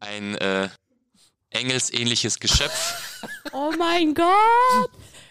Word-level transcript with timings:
ein 0.00 0.34
äh, 0.36 0.68
engelsähnliches 1.50 2.38
Geschöpf. 2.38 3.02
Oh 3.52 3.72
mein 3.78 4.12
Gott! 4.12 4.90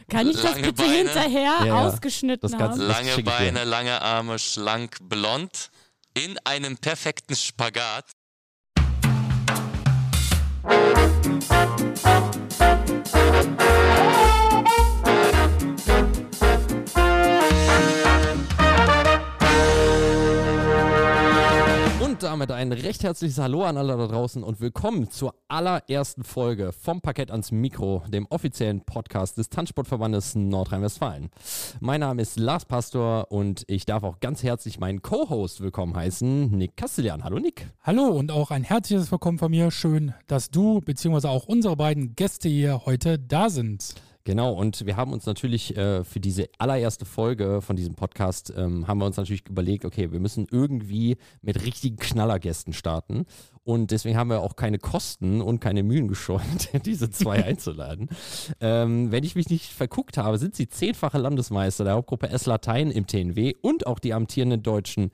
Kann 0.09 0.27
ich 0.27 0.35
das 0.35 0.43
Lange 0.45 0.61
bitte 0.63 0.81
Beine. 0.83 0.93
hinterher 0.95 1.65
Ja, 1.65 1.88
ausgeschnitten 1.88 2.49
Das 2.49 2.57
Ganze- 2.57 2.81
haben? 2.81 2.88
Das 2.88 3.07
Lange. 3.07 3.23
Beine, 3.23 3.63
lange 3.65 4.01
Arme, 4.01 4.39
schlank, 4.39 4.97
blond. 5.01 5.70
In 6.15 6.38
einem 6.46 6.78
perfekten 6.78 7.36
Spagat. 7.36 8.05
Damit 22.26 22.52
ein 22.52 22.71
recht 22.71 23.03
herzliches 23.03 23.38
Hallo 23.38 23.63
an 23.66 23.77
alle 23.77 23.95
da 23.95 24.08
draußen 24.08 24.41
und 24.41 24.59
willkommen 24.59 25.12
zur 25.12 25.35
allerersten 25.48 26.23
Folge 26.23 26.72
vom 26.72 27.00
Parkett 27.00 27.30
ans 27.30 27.52
Mikro, 27.52 28.02
dem 28.08 28.26
offiziellen 28.31 28.81
Podcast 28.81 29.38
des 29.38 29.50
Tanzsportverbandes 29.50 30.34
Nordrhein-Westfalen. 30.34 31.30
Mein 31.81 32.00
Name 32.00 32.23
ist 32.23 32.40
Lars 32.40 32.66
Pastor 32.66 33.31
und 33.31 33.64
ich 33.67 33.86
darf 33.86 34.02
auch 34.03 34.20
ganz 34.22 34.41
herzlich 34.41 34.80
meinen 34.80 35.03
Co-Host 35.03 35.62
willkommen 35.62 35.95
heißen, 35.95 36.50
Nick 36.50 36.76
Castellan. 36.77 37.23
Hallo 37.23 37.38
Nick. 37.38 37.67
Hallo 37.84 38.08
und 38.08 38.31
auch 38.31 38.50
ein 38.50 38.64
herzliches 38.64 39.12
Willkommen 39.12 39.38
von 39.38 39.52
mir. 39.52 39.70
Schön, 39.70 40.16
dass 40.26 40.50
du 40.50 40.81
bzw. 40.81 41.28
auch 41.28 41.45
unsere 41.45 41.76
beiden 41.76 42.16
Gäste 42.16 42.50
hier 42.50 42.88
heute 42.88 43.20
da 43.20 43.52
sind. 43.52 43.94
Genau, 44.28 44.54
und 44.54 44.88
wir 44.88 44.98
haben 44.98 45.14
uns 45.14 45.28
natürlich 45.28 45.78
äh, 45.78 46.04
für 46.04 46.20
diese 46.20 46.50
allererste 46.58 47.06
Folge 47.06 47.62
von 47.62 47.76
diesem 47.76 47.94
Podcast, 47.94 48.52
ähm, 48.58 48.88
haben 48.88 48.98
wir 48.98 49.06
uns 49.06 49.18
natürlich 49.18 49.48
überlegt, 49.48 49.86
okay, 49.86 50.12
wir 50.12 50.20
müssen 50.20 50.48
irgendwie 50.50 51.18
mit 51.44 51.64
richtigen 51.64 51.98
Knallergästen 51.98 52.74
starten. 52.74 53.28
Und 53.64 53.92
deswegen 53.92 54.18
haben 54.18 54.32
wir 54.32 54.42
auch 54.42 54.56
keine 54.56 54.80
Kosten 54.80 55.42
und 55.42 55.60
keine 55.60 55.84
Mühen 55.84 56.08
gescheut, 56.08 56.42
diese 56.86 57.12
zwei 57.12 57.44
einzuladen. 57.46 58.10
Ähm, 58.62 59.12
wenn 59.12 59.23
ich 59.23 59.36
mich 59.36 59.50
nicht 59.50 59.72
verguckt 59.72 60.17
habe, 60.17 60.39
sind 60.39 60.56
sie 60.56 60.67
zehnfache 60.67 61.20
Landesmeister 61.20 61.84
der 61.84 61.94
Hauptgruppe 61.94 62.30
S 62.30 62.48
Latein 62.48 62.89
im 62.89 63.06
TNW 63.06 63.54
und 63.62 63.86
auch 63.86 64.00
die 64.00 64.16
amtierenden 64.16 64.64
deutschen 64.64 65.12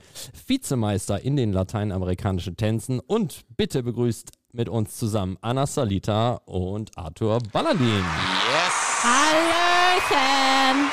Vizemeister 0.48 1.22
in 1.22 1.36
den 1.36 1.52
lateinamerikanischen 1.52 2.56
Tänzen. 2.56 3.02
Und 3.02 3.42
bitte 3.58 3.84
begrüßt 3.84 4.32
mit 4.54 4.70
uns 4.70 4.96
zusammen 4.96 5.38
Anna 5.42 5.68
Salita 5.68 6.36
und 6.46 6.98
Arthur 6.98 7.40
Ballandin. 7.52 7.88
Yes! 7.88 8.71
Hallöchen! 9.04 10.92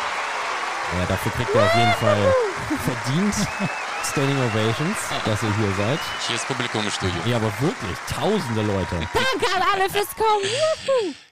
Ja, 0.98 1.06
dafür 1.06 1.32
kriegt 1.32 1.54
ihr 1.54 1.62
auf 1.62 1.74
jeden 1.74 1.92
Fall 1.94 2.34
verdient 2.84 3.34
Standing 4.10 4.38
Ovations, 4.38 4.96
dass 5.24 5.42
ihr 5.42 5.54
hier 5.56 5.74
seid. 5.76 5.98
Hier 6.26 6.36
ist 6.36 6.46
Publikum 6.46 6.84
im 6.84 6.90
Studio. 6.90 7.20
Ja, 7.26 7.36
aber 7.36 7.52
wirklich, 7.60 7.98
tausende 8.10 8.62
Leute. 8.62 8.96
Danke 9.12 9.54
an 9.54 9.62
alle 9.74 9.90
fürs 9.90 10.08
Kommen. 10.16 10.44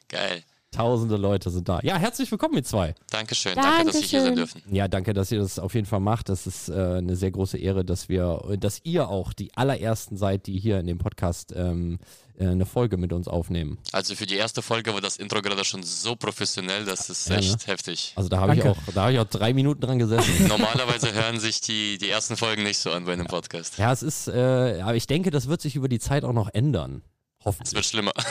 Geil. 0.08 0.42
Tausende 0.77 1.16
Leute 1.16 1.50
sind 1.50 1.69
da. 1.69 1.80
Ja, 1.82 1.96
herzlich 1.96 2.30
willkommen, 2.30 2.55
ihr 2.55 2.64
zwei. 2.64 2.94
Dankeschön. 3.10 3.55
Danke, 3.55 3.86
dass 3.86 3.94
wir 3.94 4.02
hier 4.02 4.20
sein 4.22 4.34
Dankeschön. 4.36 4.60
dürfen. 4.62 4.74
Ja, 4.77 4.88
danke, 4.88 5.14
dass 5.14 5.32
ihr 5.32 5.38
das 5.38 5.58
auf 5.58 5.74
jeden 5.74 5.86
Fall 5.86 6.00
macht. 6.00 6.28
Das 6.28 6.46
ist 6.46 6.69
äh, 6.69 6.72
eine 6.98 7.16
sehr 7.16 7.30
große 7.30 7.56
Ehre, 7.58 7.84
dass 7.84 8.08
wir, 8.08 8.42
dass 8.60 8.80
ihr 8.84 9.08
auch 9.08 9.32
die 9.32 9.56
allerersten 9.56 10.16
seid, 10.16 10.47
die 10.47 10.58
hier 10.58 10.78
in 10.78 10.86
dem 10.86 10.98
Podcast 10.98 11.52
ähm, 11.56 11.98
äh, 12.38 12.47
eine 12.48 12.66
Folge 12.66 12.98
mit 12.98 13.12
uns 13.14 13.27
aufnehmen. 13.27 13.78
Also 13.92 14.14
für 14.14 14.27
die 14.27 14.36
erste 14.36 14.60
Folge 14.60 14.92
war 14.92 15.00
das 15.00 15.16
Intro 15.16 15.41
gerade 15.41 15.64
schon 15.64 15.82
so 15.82 16.14
professionell, 16.16 16.84
das 16.84 17.08
ist 17.08 17.28
Ja, 17.28 17.36
ne? 17.36 17.41
echt 17.41 17.66
heftig. 17.66 18.12
Also 18.16 18.28
da 18.28 18.38
habe 18.41 18.54
ich 18.54 18.62
auch, 18.64 18.77
da 18.94 19.02
habe 19.04 19.12
ich 19.14 19.19
auch 19.19 19.24
drei 19.24 19.54
Minuten 19.54 19.80
dran 19.80 19.98
gesessen. 19.98 20.47
Normalerweise 20.48 21.12
hören 21.14 21.41
sich 21.41 21.60
die, 21.62 21.97
die 21.98 22.10
ersten 22.10 22.36
Folgen 22.36 22.62
nicht 22.64 22.78
so 22.78 22.91
an 22.91 23.06
bei 23.06 23.14
einem 23.14 23.27
Podcast. 23.27 23.78
ja, 23.78 23.91
es 23.92 24.02
ist, 24.02 24.28
äh, 24.28 24.80
aber 24.82 24.94
ich 24.97 25.06
denke, 25.06 25.30
das 25.30 25.48
wird 25.48 25.62
sich 25.62 25.74
über 25.77 25.88
die 25.88 25.98
Zeit 25.98 26.24
auch 26.24 26.34
noch 26.34 26.50
ändern. 26.52 27.02
Es 27.47 27.52
Hoffentlich. 27.52 27.75
wird 27.75 27.84
schlimmer. 27.84 28.12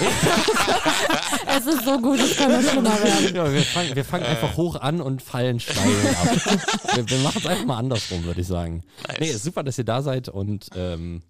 Es 1.47 1.65
ist 1.67 1.85
so 1.85 1.97
gut, 2.01 2.19
es 2.19 2.35
kann 2.35 2.51
nur 2.51 2.61
schlimmer 2.61 3.01
werden. 3.01 3.33
Ja, 3.33 3.51
wir 3.51 3.61
fangen, 3.61 3.95
wir 3.95 4.03
fangen 4.03 4.25
einfach 4.25 4.57
hoch 4.57 4.75
an 4.75 4.99
und 4.99 5.21
fallen 5.21 5.61
steil 5.61 5.77
ab. 6.21 6.95
wir 6.95 7.09
wir 7.09 7.17
machen 7.19 7.37
es 7.37 7.45
einfach 7.45 7.65
mal 7.65 7.77
andersrum, 7.77 8.25
würde 8.25 8.41
ich 8.41 8.47
sagen. 8.47 8.83
Nice. 9.07 9.17
Nee, 9.19 9.29
ist 9.29 9.43
super, 9.43 9.63
dass 9.63 9.77
ihr 9.77 9.85
da 9.85 10.01
seid 10.01 10.27
und 10.27 10.67
ähm, 10.75 11.23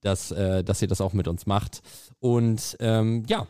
dass, 0.00 0.30
äh, 0.30 0.64
dass 0.64 0.80
ihr 0.80 0.88
das 0.88 1.02
auch 1.02 1.12
mit 1.12 1.28
uns 1.28 1.44
macht. 1.44 1.82
Und 2.20 2.76
ähm, 2.80 3.24
ja, 3.28 3.46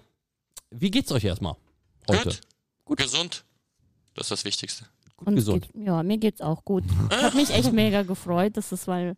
wie 0.70 0.90
geht's 0.90 1.12
euch 1.12 1.22
erstmal 1.24 1.54
heute? 2.10 2.24
Gut. 2.24 2.40
Gut. 2.86 2.98
Gesund. 2.98 3.44
Das 4.14 4.24
ist 4.24 4.30
das 4.32 4.44
Wichtigste. 4.44 4.84
Gut 5.16 5.28
Und 5.28 5.36
gesund. 5.36 5.72
Geht, 5.72 5.86
ja, 5.86 6.02
mir 6.02 6.18
geht's 6.18 6.40
auch 6.40 6.64
gut. 6.64 6.82
Ich 7.10 7.22
habe 7.22 7.36
mich 7.36 7.50
echt 7.50 7.72
mega 7.72 8.02
gefreut. 8.02 8.56
Das 8.56 8.72
ist 8.72 8.88
weil, 8.88 9.16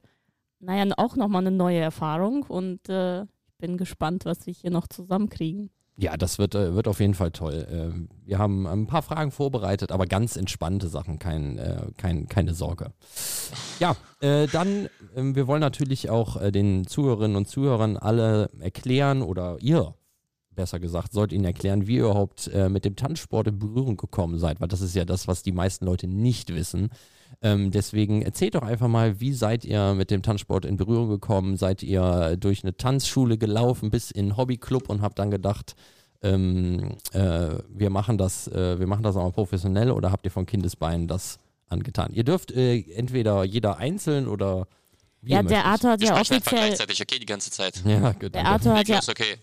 naja, 0.60 0.93
auch 0.98 1.16
nochmal 1.16 1.47
eine 1.47 1.56
neue 1.56 1.78
Erfahrung 1.78 2.43
und 2.43 2.87
äh, 2.91 3.25
bin 3.58 3.76
gespannt, 3.76 4.24
was 4.24 4.46
wir 4.46 4.54
hier 4.54 4.70
noch 4.70 4.86
zusammenkriegen. 4.86 5.70
Ja, 6.00 6.16
das 6.16 6.38
wird, 6.38 6.54
äh, 6.54 6.74
wird 6.76 6.86
auf 6.86 7.00
jeden 7.00 7.14
Fall 7.14 7.32
toll. 7.32 7.66
Ähm, 7.69 8.08
wir 8.24 8.38
haben 8.38 8.69
ein 8.69 8.86
paar 8.86 9.02
Fragen 9.02 9.32
vorbereitet, 9.32 9.91
aber 9.91 10.06
ganz 10.06 10.36
entspannte 10.36 10.88
Sachen, 10.88 11.19
kein, 11.19 11.58
äh, 11.58 11.86
kein, 11.96 12.28
keine 12.28 12.54
Sorge. 12.54 12.92
Ja, 13.80 13.96
äh, 14.20 14.46
dann, 14.46 14.88
ähm, 15.16 15.34
wir 15.34 15.48
wollen 15.48 15.60
natürlich 15.60 16.08
auch 16.08 16.41
äh, 16.41 16.52
den 16.52 16.86
Zuhörerinnen 16.86 17.36
und 17.36 17.48
Zuhörern 17.48 17.96
alle 17.96 18.48
erklären 18.60 19.22
oder 19.22 19.56
ihr, 19.60 19.92
besser 20.54 20.78
gesagt, 20.78 21.12
sollt 21.12 21.32
ihnen 21.32 21.44
erklären, 21.44 21.88
wie 21.88 21.96
ihr 21.96 22.04
überhaupt 22.04 22.46
äh, 22.54 22.69
mit 22.69 22.84
dem 22.84 22.94
Tanzsport 22.94 23.48
in 23.48 23.58
Berührung 23.58 23.96
gekommen 23.96 24.38
seid, 24.38 24.60
weil 24.60 24.69
das 24.69 24.82
ist 24.82 24.94
ja 24.94 25.04
das, 25.04 25.26
was 25.26 25.42
die 25.42 25.52
meisten 25.52 25.84
Leute 25.84 26.06
nicht 26.06 26.54
wissen. 26.54 26.90
Ähm, 27.41 27.71
deswegen 27.71 28.22
erzählt 28.22 28.56
doch 28.56 28.62
einfach 28.62 28.89
mal, 28.89 29.21
wie 29.21 29.33
seid 29.33 29.65
ihr 29.65 29.94
mit 29.94 30.11
dem 30.11 30.22
Tanzsport 30.22 30.65
in 30.65 30.77
Berührung 30.77 31.09
gekommen? 31.09 31.56
Seid 31.56 31.83
ihr 31.83 32.37
durch 32.37 32.65
eine 32.65 32.77
Tanzschule 32.77 33.39
gelaufen 33.39 33.91
bis 33.91 34.11
in 34.11 34.27
einen 34.27 34.37
Hobbyclub 34.37 34.89
und 34.89 35.03
habt 35.03 35.19
dann 35.19 35.31
gedacht, 35.31 35.77
ähm, 36.22 36.97
äh, 37.12 37.50
wir 37.69 37.91
machen 37.91 38.19
das, 38.19 38.49
äh, 38.49 38.78
wir 38.78 38.88
machen 38.88 39.05
das 39.05 39.17
auch 39.17 39.22
mal 39.22 39.33
professionell 39.33 39.93
oder 39.93 40.11
habt 40.11 40.25
ihr 40.25 40.33
von 40.33 40.47
Kindesbeinen 40.47 41.06
das 41.06 41.38
angetan? 41.69 42.12
Ihr 42.12 42.25
dürft 42.25 42.50
äh, 42.50 42.81
entweder 42.94 43.44
jeder 43.44 43.77
einzeln 43.77 44.27
oder 44.27 44.67
wie 45.22 45.33
Ja, 45.33 45.43
ihr 45.43 45.49
der. 45.49 45.65
Arthur 45.65 45.93
hat 45.93 46.00
Wir 46.00 46.09
ja 46.09 46.21
offiziell, 46.21 46.41
gleichzeitig, 46.43 47.00
okay, 47.00 47.19
die 47.21 47.27
ganze 47.27 47.50
Zeit. 47.50 47.83
Ja, 47.84 48.12
gut. 48.12 48.34
der. 48.34 48.47
Arthur 48.47 48.75
hat 48.77 48.88
ja 48.88 49.00
okay. 49.09 49.37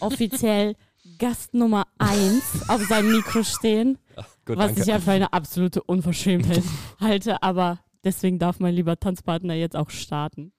offiziell 0.00 0.74
Gast 1.18 1.54
Nummer 1.54 1.86
1 1.98 2.68
auf 2.68 2.82
seinem 2.88 3.12
Mikro 3.12 3.44
stehen. 3.44 3.98
Gut, 4.44 4.56
was 4.56 4.66
danke. 4.66 4.80
ich 4.82 4.86
ja 4.86 5.00
für 5.00 5.12
eine 5.12 5.32
absolute 5.32 5.82
Unverschämtheit 5.82 6.62
halte, 7.00 7.42
aber 7.42 7.80
deswegen 8.04 8.38
darf 8.38 8.58
mein 8.58 8.74
lieber 8.74 8.98
Tanzpartner 8.98 9.54
jetzt 9.54 9.76
auch 9.76 9.90
starten. 9.90 10.52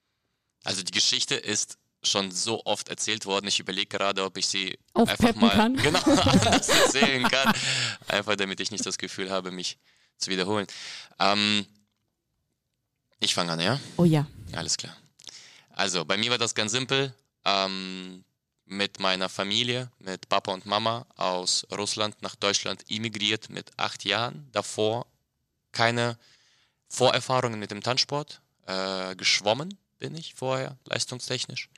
Also 0.64 0.82
die 0.82 0.92
Geschichte 0.92 1.34
ist 1.34 1.78
schon 2.04 2.30
so 2.30 2.64
oft 2.64 2.88
erzählt 2.88 3.26
worden. 3.26 3.46
Ich 3.46 3.60
überlege 3.60 3.86
gerade, 3.86 4.24
ob 4.24 4.36
ich 4.36 4.46
sie 4.46 4.78
Aufpeppen 4.94 5.26
einfach 5.26 5.40
mal 5.40 5.50
kann. 5.50 5.76
genau 5.82 6.00
anders 6.00 6.68
erzählen 6.68 7.22
kann. 7.24 7.52
Einfach 8.08 8.36
damit 8.36 8.60
ich 8.60 8.70
nicht 8.70 8.84
das 8.84 8.98
Gefühl 8.98 9.30
habe, 9.30 9.52
mich 9.52 9.78
zu 10.18 10.30
wiederholen. 10.30 10.66
Ähm, 11.18 11.66
ich 13.20 13.34
fange 13.34 13.52
an, 13.52 13.60
ja? 13.60 13.78
Oh 13.96 14.04
ja. 14.04 14.26
Alles 14.52 14.76
klar. 14.76 14.96
Also, 15.70 16.04
bei 16.04 16.16
mir 16.16 16.30
war 16.30 16.38
das 16.38 16.54
ganz 16.54 16.72
simpel. 16.72 17.14
Ähm, 17.44 18.24
mit 18.64 19.00
meiner 19.00 19.28
Familie, 19.28 19.90
mit 19.98 20.28
Papa 20.28 20.52
und 20.52 20.66
Mama 20.66 21.06
aus 21.16 21.66
Russland 21.70 22.20
nach 22.22 22.36
Deutschland 22.36 22.84
immigriert 22.88 23.50
mit 23.50 23.70
acht 23.76 24.04
Jahren. 24.04 24.48
Davor 24.52 25.06
keine 25.72 26.18
Vorerfahrungen 26.88 27.58
mit 27.58 27.70
dem 27.70 27.82
Tanzsport. 27.82 28.40
Äh, 28.66 29.16
geschwommen 29.16 29.78
bin 29.98 30.14
ich 30.14 30.34
vorher, 30.34 30.76
leistungstechnisch. 30.84 31.68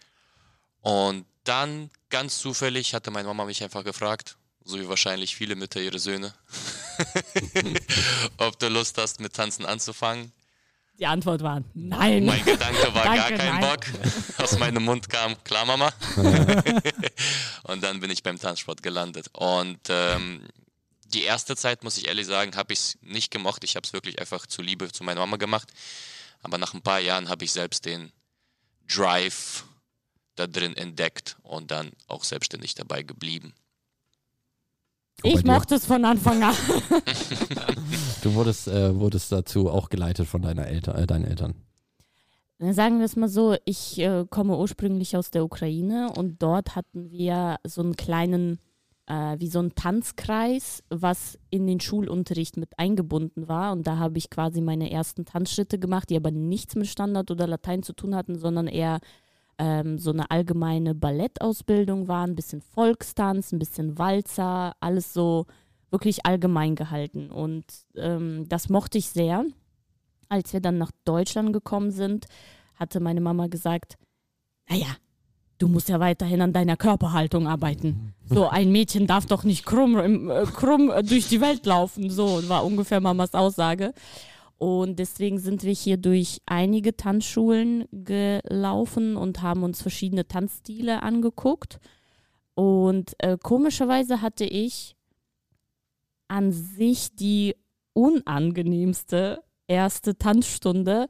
Und 0.80 1.26
dann, 1.44 1.90
ganz 2.10 2.38
zufällig, 2.38 2.94
hatte 2.94 3.10
meine 3.10 3.28
Mama 3.28 3.44
mich 3.44 3.62
einfach 3.62 3.84
gefragt, 3.84 4.36
so 4.64 4.78
wie 4.78 4.88
wahrscheinlich 4.88 5.36
viele 5.36 5.56
Mütter 5.56 5.80
ihre 5.80 5.98
Söhne, 5.98 6.34
ob 8.38 8.58
du 8.58 8.68
Lust 8.68 8.98
hast, 8.98 9.20
mit 9.20 9.34
Tanzen 9.34 9.66
anzufangen. 9.66 10.32
Die 10.98 11.06
Antwort 11.06 11.42
war 11.42 11.62
nein. 11.74 12.24
Mein 12.24 12.44
Gedanke 12.44 12.94
war 12.94 13.04
gar 13.04 13.16
Danke, 13.16 13.36
kein 13.36 13.60
nein. 13.60 13.60
Bock. 13.60 13.84
Aus 14.38 14.58
meinem 14.58 14.84
Mund 14.84 15.08
kam, 15.08 15.34
klar 15.42 15.64
Mama. 15.64 15.92
und 17.64 17.82
dann 17.82 17.98
bin 17.98 18.10
ich 18.10 18.22
beim 18.22 18.38
Tanzsport 18.38 18.82
gelandet. 18.82 19.28
Und 19.32 19.80
ähm, 19.88 20.46
die 21.06 21.22
erste 21.22 21.56
Zeit, 21.56 21.82
muss 21.82 21.98
ich 21.98 22.06
ehrlich 22.06 22.26
sagen, 22.26 22.54
habe 22.56 22.72
ich 22.72 22.78
es 22.78 22.98
nicht 23.02 23.32
gemocht. 23.32 23.64
Ich 23.64 23.74
habe 23.74 23.84
es 23.84 23.92
wirklich 23.92 24.20
einfach 24.20 24.46
zu 24.46 24.62
Liebe 24.62 24.90
zu 24.92 25.02
meiner 25.02 25.20
Mama 25.20 25.36
gemacht. 25.36 25.72
Aber 26.42 26.58
nach 26.58 26.74
ein 26.74 26.82
paar 26.82 27.00
Jahren 27.00 27.28
habe 27.28 27.44
ich 27.44 27.52
selbst 27.52 27.86
den 27.86 28.12
Drive 28.88 29.64
da 30.36 30.46
drin 30.46 30.76
entdeckt 30.76 31.36
und 31.42 31.72
dann 31.72 31.90
auch 32.06 32.22
selbstständig 32.22 32.74
dabei 32.74 33.02
geblieben. 33.02 33.52
Ich 35.22 35.42
mochte 35.44 35.76
es 35.76 35.86
von 35.86 36.04
Anfang 36.04 36.42
an. 36.42 36.56
Du 38.24 38.34
wurdest, 38.34 38.68
äh, 38.68 38.98
wurdest 38.98 39.30
dazu 39.32 39.68
auch 39.68 39.90
geleitet 39.90 40.26
von 40.26 40.40
deiner 40.40 40.66
Eltern, 40.66 40.96
äh, 40.96 41.06
deinen 41.06 41.26
Eltern. 41.26 41.54
Sagen 42.58 42.98
wir 42.98 43.04
es 43.04 43.16
mal 43.16 43.28
so, 43.28 43.54
ich 43.66 43.98
äh, 43.98 44.24
komme 44.30 44.56
ursprünglich 44.56 45.14
aus 45.14 45.30
der 45.30 45.44
Ukraine 45.44 46.10
und 46.16 46.42
dort 46.42 46.74
hatten 46.74 47.10
wir 47.10 47.56
so 47.66 47.82
einen 47.82 47.96
kleinen, 47.96 48.60
äh, 49.06 49.36
wie 49.38 49.48
so 49.48 49.58
einen 49.58 49.74
Tanzkreis, 49.74 50.82
was 50.88 51.38
in 51.50 51.66
den 51.66 51.80
Schulunterricht 51.80 52.56
mit 52.56 52.78
eingebunden 52.78 53.46
war. 53.46 53.72
Und 53.72 53.86
da 53.86 53.98
habe 53.98 54.16
ich 54.16 54.30
quasi 54.30 54.62
meine 54.62 54.90
ersten 54.90 55.26
Tanzschritte 55.26 55.78
gemacht, 55.78 56.08
die 56.08 56.16
aber 56.16 56.30
nichts 56.30 56.76
mit 56.76 56.86
Standard 56.86 57.30
oder 57.30 57.46
Latein 57.46 57.82
zu 57.82 57.92
tun 57.92 58.14
hatten, 58.14 58.38
sondern 58.38 58.68
eher 58.68 59.00
ähm, 59.58 59.98
so 59.98 60.12
eine 60.12 60.30
allgemeine 60.30 60.94
Ballettausbildung 60.94 62.08
war, 62.08 62.26
ein 62.26 62.36
bisschen 62.36 62.62
Volkstanz, 62.62 63.52
ein 63.52 63.58
bisschen 63.58 63.98
Walzer, 63.98 64.72
alles 64.80 65.12
so 65.12 65.44
wirklich 65.94 66.26
allgemein 66.26 66.74
gehalten. 66.74 67.30
Und 67.30 67.64
ähm, 67.94 68.46
das 68.48 68.68
mochte 68.68 68.98
ich 68.98 69.08
sehr. 69.08 69.44
Als 70.28 70.52
wir 70.52 70.60
dann 70.60 70.76
nach 70.76 70.90
Deutschland 71.04 71.52
gekommen 71.52 71.92
sind, 71.92 72.26
hatte 72.74 72.98
meine 72.98 73.20
Mama 73.20 73.46
gesagt, 73.46 73.96
naja, 74.68 74.96
du 75.58 75.68
musst 75.68 75.88
ja 75.88 76.00
weiterhin 76.00 76.40
an 76.40 76.52
deiner 76.52 76.76
Körperhaltung 76.76 77.46
arbeiten. 77.46 78.12
So, 78.26 78.48
ein 78.48 78.72
Mädchen 78.72 79.06
darf 79.06 79.26
doch 79.26 79.44
nicht 79.44 79.64
krumm, 79.64 80.30
äh, 80.30 80.44
krumm 80.46 80.92
durch 81.04 81.28
die 81.28 81.40
Welt 81.40 81.64
laufen. 81.64 82.10
So 82.10 82.48
war 82.48 82.64
ungefähr 82.64 83.00
Mamas 83.00 83.34
Aussage. 83.34 83.94
Und 84.58 84.98
deswegen 84.98 85.38
sind 85.38 85.62
wir 85.62 85.72
hier 85.72 85.96
durch 85.96 86.40
einige 86.46 86.96
Tanzschulen 86.96 87.84
gelaufen 87.92 89.16
und 89.16 89.42
haben 89.42 89.62
uns 89.62 89.80
verschiedene 89.80 90.26
Tanzstile 90.26 91.02
angeguckt. 91.02 91.78
Und 92.54 93.14
äh, 93.18 93.36
komischerweise 93.40 94.22
hatte 94.22 94.44
ich 94.44 94.93
an 96.34 96.50
sich 96.50 97.14
die 97.14 97.54
unangenehmste 97.92 99.44
erste 99.68 100.18
Tanzstunde. 100.18 101.06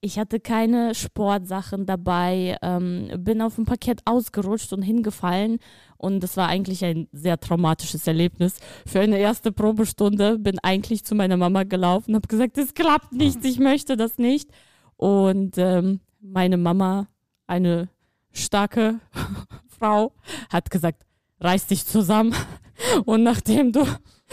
Ich 0.00 0.18
hatte 0.18 0.40
keine 0.40 0.94
Sportsachen 0.94 1.84
dabei, 1.84 2.56
ähm, 2.62 3.10
bin 3.18 3.42
auf 3.42 3.56
dem 3.56 3.66
Parkett 3.66 4.00
ausgerutscht 4.06 4.72
und 4.72 4.80
hingefallen. 4.80 5.58
Und 5.98 6.20
das 6.20 6.38
war 6.38 6.48
eigentlich 6.48 6.82
ein 6.82 7.08
sehr 7.12 7.38
traumatisches 7.38 8.06
Erlebnis. 8.06 8.56
Für 8.86 9.00
eine 9.00 9.18
erste 9.18 9.52
Probestunde 9.52 10.38
bin 10.38 10.58
eigentlich 10.60 11.04
zu 11.04 11.14
meiner 11.14 11.36
Mama 11.36 11.64
gelaufen 11.64 12.12
und 12.12 12.16
habe 12.16 12.28
gesagt, 12.28 12.56
es 12.56 12.72
klappt 12.72 13.12
nicht, 13.12 13.44
ich 13.44 13.58
möchte 13.58 13.98
das 13.98 14.16
nicht. 14.16 14.50
Und 14.96 15.58
ähm, 15.58 16.00
meine 16.22 16.56
Mama, 16.56 17.08
eine 17.46 17.90
starke 18.32 18.98
Frau, 19.78 20.12
hat 20.48 20.70
gesagt, 20.70 21.04
reiß 21.40 21.66
dich 21.66 21.84
zusammen. 21.84 22.34
Und 23.04 23.22
nachdem 23.22 23.72
du 23.72 23.84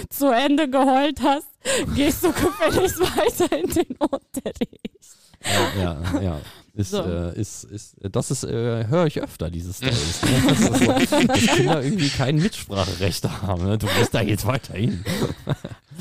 zu 0.10 0.32
Ende 0.32 0.70
geheult 0.70 1.22
hast, 1.22 1.48
gehst 1.96 2.24
du 2.24 2.32
gefälligst 2.32 3.00
weiter 3.18 3.58
in 3.58 3.70
den 3.70 3.96
Unterricht. 3.98 5.18
Ja, 5.44 5.82
ja, 5.82 6.22
ja. 6.22 6.42
Ist, 6.74 6.92
so. 6.92 7.04
äh, 7.04 7.38
ist, 7.38 7.66
ist, 7.66 7.96
das 8.00 8.32
ist, 8.32 8.46
äh, 8.46 8.88
höre 8.88 9.06
ich 9.06 9.22
öfter, 9.22 9.50
diese 9.50 9.74
Stories. 9.74 10.22
Ne? 10.32 10.42
Das 10.48 11.10
so, 11.10 11.28
dass 11.28 11.56
Kinder 11.58 11.84
irgendwie 11.84 12.10
kein 12.10 12.38
Mitspracherecht 12.38 13.26
haben. 13.42 13.66
Ne? 13.66 13.78
Du 13.78 13.88
gehst 13.88 14.14
da 14.14 14.22
jetzt 14.22 14.46
weiter 14.46 14.74
hin. 14.74 15.04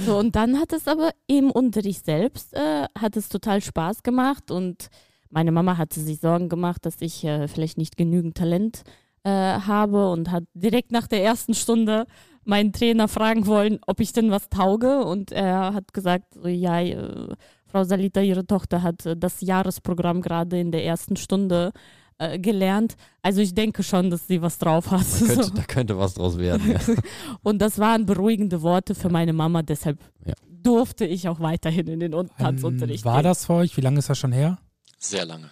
So, 0.06 0.16
und 0.16 0.34
dann 0.34 0.58
hat 0.58 0.72
es 0.72 0.88
aber 0.88 1.10
im 1.26 1.50
Unterricht 1.50 2.06
selbst, 2.06 2.54
äh, 2.54 2.86
hat 2.98 3.18
es 3.18 3.28
total 3.28 3.60
Spaß 3.60 4.02
gemacht 4.02 4.50
und 4.50 4.88
meine 5.28 5.52
Mama 5.52 5.76
hatte 5.76 6.00
sich 6.00 6.20
Sorgen 6.20 6.48
gemacht, 6.48 6.86
dass 6.86 7.02
ich 7.02 7.22
äh, 7.24 7.48
vielleicht 7.48 7.76
nicht 7.76 7.98
genügend 7.98 8.34
Talent 8.34 8.84
äh, 9.24 9.30
habe 9.30 10.10
und 10.10 10.30
hat 10.30 10.44
direkt 10.54 10.90
nach 10.92 11.06
der 11.06 11.22
ersten 11.22 11.52
Stunde 11.52 12.06
meinen 12.44 12.72
Trainer 12.72 13.08
fragen 13.08 13.46
wollen, 13.46 13.78
ob 13.86 14.00
ich 14.00 14.12
denn 14.12 14.30
was 14.30 14.48
tauge. 14.48 15.04
Und 15.04 15.32
er 15.32 15.74
hat 15.74 15.92
gesagt, 15.92 16.36
ja, 16.44 16.80
äh, 16.80 17.34
Frau 17.66 17.84
Salita, 17.84 18.20
ihre 18.20 18.46
Tochter 18.46 18.82
hat 18.82 19.06
äh, 19.06 19.16
das 19.16 19.40
Jahresprogramm 19.40 20.22
gerade 20.22 20.58
in 20.58 20.72
der 20.72 20.84
ersten 20.84 21.16
Stunde 21.16 21.72
äh, 22.18 22.38
gelernt. 22.38 22.96
Also 23.22 23.40
ich 23.40 23.54
denke 23.54 23.82
schon, 23.82 24.10
dass 24.10 24.26
sie 24.26 24.42
was 24.42 24.58
drauf 24.58 24.90
hat. 24.90 25.06
Könnte, 25.18 25.42
so. 25.44 25.54
Da 25.54 25.62
könnte 25.62 25.98
was 25.98 26.14
draus 26.14 26.38
werden. 26.38 26.72
Ja. 26.72 26.80
Und 27.42 27.60
das 27.60 27.78
waren 27.78 28.06
beruhigende 28.06 28.62
Worte 28.62 28.94
für 28.94 29.08
meine 29.08 29.32
Mama, 29.32 29.62
deshalb 29.62 29.98
ja. 30.24 30.34
durfte 30.46 31.06
ich 31.06 31.28
auch 31.28 31.40
weiterhin 31.40 31.86
in 31.86 32.00
den 32.00 32.12
Tanzunterricht. 32.38 33.04
Ähm, 33.04 33.12
war 33.12 33.22
das 33.22 33.46
für 33.46 33.54
euch? 33.54 33.76
Wie 33.76 33.80
lange 33.80 33.98
ist 33.98 34.10
das 34.10 34.18
schon 34.18 34.32
her? 34.32 34.58
Sehr 34.98 35.24
lange. 35.24 35.50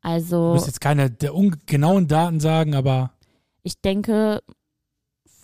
Also. 0.00 0.48
Du 0.48 0.54
musst 0.54 0.66
jetzt 0.66 0.80
keine 0.80 1.10
der 1.10 1.32
genauen 1.66 2.08
Daten 2.08 2.40
sagen, 2.40 2.74
aber. 2.74 3.12
Ich 3.62 3.80
denke, 3.80 4.42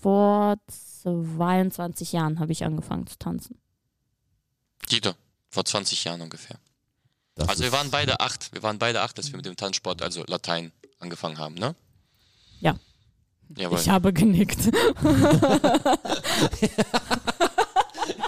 vor 0.00 0.56
22 0.68 2.12
Jahren 2.12 2.38
habe 2.38 2.52
ich 2.52 2.64
angefangen 2.64 3.06
zu 3.06 3.18
tanzen. 3.18 3.58
Dieter, 4.90 5.16
vor 5.50 5.64
20 5.64 6.04
Jahren 6.04 6.20
ungefähr. 6.20 6.58
Das 7.34 7.48
also 7.48 7.64
wir 7.64 7.72
waren 7.72 7.90
beide 7.90 8.20
acht. 8.20 8.52
Wir 8.52 8.62
waren 8.62 8.78
beide 8.78 9.00
acht, 9.02 9.16
als 9.18 9.30
wir 9.30 9.36
mit 9.36 9.46
dem 9.46 9.56
Tanzsport, 9.56 10.02
also 10.02 10.24
Latein, 10.26 10.72
angefangen 10.98 11.38
haben, 11.38 11.54
ne? 11.54 11.74
Ja. 12.60 12.76
Jawohl. 13.56 13.78
Ich 13.78 13.88
habe 13.88 14.12
genickt. 14.12 14.58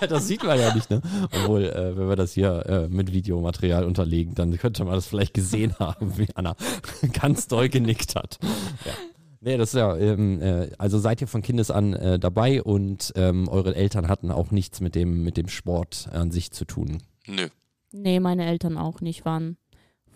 ja, 0.01 0.07
das 0.07 0.27
sieht 0.27 0.43
man 0.43 0.59
ja 0.59 0.75
nicht, 0.75 0.89
ne? 0.91 1.03
Obwohl, 1.25 1.65
äh, 1.65 1.97
wenn 1.97 2.09
wir 2.09 2.17
das 2.17 2.33
hier 2.33 2.65
äh, 2.67 2.89
mit 2.89 3.13
Videomaterial 3.13 3.85
unterlegen, 3.85 4.35
dann 4.35 4.57
könnte 4.57 4.85
man 4.85 4.95
das 4.95 5.07
vielleicht 5.07 5.35
gesehen 5.35 5.77
haben, 5.79 6.17
wie 6.17 6.29
Anna 6.35 6.57
ganz 7.13 7.49
doll 7.49 7.69
genickt 7.69 8.15
hat. 8.15 8.39
Ja. 8.85 8.93
Nee, 9.43 9.57
das 9.57 9.71
ist 9.71 9.79
ja, 9.79 9.97
ähm, 9.97 10.43
äh, 10.43 10.71
also 10.77 10.99
seid 10.99 11.23
ihr 11.23 11.27
von 11.27 11.41
Kindes 11.41 11.71
an 11.71 11.95
äh, 11.95 12.19
dabei 12.19 12.63
und 12.63 13.13
ähm, 13.17 13.49
eure 13.49 13.75
Eltern 13.75 14.09
hatten 14.09 14.31
auch 14.31 14.51
nichts 14.51 14.81
mit 14.81 14.95
dem, 14.95 15.25
mit 15.25 15.39
dem 15.39 15.49
Sport 15.49 16.09
an 16.13 16.31
sich 16.31 16.51
zu 16.51 16.67
tun. 16.67 17.03
Nö. 17.27 17.49
Nee, 17.93 18.21
meine 18.21 18.45
Eltern 18.47 18.77
auch 18.77 19.01
nicht, 19.01 19.25
waren 19.25 19.57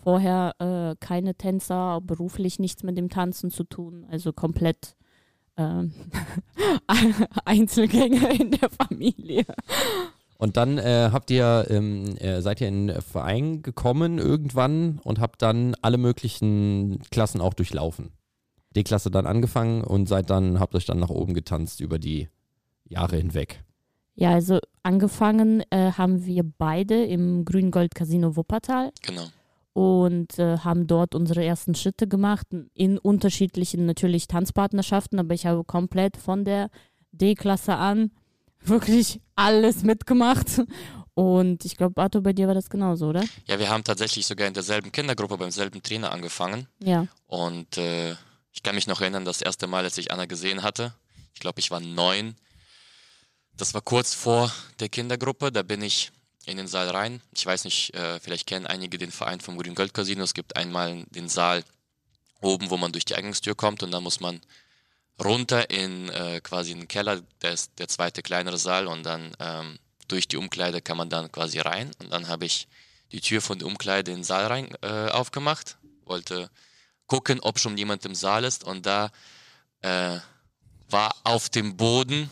vorher 0.03 0.53
äh, 0.59 0.95
keine 0.99 1.33
Tänzer, 1.33 2.01
beruflich 2.01 2.59
nichts 2.59 2.83
mit 2.83 2.97
dem 2.97 3.09
Tanzen 3.09 3.49
zu 3.49 3.63
tun, 3.63 4.05
also 4.11 4.31
komplett 4.31 4.95
ähm, 5.57 5.93
Einzelgänger 7.45 8.29
in 8.39 8.51
der 8.51 8.69
Familie. 8.69 9.45
Und 10.37 10.57
dann 10.57 10.77
äh, 10.77 11.09
habt 11.11 11.31
ihr, 11.31 11.65
ähm, 11.69 12.15
äh, 12.17 12.41
seid 12.41 12.61
ihr 12.61 12.67
in 12.67 12.87
den 12.87 13.01
Verein 13.01 13.63
gekommen 13.63 14.19
irgendwann 14.19 14.99
und 15.03 15.19
habt 15.19 15.41
dann 15.41 15.75
alle 15.81 15.97
möglichen 15.97 16.99
Klassen 17.09 17.41
auch 17.41 17.53
durchlaufen. 17.53 18.11
D-Klasse 18.75 19.11
dann 19.11 19.25
angefangen 19.25 19.83
und 19.83 20.07
seid 20.07 20.29
dann, 20.29 20.59
habt 20.59 20.75
euch 20.75 20.85
dann 20.85 20.99
nach 20.99 21.09
oben 21.09 21.33
getanzt 21.33 21.79
über 21.81 21.99
die 21.99 22.29
Jahre 22.85 23.17
hinweg. 23.17 23.63
Ja, 24.15 24.31
also 24.31 24.59
angefangen 24.83 25.63
äh, 25.71 25.91
haben 25.91 26.25
wir 26.25 26.43
beide 26.43 27.03
im 27.05 27.43
Grün-Gold 27.43 27.95
Casino 27.95 28.35
Wuppertal. 28.35 28.91
Genau. 29.01 29.27
Und 29.73 30.39
äh, 30.39 30.59
haben 30.59 30.87
dort 30.87 31.15
unsere 31.15 31.43
ersten 31.43 31.75
Schritte 31.75 32.07
gemacht, 32.07 32.47
in 32.73 32.97
unterschiedlichen 32.97 33.85
natürlich 33.85 34.27
Tanzpartnerschaften, 34.27 35.19
aber 35.19 35.33
ich 35.33 35.45
habe 35.45 35.65
komplett 35.65 36.15
von 36.15 36.45
der 36.45 36.69
D-Klasse 37.11 37.75
an 37.75 38.11
wirklich 38.61 39.19
alles 39.35 39.83
mitgemacht. 39.83 40.61
Und 41.13 41.65
ich 41.65 41.75
glaube, 41.75 42.01
Arthur, 42.01 42.21
bei 42.21 42.33
dir 42.33 42.47
war 42.47 42.53
das 42.53 42.69
genauso, 42.69 43.07
oder? 43.07 43.23
Ja, 43.47 43.59
wir 43.59 43.69
haben 43.69 43.83
tatsächlich 43.83 44.25
sogar 44.25 44.47
in 44.47 44.53
derselben 44.53 44.91
Kindergruppe 44.91 45.37
beim 45.37 45.51
selben 45.51 45.81
Trainer 45.81 46.11
angefangen. 46.11 46.67
Ja. 46.81 47.07
Und 47.27 47.77
äh, 47.77 48.15
ich 48.55 48.63
kann 48.63 48.75
mich 48.75 48.87
noch 48.87 49.01
erinnern, 49.01 49.25
das 49.25 49.41
erste 49.41 49.67
Mal, 49.67 49.83
als 49.83 49.97
ich 49.97 50.11
Anna 50.11 50.25
gesehen 50.25 50.63
hatte. 50.63 50.95
Ich 51.33 51.41
glaube, 51.41 51.59
ich 51.59 51.69
war 51.71 51.81
neun. 51.81 52.35
Das 53.57 53.73
war 53.73 53.81
kurz 53.81 54.13
vor 54.13 54.51
der 54.79 54.89
Kindergruppe. 54.89 55.51
Da 55.51 55.61
bin 55.61 55.81
ich 55.81 56.11
in 56.45 56.57
den 56.57 56.67
Saal 56.67 56.89
rein. 56.89 57.21
Ich 57.33 57.45
weiß 57.45 57.65
nicht, 57.65 57.93
äh, 57.93 58.19
vielleicht 58.19 58.47
kennen 58.47 58.65
einige 58.65 58.97
den 58.97 59.11
Verein 59.11 59.41
vom 59.41 59.57
Grün 59.57 59.75
Gold 59.75 59.93
Casino. 59.93 60.23
Es 60.23 60.33
gibt 60.33 60.55
einmal 60.55 61.03
den 61.09 61.27
Saal 61.27 61.63
oben, 62.41 62.69
wo 62.69 62.77
man 62.77 62.93
durch 62.93 63.05
die 63.05 63.15
Eingangstür 63.15 63.55
kommt 63.55 63.83
und 63.83 63.91
dann 63.91 64.03
muss 64.03 64.19
man 64.19 64.39
runter 65.23 65.69
in 65.69 66.09
äh, 66.09 66.39
quasi 66.41 66.73
den 66.73 66.87
Keller, 66.87 67.21
der 67.41 67.51
ist 67.51 67.71
der 67.77 67.87
zweite 67.87 68.21
kleinere 68.21 68.57
Saal 68.57 68.87
und 68.87 69.03
dann 69.03 69.35
ähm, 69.39 69.79
durch 70.07 70.27
die 70.27 70.37
Umkleide 70.37 70.81
kann 70.81 70.97
man 70.97 71.09
dann 71.09 71.31
quasi 71.31 71.59
rein 71.59 71.91
und 71.99 72.11
dann 72.11 72.27
habe 72.27 72.45
ich 72.45 72.67
die 73.11 73.21
Tür 73.21 73.41
von 73.41 73.59
der 73.59 73.67
Umkleide 73.67 74.11
in 74.11 74.19
den 74.19 74.23
Saal 74.23 74.45
rein 74.47 74.69
äh, 74.81 75.09
aufgemacht, 75.09 75.77
wollte 76.05 76.49
gucken, 77.07 77.39
ob 77.41 77.59
schon 77.59 77.77
jemand 77.77 78.05
im 78.05 78.15
Saal 78.15 78.43
ist. 78.43 78.63
Und 78.63 78.85
da 78.85 79.11
äh, 79.81 80.17
war 80.89 81.15
auf 81.23 81.49
dem 81.49 81.77
Boden 81.77 82.29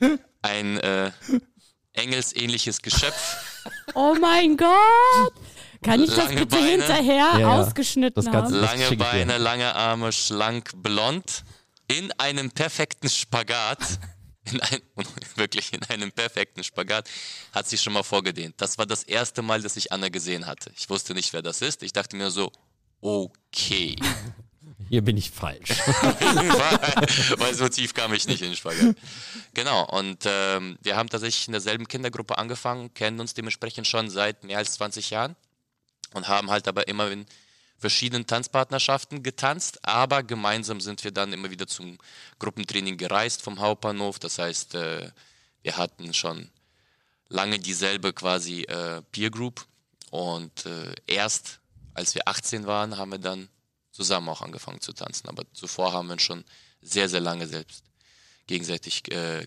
ein 0.42 0.78
äh, 0.78 1.10
engelsähnliches 1.92 2.82
Geschöpf. 2.82 3.36
Oh 3.94 4.14
mein 4.20 4.56
Gott! 4.56 5.32
Kann 5.82 6.02
ich 6.02 6.14
das 6.14 6.28
bitte 6.28 6.46
Beine, 6.46 6.68
hinterher 6.68 7.30
ja, 7.34 7.38
ja. 7.38 7.60
ausgeschnitten 7.60 8.32
haben? 8.32 8.54
Lange 8.54 8.96
Beine, 8.96 9.38
lange 9.38 9.74
Arme, 9.74 10.12
schlank, 10.12 10.70
blond, 10.76 11.44
in 11.88 12.10
einem 12.12 12.50
perfekten 12.50 13.08
Spagat. 13.08 13.78
In 14.48 14.60
ein, 14.60 14.80
wirklich 15.34 15.72
in 15.72 15.82
einem 15.88 16.12
perfekten 16.12 16.62
Spagat, 16.62 17.10
hat 17.50 17.66
sie 17.66 17.76
schon 17.76 17.92
mal 17.92 18.04
vorgedehnt. 18.04 18.54
Das 18.58 18.78
war 18.78 18.86
das 18.86 19.02
erste 19.02 19.42
Mal, 19.42 19.60
dass 19.60 19.76
ich 19.76 19.90
Anna 19.90 20.08
gesehen 20.08 20.46
hatte. 20.46 20.70
Ich 20.76 20.88
wusste 20.88 21.14
nicht, 21.14 21.32
wer 21.32 21.42
das 21.42 21.62
ist. 21.62 21.82
Ich 21.82 21.92
dachte 21.92 22.14
mir 22.14 22.30
so, 22.30 22.52
okay. 23.00 23.96
Hier 24.88 25.02
bin 25.02 25.16
ich 25.16 25.30
falsch. 25.32 25.70
Weil 27.38 27.54
so 27.54 27.68
tief 27.68 27.92
kam 27.92 28.14
ich 28.14 28.28
nicht 28.28 28.40
in 28.42 28.50
den 28.50 28.56
Spagat. 28.56 28.94
Genau, 29.52 29.84
und 29.86 30.22
ähm, 30.26 30.78
wir 30.82 30.96
haben 30.96 31.08
tatsächlich 31.08 31.48
in 31.48 31.52
derselben 31.52 31.88
Kindergruppe 31.88 32.38
angefangen, 32.38 32.94
kennen 32.94 33.18
uns 33.18 33.34
dementsprechend 33.34 33.88
schon 33.88 34.10
seit 34.10 34.44
mehr 34.44 34.58
als 34.58 34.74
20 34.74 35.10
Jahren 35.10 35.34
und 36.14 36.28
haben 36.28 36.50
halt 36.50 36.68
aber 36.68 36.86
immer 36.86 37.10
in 37.10 37.26
verschiedenen 37.78 38.26
Tanzpartnerschaften 38.26 39.22
getanzt, 39.22 39.84
aber 39.84 40.22
gemeinsam 40.22 40.80
sind 40.80 41.02
wir 41.04 41.10
dann 41.10 41.32
immer 41.32 41.50
wieder 41.50 41.66
zum 41.66 41.98
Gruppentraining 42.38 42.96
gereist 42.96 43.42
vom 43.42 43.60
Hauptbahnhof. 43.60 44.18
Das 44.18 44.38
heißt, 44.38 44.76
äh, 44.76 45.10
wir 45.62 45.76
hatten 45.76 46.14
schon 46.14 46.50
lange 47.28 47.58
dieselbe 47.58 48.12
quasi 48.12 48.62
äh, 48.62 49.02
Peer 49.12 49.30
Group 49.30 49.66
und 50.10 50.64
äh, 50.64 50.94
erst 51.06 51.60
als 51.96 52.14
wir 52.14 52.28
18 52.28 52.66
waren, 52.66 52.98
haben 52.98 53.10
wir 53.10 53.18
dann 53.18 53.48
zusammen 53.90 54.28
auch 54.28 54.42
angefangen 54.42 54.80
zu 54.80 54.92
tanzen. 54.92 55.28
Aber 55.28 55.44
zuvor 55.52 55.92
haben 55.92 56.08
wir 56.08 56.18
schon 56.18 56.44
sehr, 56.82 57.08
sehr 57.08 57.20
lange 57.20 57.46
selbst 57.46 57.84
gegenseitig 58.46 59.10
äh, 59.10 59.46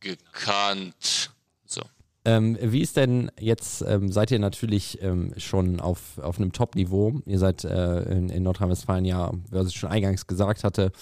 gekannt. 0.00 1.32
So. 1.64 1.82
Ähm, 2.24 2.56
wie 2.60 2.82
ist 2.82 2.96
denn 2.96 3.32
jetzt, 3.40 3.82
ähm, 3.82 4.12
seid 4.12 4.30
ihr 4.30 4.38
natürlich 4.38 5.02
ähm, 5.02 5.32
schon 5.38 5.80
auf, 5.80 6.18
auf 6.18 6.38
einem 6.38 6.52
Top-Niveau? 6.52 7.20
Ihr 7.26 7.38
seid 7.38 7.64
äh, 7.64 8.02
in, 8.02 8.28
in 8.28 8.42
Nordrhein-Westfalen 8.42 9.04
ja, 9.04 9.32
was 9.50 9.68
ich 9.68 9.76
schon 9.76 9.90
eingangs 9.90 10.26
gesagt 10.26 10.62
hatte, 10.62 10.92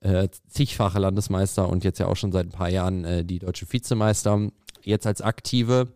äh, 0.00 0.28
zigfache 0.48 0.98
Landesmeister 0.98 1.68
und 1.68 1.84
jetzt 1.84 1.98
ja 1.98 2.06
auch 2.06 2.16
schon 2.16 2.32
seit 2.32 2.46
ein 2.46 2.52
paar 2.52 2.70
Jahren 2.70 3.04
äh, 3.04 3.24
die 3.24 3.38
deutsche 3.38 3.70
Vizemeister. 3.70 4.50
Jetzt 4.82 5.06
als 5.06 5.20
Aktive, 5.20 5.88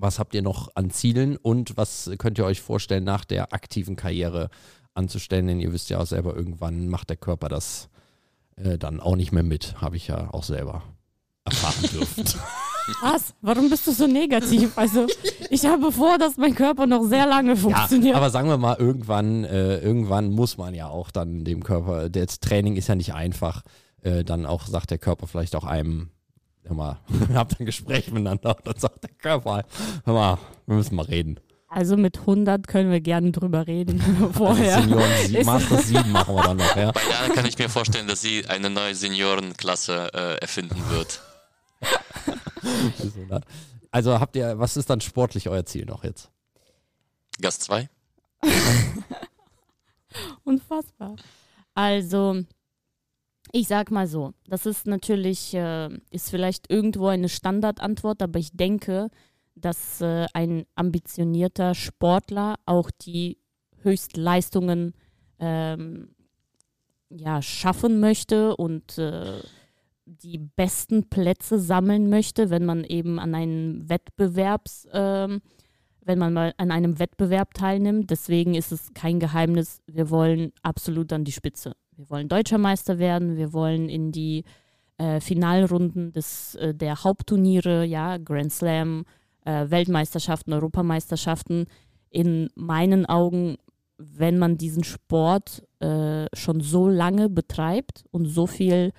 was 0.00 0.18
habt 0.18 0.34
ihr 0.34 0.42
noch 0.42 0.70
an 0.74 0.90
Zielen 0.90 1.36
und 1.36 1.76
was 1.76 2.10
könnt 2.18 2.38
ihr 2.38 2.44
euch 2.44 2.60
vorstellen, 2.60 3.04
nach 3.04 3.24
der 3.24 3.52
aktiven 3.52 3.96
Karriere 3.96 4.50
anzustellen? 4.94 5.46
Denn 5.46 5.60
ihr 5.60 5.72
wisst 5.72 5.90
ja 5.90 5.98
auch 5.98 6.06
selber, 6.06 6.34
irgendwann 6.34 6.88
macht 6.88 7.10
der 7.10 7.16
Körper 7.16 7.48
das 7.48 7.88
äh, 8.56 8.78
dann 8.78 9.00
auch 9.00 9.16
nicht 9.16 9.32
mehr 9.32 9.42
mit. 9.42 9.80
Habe 9.80 9.96
ich 9.96 10.08
ja 10.08 10.28
auch 10.32 10.44
selber 10.44 10.82
erfahren 11.44 11.90
dürfen. 11.92 12.24
Was? 13.02 13.34
Warum 13.40 13.68
bist 13.68 13.86
du 13.86 13.92
so 13.92 14.06
negativ? 14.06 14.76
Also, 14.76 15.06
ich 15.50 15.66
habe 15.66 15.90
vor, 15.90 16.18
dass 16.18 16.36
mein 16.36 16.54
Körper 16.54 16.86
noch 16.86 17.04
sehr 17.04 17.26
lange 17.26 17.56
funktioniert. 17.56 18.12
Ja, 18.12 18.16
aber 18.16 18.30
sagen 18.30 18.48
wir 18.48 18.58
mal, 18.58 18.76
irgendwann, 18.78 19.44
äh, 19.44 19.78
irgendwann 19.78 20.30
muss 20.30 20.56
man 20.56 20.74
ja 20.74 20.88
auch 20.88 21.10
dann 21.10 21.44
dem 21.44 21.64
Körper, 21.64 22.08
das 22.08 22.38
Training 22.40 22.76
ist 22.76 22.88
ja 22.88 22.94
nicht 22.94 23.14
einfach, 23.14 23.62
äh, 24.02 24.24
dann 24.24 24.46
auch 24.46 24.66
sagt 24.66 24.90
der 24.90 24.98
Körper 24.98 25.26
vielleicht 25.26 25.56
auch 25.56 25.64
einem, 25.64 26.10
hör 26.66 26.76
mal, 26.76 26.98
habt 27.34 27.58
ein 27.58 27.66
Gespräch 27.66 28.08
miteinander, 28.08 28.56
dann 28.64 28.78
sagt 28.78 29.04
der 29.04 29.10
Körper, 29.10 29.64
hör 30.04 30.14
mal, 30.14 30.38
wir 30.66 30.76
müssen 30.76 30.94
mal 30.96 31.04
reden. 31.06 31.40
Also 31.68 31.96
mit 31.96 32.18
100 32.20 32.68
können 32.68 32.90
wir 32.90 33.00
gerne 33.00 33.32
drüber 33.32 33.66
reden. 33.66 34.00
Vorher. 34.32 34.80
Senioren 34.80 35.10
Sie 35.26 35.42
Master 35.42 35.82
7 35.82 36.10
machen 36.10 36.34
wir 36.34 36.42
dann 36.42 36.56
noch, 36.56 36.76
ja. 36.76 36.92
Bei 36.92 37.02
Jana 37.02 37.34
kann 37.34 37.44
ich 37.44 37.58
mir 37.58 37.68
vorstellen, 37.68 38.06
dass 38.06 38.20
sie 38.22 38.46
eine 38.46 38.70
neue 38.70 38.94
Seniorenklasse 38.94 40.10
äh, 40.14 40.36
erfinden 40.40 40.82
wird. 40.90 41.20
also 43.90 44.20
habt 44.20 44.36
ihr, 44.36 44.58
was 44.58 44.76
ist 44.76 44.88
dann 44.88 45.00
sportlich 45.00 45.48
euer 45.48 45.66
Ziel 45.66 45.84
noch 45.84 46.04
jetzt? 46.04 46.30
Gast 47.40 47.64
2? 47.64 47.88
Unfassbar. 50.44 51.16
Also, 51.74 52.44
ich 53.52 53.68
sag 53.68 53.90
mal 53.90 54.06
so, 54.06 54.32
das 54.48 54.66
ist 54.66 54.86
natürlich, 54.86 55.54
äh, 55.54 55.88
ist 56.10 56.30
vielleicht 56.30 56.70
irgendwo 56.70 57.06
eine 57.06 57.28
Standardantwort, 57.28 58.22
aber 58.22 58.38
ich 58.38 58.52
denke, 58.52 59.08
dass 59.54 60.00
äh, 60.00 60.26
ein 60.34 60.66
ambitionierter 60.74 61.74
Sportler 61.74 62.56
auch 62.66 62.90
die 62.90 63.38
Höchstleistungen 63.82 64.94
ähm, 65.38 66.08
ja, 67.08 67.40
schaffen 67.40 68.00
möchte 68.00 68.56
und 68.56 68.98
äh, 68.98 69.40
die 70.04 70.38
besten 70.38 71.08
Plätze 71.08 71.58
sammeln 71.58 72.08
möchte, 72.08 72.50
wenn 72.50 72.64
man 72.64 72.84
eben 72.84 73.18
an 73.18 73.34
einem 73.34 73.88
Wettbewerbs, 73.88 74.88
ähm, 74.92 75.40
wenn 76.00 76.18
man 76.18 76.32
mal 76.32 76.54
an 76.58 76.70
einem 76.70 76.98
Wettbewerb 76.98 77.54
teilnimmt. 77.54 78.10
Deswegen 78.10 78.54
ist 78.54 78.72
es 78.72 78.94
kein 78.94 79.18
Geheimnis, 79.18 79.80
wir 79.86 80.10
wollen 80.10 80.52
absolut 80.62 81.12
an 81.12 81.24
die 81.24 81.32
Spitze. 81.32 81.74
Wir 81.96 82.10
wollen 82.10 82.28
deutscher 82.28 82.58
Meister 82.58 82.98
werden, 82.98 83.36
wir 83.38 83.54
wollen 83.54 83.88
in 83.88 84.12
die 84.12 84.44
äh, 84.98 85.18
Finalrunden 85.20 86.12
des, 86.12 86.54
äh, 86.56 86.74
der 86.74 87.04
Hauptturniere, 87.04 87.84
ja, 87.84 88.18
Grand 88.18 88.52
Slam, 88.52 89.04
äh, 89.46 89.70
Weltmeisterschaften, 89.70 90.52
Europameisterschaften. 90.52 91.66
In 92.10 92.50
meinen 92.54 93.06
Augen, 93.06 93.56
wenn 93.96 94.38
man 94.38 94.58
diesen 94.58 94.84
Sport 94.84 95.62
äh, 95.80 96.26
schon 96.34 96.60
so 96.60 96.86
lange 96.86 97.30
betreibt 97.30 98.04
und 98.10 98.26
so 98.26 98.46
viel 98.46 98.92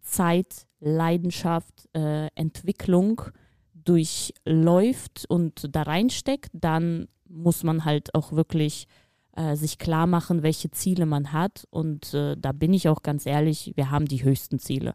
Zeit, 0.00 0.66
Leidenschaft, 0.78 1.88
äh, 1.92 2.28
Entwicklung 2.36 3.22
durchläuft 3.74 5.24
und 5.28 5.74
da 5.74 5.82
reinsteckt, 5.82 6.50
dann 6.52 7.08
muss 7.28 7.64
man 7.64 7.84
halt 7.84 8.14
auch 8.14 8.32
wirklich 8.32 8.86
äh, 9.38 9.56
sich 9.56 9.78
klar 9.78 10.06
machen, 10.06 10.42
welche 10.42 10.70
Ziele 10.70 11.06
man 11.06 11.32
hat. 11.32 11.66
Und 11.70 12.12
äh, 12.14 12.36
da 12.36 12.52
bin 12.52 12.74
ich 12.74 12.88
auch 12.88 13.02
ganz 13.02 13.24
ehrlich, 13.24 13.72
wir 13.76 13.90
haben 13.90 14.06
die 14.06 14.24
höchsten 14.24 14.58
Ziele. 14.58 14.94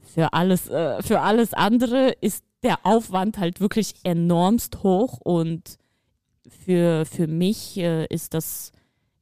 Für 0.00 0.32
alles, 0.32 0.68
äh, 0.68 1.02
für 1.02 1.20
alles 1.20 1.54
andere 1.54 2.10
ist 2.20 2.44
der 2.62 2.84
Aufwand 2.84 3.38
halt 3.38 3.60
wirklich 3.60 3.94
enormst 4.04 4.82
hoch 4.82 5.18
und 5.22 5.78
für, 6.46 7.06
für 7.06 7.26
mich 7.26 7.78
äh, 7.78 8.06
ist 8.06 8.34
das 8.34 8.72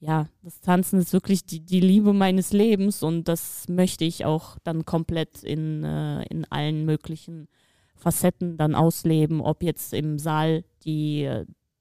ja, 0.01 0.29
das 0.43 0.61
Tanzen 0.63 0.99
ist 0.99 1.13
wirklich 1.13 1.45
die, 1.45 1.61
die 1.61 1.81
Liebe 1.81 2.15
meines 2.15 2.53
Lebens 2.53 3.03
und 3.03 3.29
das 3.29 3.69
möchte 3.69 4.07
ich 4.07 4.25
auch 4.25 4.57
dann 4.65 4.87
komplett 4.87 5.45
in, 5.45 5.85
äh, 5.85 6.23
in 6.25 6.47
allen 6.51 6.87
möglichen 6.87 7.49
Facetten 7.97 8.57
dann 8.57 8.75
ausleben, 8.75 9.43
ob 9.43 9.63
jetzt 9.63 9.93
im 9.93 10.19
Saal 10.19 10.65
die, 10.85 11.29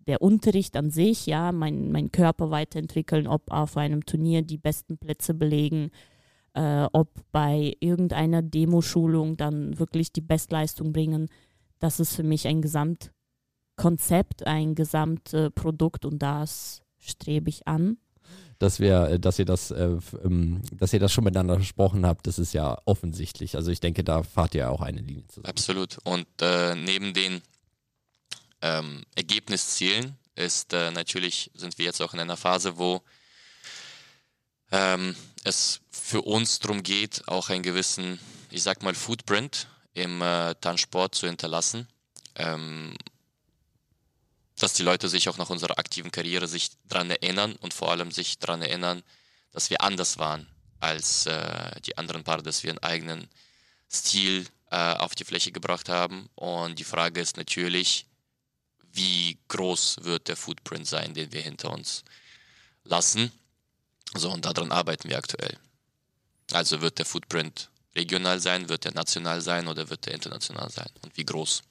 der 0.09 0.23
Unterricht 0.23 0.75
an 0.75 0.89
sich, 0.89 1.27
ja, 1.27 1.51
mein, 1.51 1.91
mein 1.91 2.11
Körper 2.11 2.49
weiterentwickeln, 2.49 3.27
ob 3.27 3.51
auf 3.51 3.77
einem 3.77 4.05
Turnier 4.07 4.41
die 4.41 4.57
besten 4.57 4.97
Plätze 4.97 5.35
belegen, 5.35 5.91
äh, 6.55 6.87
ob 6.91 7.11
bei 7.31 7.77
irgendeiner 7.79 8.41
Demoschulung 8.41 9.37
dann 9.37 9.77
wirklich 9.77 10.11
die 10.11 10.21
Bestleistung 10.21 10.93
bringen. 10.93 11.29
Das 11.77 11.99
ist 11.99 12.15
für 12.15 12.23
mich 12.23 12.47
ein 12.47 12.63
Gesamtkonzept, 12.63 14.47
ein 14.47 14.73
Gesamtprodukt 14.73 16.05
und 16.05 16.17
das 16.17 16.81
strebe 16.97 17.49
ich 17.49 17.67
an 17.67 17.97
dass 18.59 18.79
wir, 18.79 19.03
äh, 19.03 19.19
dass 19.19 19.39
ihr 19.39 19.45
das, 19.45 19.71
äh, 19.71 19.97
ähm, 20.23 20.61
dass 20.73 20.93
ihr 20.93 20.99
das 20.99 21.11
schon 21.11 21.23
miteinander 21.23 21.55
besprochen 21.55 22.05
habt, 22.05 22.27
das 22.27 22.37
ist 22.37 22.53
ja 22.53 22.77
offensichtlich. 22.85 23.55
Also 23.55 23.71
ich 23.71 23.79
denke, 23.79 24.03
da 24.03 24.21
fahrt 24.23 24.53
ihr 24.53 24.69
auch 24.69 24.81
eine 24.81 25.01
Linie 25.01 25.25
zusammen. 25.27 25.47
Absolut. 25.47 25.97
Und 26.03 26.27
äh, 26.41 26.75
neben 26.75 27.13
den 27.13 27.41
ähm, 28.61 29.03
Ergebniszielen 29.15 30.17
ist 30.35 30.73
äh, 30.73 30.91
natürlich, 30.91 31.51
sind 31.53 31.77
wir 31.77 31.85
jetzt 31.85 32.01
auch 32.01 32.13
in 32.13 32.19
einer 32.19 32.37
Phase, 32.37 32.77
wo 32.77 33.01
ähm, 34.71 35.15
es 35.43 35.81
für 35.89 36.21
uns 36.21 36.59
darum 36.59 36.83
geht, 36.83 37.27
auch 37.27 37.49
einen 37.49 37.63
gewissen, 37.63 38.19
ich 38.49 38.63
sag 38.63 38.83
mal, 38.83 38.95
Footprint 38.95 39.67
im 39.93 40.21
äh, 40.21 40.55
Tanzsport 40.55 41.15
zu 41.15 41.27
hinterlassen. 41.27 41.87
Ähm, 42.35 42.95
dass 44.59 44.73
die 44.73 44.83
Leute 44.83 45.07
sich 45.07 45.29
auch 45.29 45.37
nach 45.37 45.49
unserer 45.49 45.79
aktiven 45.79 46.11
Karriere 46.11 46.47
sich 46.47 46.71
daran 46.87 47.09
erinnern 47.09 47.55
und 47.55 47.73
vor 47.73 47.91
allem 47.91 48.11
sich 48.11 48.39
daran 48.39 48.61
erinnern, 48.61 49.03
dass 49.51 49.69
wir 49.69 49.81
anders 49.81 50.17
waren 50.17 50.47
als 50.79 51.25
äh, 51.25 51.79
die 51.81 51.97
anderen 51.97 52.23
Paare, 52.23 52.43
dass 52.43 52.63
wir 52.63 52.71
einen 52.71 52.83
eigenen 52.83 53.29
Stil 53.91 54.45
äh, 54.69 54.93
auf 54.93 55.15
die 55.15 55.23
Fläche 55.23 55.51
gebracht 55.51 55.89
haben. 55.89 56.29
Und 56.35 56.79
die 56.79 56.83
Frage 56.83 57.19
ist 57.19 57.37
natürlich, 57.37 58.05
wie 58.93 59.37
groß 59.47 59.97
wird 60.03 60.27
der 60.27 60.35
Footprint 60.35 60.87
sein, 60.87 61.13
den 61.13 61.31
wir 61.31 61.41
hinter 61.41 61.71
uns 61.71 62.03
lassen. 62.83 63.31
So, 64.15 64.31
und 64.31 64.45
daran 64.45 64.71
arbeiten 64.71 65.09
wir 65.09 65.17
aktuell. 65.17 65.57
Also 66.51 66.81
wird 66.81 66.97
der 66.97 67.05
Footprint 67.05 67.69
regional 67.95 68.39
sein, 68.39 68.69
wird 68.69 68.85
er 68.85 68.93
national 68.93 69.41
sein 69.41 69.67
oder 69.67 69.89
wird 69.89 70.07
er 70.07 70.13
international 70.13 70.69
sein 70.69 70.89
und 71.03 71.15
wie 71.17 71.25
groß? 71.25 71.63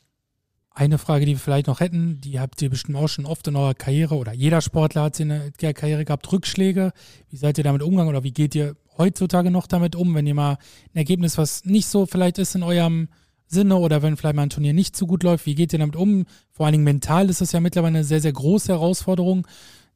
Eine 0.70 0.98
Frage, 0.98 1.26
die 1.26 1.32
wir 1.32 1.40
vielleicht 1.40 1.66
noch 1.66 1.80
hätten, 1.80 2.20
die 2.20 2.38
habt 2.38 2.62
ihr 2.62 2.70
bestimmt 2.70 2.96
auch 2.96 3.08
schon 3.08 3.26
oft 3.26 3.48
in 3.48 3.56
eurer 3.56 3.74
Karriere 3.74 4.14
oder 4.14 4.32
jeder 4.32 4.60
Sportler 4.60 5.02
hat 5.02 5.16
sie 5.16 5.24
in 5.24 5.52
der 5.60 5.74
Karriere 5.74 6.04
gehabt, 6.04 6.30
Rückschläge. 6.30 6.92
Wie 7.30 7.36
seid 7.36 7.58
ihr 7.58 7.64
damit 7.64 7.82
umgegangen 7.82 8.10
oder 8.10 8.22
wie 8.22 8.30
geht 8.30 8.54
ihr 8.54 8.76
heutzutage 8.96 9.50
noch 9.50 9.66
damit 9.66 9.96
um, 9.96 10.14
wenn 10.14 10.26
ihr 10.26 10.34
mal 10.34 10.52
ein 10.52 10.96
Ergebnis, 10.96 11.36
was 11.36 11.64
nicht 11.64 11.88
so 11.88 12.06
vielleicht 12.06 12.38
ist 12.38 12.54
in 12.54 12.62
eurem 12.62 13.08
Sinne 13.48 13.76
oder 13.76 14.02
wenn 14.02 14.16
vielleicht 14.16 14.36
mal 14.36 14.42
ein 14.42 14.50
Turnier 14.50 14.72
nicht 14.72 14.96
so 14.96 15.06
gut 15.06 15.22
läuft, 15.22 15.46
wie 15.46 15.54
geht 15.54 15.72
ihr 15.72 15.78
damit 15.78 15.96
um? 15.96 16.26
Vor 16.50 16.66
allen 16.66 16.74
Dingen 16.74 16.84
mental 16.84 17.30
ist 17.30 17.40
das 17.40 17.52
ja 17.52 17.60
mittlerweile 17.60 17.98
eine 17.98 18.04
sehr, 18.04 18.20
sehr 18.20 18.32
große 18.32 18.72
Herausforderung. 18.72 19.46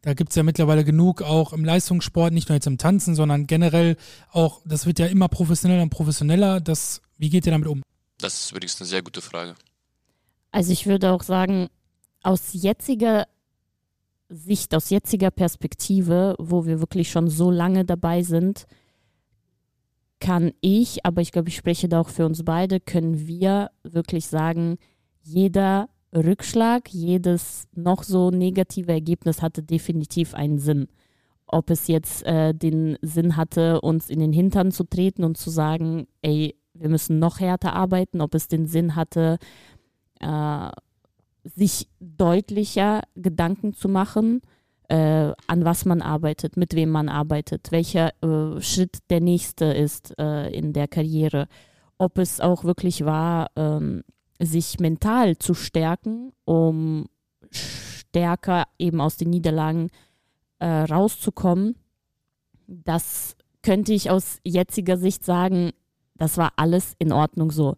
Da 0.00 0.14
gibt 0.14 0.30
es 0.30 0.36
ja 0.36 0.42
mittlerweile 0.42 0.84
genug 0.84 1.22
auch 1.22 1.52
im 1.52 1.64
Leistungssport, 1.64 2.32
nicht 2.32 2.48
nur 2.48 2.56
jetzt 2.56 2.66
im 2.66 2.78
Tanzen, 2.78 3.14
sondern 3.14 3.46
generell 3.46 3.96
auch, 4.32 4.60
das 4.64 4.84
wird 4.84 4.98
ja 4.98 5.06
immer 5.06 5.28
professioneller 5.28 5.82
und 5.82 5.90
professioneller. 5.90 6.60
Das, 6.60 7.02
wie 7.18 7.30
geht 7.30 7.46
ihr 7.46 7.52
damit 7.52 7.68
um? 7.68 7.82
Das 8.18 8.34
ist 8.34 8.50
übrigens 8.50 8.80
eine 8.80 8.88
sehr 8.88 9.02
gute 9.02 9.20
Frage. 9.20 9.54
Also 10.50 10.72
ich 10.72 10.86
würde 10.86 11.12
auch 11.12 11.22
sagen, 11.22 11.68
aus 12.22 12.52
jetziger 12.52 13.26
Sicht, 14.28 14.74
aus 14.74 14.90
jetziger 14.90 15.30
Perspektive, 15.30 16.34
wo 16.38 16.66
wir 16.66 16.80
wirklich 16.80 17.10
schon 17.10 17.28
so 17.28 17.50
lange 17.50 17.84
dabei 17.84 18.22
sind, 18.22 18.66
kann 20.22 20.52
ich, 20.60 21.04
aber 21.04 21.20
ich 21.20 21.32
glaube, 21.32 21.48
ich 21.48 21.56
spreche 21.56 21.88
da 21.88 22.00
auch 22.00 22.08
für 22.08 22.24
uns 22.24 22.44
beide, 22.44 22.78
können 22.78 23.26
wir 23.26 23.72
wirklich 23.82 24.28
sagen, 24.28 24.78
jeder 25.20 25.88
Rückschlag, 26.14 26.88
jedes 26.90 27.66
noch 27.74 28.04
so 28.04 28.30
negative 28.30 28.92
Ergebnis 28.92 29.42
hatte 29.42 29.64
definitiv 29.64 30.34
einen 30.34 30.58
Sinn. 30.58 30.86
Ob 31.48 31.70
es 31.70 31.88
jetzt 31.88 32.24
äh, 32.24 32.54
den 32.54 32.98
Sinn 33.02 33.36
hatte, 33.36 33.80
uns 33.80 34.10
in 34.10 34.20
den 34.20 34.32
Hintern 34.32 34.70
zu 34.70 34.84
treten 34.84 35.24
und 35.24 35.36
zu 35.38 35.50
sagen, 35.50 36.06
ey, 36.22 36.54
wir 36.72 36.88
müssen 36.88 37.18
noch 37.18 37.40
härter 37.40 37.72
arbeiten, 37.72 38.20
ob 38.20 38.36
es 38.36 38.46
den 38.46 38.66
Sinn 38.66 38.94
hatte, 38.94 39.38
äh, 40.20 40.70
sich 41.42 41.88
deutlicher 41.98 43.02
Gedanken 43.16 43.74
zu 43.74 43.88
machen 43.88 44.40
äh, 44.88 45.32
an 45.46 45.64
was 45.64 45.84
man 45.84 46.02
arbeitet, 46.02 46.56
mit 46.56 46.74
wem 46.74 46.90
man 46.90 47.08
arbeitet, 47.08 47.72
welcher 47.72 48.12
äh, 48.22 48.60
Schritt 48.60 48.98
der 49.10 49.20
nächste 49.20 49.66
ist 49.66 50.14
äh, 50.18 50.50
in 50.50 50.72
der 50.72 50.88
Karriere. 50.88 51.48
Ob 51.98 52.18
es 52.18 52.40
auch 52.40 52.64
wirklich 52.64 53.04
war, 53.04 53.50
ähm, 53.56 54.02
sich 54.40 54.80
mental 54.80 55.38
zu 55.38 55.54
stärken, 55.54 56.32
um 56.44 57.06
stärker 57.50 58.64
eben 58.78 59.00
aus 59.00 59.16
den 59.16 59.30
Niederlagen 59.30 59.88
äh, 60.58 60.66
rauszukommen. 60.66 61.76
Das 62.66 63.36
könnte 63.62 63.92
ich 63.92 64.10
aus 64.10 64.38
jetziger 64.44 64.96
Sicht 64.96 65.24
sagen, 65.24 65.72
das 66.16 66.36
war 66.36 66.52
alles 66.56 66.94
in 66.98 67.12
Ordnung 67.12 67.50
so. 67.50 67.76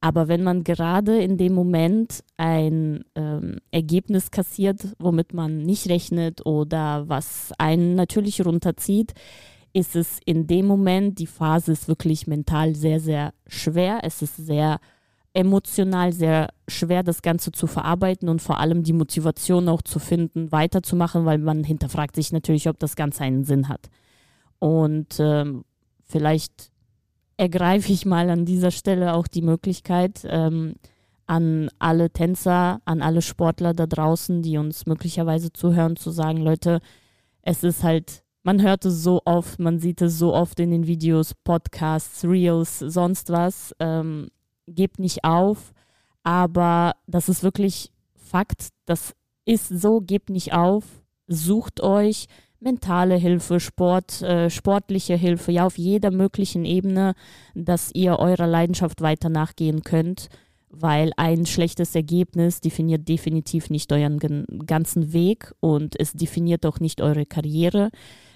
Aber 0.00 0.28
wenn 0.28 0.44
man 0.44 0.62
gerade 0.62 1.20
in 1.20 1.36
dem 1.38 1.54
Moment 1.54 2.22
ein 2.36 3.04
ähm, 3.16 3.58
Ergebnis 3.72 4.30
kassiert, 4.30 4.94
womit 4.98 5.34
man 5.34 5.58
nicht 5.58 5.88
rechnet 5.88 6.46
oder 6.46 7.08
was 7.08 7.52
einen 7.58 7.96
natürlich 7.96 8.44
runterzieht, 8.44 9.12
ist 9.72 9.96
es 9.96 10.20
in 10.24 10.46
dem 10.46 10.66
Moment, 10.66 11.18
die 11.18 11.26
Phase 11.26 11.72
ist 11.72 11.88
wirklich 11.88 12.26
mental 12.26 12.74
sehr, 12.74 13.00
sehr 13.00 13.34
schwer. 13.48 14.00
Es 14.02 14.22
ist 14.22 14.36
sehr 14.36 14.78
emotional 15.34 16.12
sehr 16.12 16.48
schwer, 16.66 17.02
das 17.02 17.22
Ganze 17.22 17.52
zu 17.52 17.66
verarbeiten 17.66 18.28
und 18.28 18.42
vor 18.42 18.58
allem 18.58 18.82
die 18.82 18.92
Motivation 18.92 19.68
auch 19.68 19.82
zu 19.82 19.98
finden, 19.98 20.50
weiterzumachen, 20.50 21.24
weil 21.26 21.38
man 21.38 21.64
hinterfragt 21.64 22.16
sich 22.16 22.32
natürlich, 22.32 22.68
ob 22.68 22.78
das 22.78 22.96
Ganze 22.96 23.22
einen 23.24 23.44
Sinn 23.44 23.68
hat. 23.68 23.88
Und 24.58 25.16
ähm, 25.20 25.64
vielleicht 26.04 26.72
ergreife 27.38 27.92
ich 27.92 28.04
mal 28.04 28.28
an 28.28 28.44
dieser 28.44 28.70
Stelle 28.70 29.14
auch 29.14 29.28
die 29.28 29.42
Möglichkeit, 29.42 30.26
ähm, 30.28 30.74
an 31.26 31.70
alle 31.78 32.10
Tänzer, 32.10 32.80
an 32.84 33.00
alle 33.00 33.22
Sportler 33.22 33.72
da 33.74 33.86
draußen, 33.86 34.42
die 34.42 34.58
uns 34.58 34.86
möglicherweise 34.86 35.52
zuhören, 35.52 35.96
zu 35.96 36.10
sagen, 36.10 36.38
Leute, 36.38 36.80
es 37.42 37.62
ist 37.62 37.82
halt, 37.82 38.24
man 38.42 38.60
hört 38.60 38.84
es 38.84 39.02
so 39.02 39.22
oft, 39.24 39.60
man 39.60 39.78
sieht 39.78 40.02
es 40.02 40.18
so 40.18 40.34
oft 40.34 40.58
in 40.58 40.70
den 40.70 40.86
Videos, 40.86 41.34
Podcasts, 41.44 42.24
Reels, 42.24 42.80
sonst 42.80 43.30
was. 43.30 43.74
Ähm, 43.78 44.28
gebt 44.66 44.98
nicht 44.98 45.24
auf, 45.24 45.72
aber 46.22 46.94
das 47.06 47.28
ist 47.28 47.42
wirklich 47.42 47.90
Fakt, 48.14 48.68
das 48.84 49.14
ist 49.46 49.68
so, 49.68 50.00
gebt 50.00 50.28
nicht 50.28 50.52
auf, 50.52 50.84
sucht 51.26 51.80
euch 51.82 52.26
mentale 52.60 53.16
Hilfe, 53.16 53.60
Sport, 53.60 54.22
äh, 54.22 54.50
sportliche 54.50 55.14
Hilfe, 55.14 55.52
ja 55.52 55.66
auf 55.66 55.78
jeder 55.78 56.10
möglichen 56.10 56.64
Ebene, 56.64 57.14
dass 57.54 57.90
ihr 57.94 58.18
eurer 58.18 58.46
Leidenschaft 58.46 59.00
weiter 59.00 59.28
nachgehen 59.28 59.82
könnt, 59.82 60.28
weil 60.70 61.12
ein 61.16 61.46
schlechtes 61.46 61.94
Ergebnis 61.94 62.60
definiert 62.60 63.08
definitiv 63.08 63.70
nicht 63.70 63.92
euren 63.92 64.18
ganzen 64.66 65.12
Weg 65.12 65.52
und 65.60 65.98
es 65.98 66.12
definiert 66.12 66.66
auch 66.66 66.80
nicht 66.80 67.00
eure 67.00 67.26
Karriere. 67.26 67.90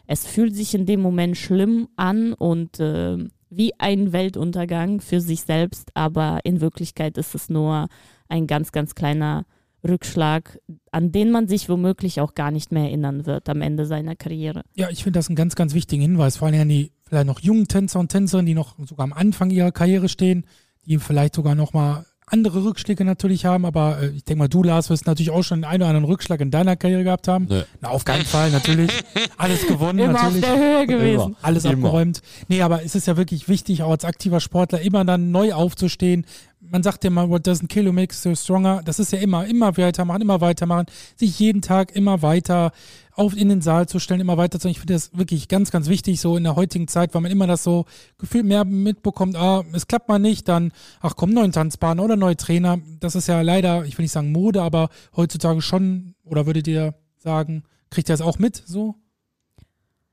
Es 0.07 0.27
fühlt 0.27 0.55
sich 0.55 0.75
in 0.75 0.87
dem 0.87 1.01
Moment 1.01 1.37
schlimm 1.37 1.89
an 1.97 2.33
und 2.33 2.81
äh, 2.81 3.19
wie 3.51 3.73
ein 3.79 4.13
Weltuntergang 4.13 5.01
für 5.01 5.21
sich 5.21 5.43
selbst, 5.43 5.91
aber 5.95 6.41
in 6.45 6.61
Wirklichkeit 6.61 7.19
ist 7.19 7.35
es 7.35 7.51
nur 7.51 7.89
ein 8.29 8.47
ganz, 8.47 8.73
ganz 8.73 8.95
kleiner 8.95 9.45
Rückschlag, 9.87 10.59
an 10.91 11.13
den 11.13 11.31
man 11.31 11.49
sich 11.49 11.69
womöglich 11.69 12.21
auch 12.21 12.35
gar 12.35 12.51
nicht 12.51 12.73
mehr 12.73 12.85
erinnern 12.85 13.27
wird 13.27 13.49
am 13.49 13.63
Ende 13.63 13.87
seiner 13.87 14.15
Karriere. 14.15 14.63
Ja, 14.75 14.89
ich 14.91 15.03
finde 15.03 15.19
das 15.19 15.29
einen 15.29 15.37
ganz, 15.37 15.55
ganz 15.55 15.75
wichtigen 15.75 16.03
Hinweis, 16.03 16.37
vor 16.37 16.49
allem 16.49 16.61
an 16.61 16.69
die 16.69 16.93
vielleicht 17.09 17.27
noch 17.27 17.41
jungen 17.41 17.69
Tänzer 17.69 18.01
und 18.01 18.11
Tänzerinnen, 18.11 18.47
die 18.47 18.55
noch 18.55 18.77
sogar 18.87 19.05
am 19.05 19.13
Anfang 19.13 19.51
ihrer 19.51 19.73
Karriere 19.73 20.09
stehen, 20.09 20.47
die 20.87 20.99
vielleicht 20.99 21.35
sogar 21.35 21.55
noch 21.55 21.73
mal 21.73 22.05
andere 22.33 22.65
Rückschläge 22.65 23.05
natürlich 23.05 23.45
haben, 23.45 23.67
aber 23.67 24.01
äh, 24.01 24.09
ich 24.09 24.25
denke 24.25 24.39
mal, 24.39 24.49
du, 24.49 24.63
Lars, 24.63 24.89
wirst 24.89 25.07
natürlich 25.07 25.31
auch 25.31 25.43
schon 25.43 25.65
einen 25.65 25.83
oder 25.83 25.89
anderen 25.89 26.07
Rückschlag 26.07 26.41
in 26.41 26.51
deiner 26.51 26.77
Karriere 26.77 27.05
gehabt 27.05 27.29
haben. 27.29 27.47
Nee. 27.49 27.63
Na, 27.81 27.91
auf 27.91 28.05
keinen 28.05 28.25
Fall, 28.25 28.51
natürlich. 28.51 28.91
Alles 29.37 29.67
gewonnen, 29.67 29.99
immer 29.99 30.13
natürlich. 30.15 30.45
Auf 30.45 30.51
der 30.51 30.59
Höhe 30.59 30.87
gewesen. 30.87 31.27
Immer. 31.27 31.37
Alles 31.43 31.65
immer. 31.65 31.75
abgeräumt. 31.75 32.23
Nee, 32.49 32.63
aber 32.63 32.83
es 32.85 32.95
ist 32.95 33.07
ja 33.07 33.17
wirklich 33.17 33.49
wichtig, 33.49 33.83
auch 33.83 33.91
als 33.91 34.05
aktiver 34.05 34.41
Sportler 34.41 34.81
immer 34.81 35.05
dann 35.05 35.31
neu 35.31 35.53
aufzustehen, 35.53 36.25
man 36.71 36.83
sagt 36.83 37.05
ja 37.05 37.11
mal, 37.11 37.29
what 37.29 37.47
doesn't 37.47 37.69
kill 37.69 37.87
you 37.87 37.93
makes 37.93 38.25
you 38.25 38.35
stronger. 38.35 38.83
Das 38.85 38.99
ist 38.99 39.13
ja 39.13 39.19
immer, 39.19 39.47
immer 39.47 39.77
weitermachen, 39.77 40.23
immer 40.23 40.41
weitermachen, 40.41 40.87
sich 41.17 41.39
jeden 41.39 41.61
Tag 41.61 41.95
immer 41.95 42.23
weiter 42.23 42.73
auf 43.15 43.37
in 43.37 43.49
den 43.49 43.61
Saal 43.61 43.89
zu 43.89 43.99
stellen, 43.99 44.21
immer 44.21 44.37
weiter 44.37 44.59
zu. 44.59 44.69
Ich 44.69 44.79
finde 44.79 44.95
das 44.95 45.17
wirklich 45.17 45.49
ganz, 45.49 45.71
ganz 45.71 45.89
wichtig, 45.89 46.21
so 46.21 46.37
in 46.37 46.45
der 46.45 46.57
heutigen 46.57 46.89
Zeit, 46.89 47.15
weil 47.15 47.21
man 47.21 47.31
immer 47.31 47.47
das 47.47 47.63
so 47.63 47.85
gefühlt 48.17 48.47
mehr 48.47 48.65
mitbekommt, 48.65 49.37
ah, 49.37 49.65
es 49.73 49.87
klappt 49.87 50.09
mal 50.09 50.19
nicht, 50.19 50.49
dann, 50.49 50.73
ach 51.01 51.15
komm, 51.17 51.31
neuen 51.31 51.53
Tanzpartner 51.53 52.03
oder 52.03 52.17
neue 52.17 52.37
Trainer. 52.37 52.79
Das 53.01 53.15
ist 53.15 53.27
ja 53.27 53.43
leider, 53.43 53.85
ich 53.85 53.99
will 53.99 54.05
nicht 54.05 54.13
sagen 54.13 54.33
Mode, 54.33 54.63
aber 54.63 54.89
heutzutage 55.17 55.61
schon, 55.61 56.15
oder 56.25 56.47
würdet 56.47 56.69
ihr 56.69 56.95
sagen, 57.19 57.65
kriegt 57.91 58.09
ihr 58.09 58.15
das 58.15 58.23
auch 58.23 58.39
mit 58.39 58.63
so? 58.65 58.95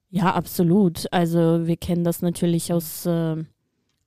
Ja, 0.09 0.33
absolut. 0.33 1.05
Also 1.13 1.67
wir 1.67 1.77
kennen 1.77 2.03
das 2.03 2.21
natürlich 2.21 2.73
aus 2.73 3.05
äh, 3.05 3.37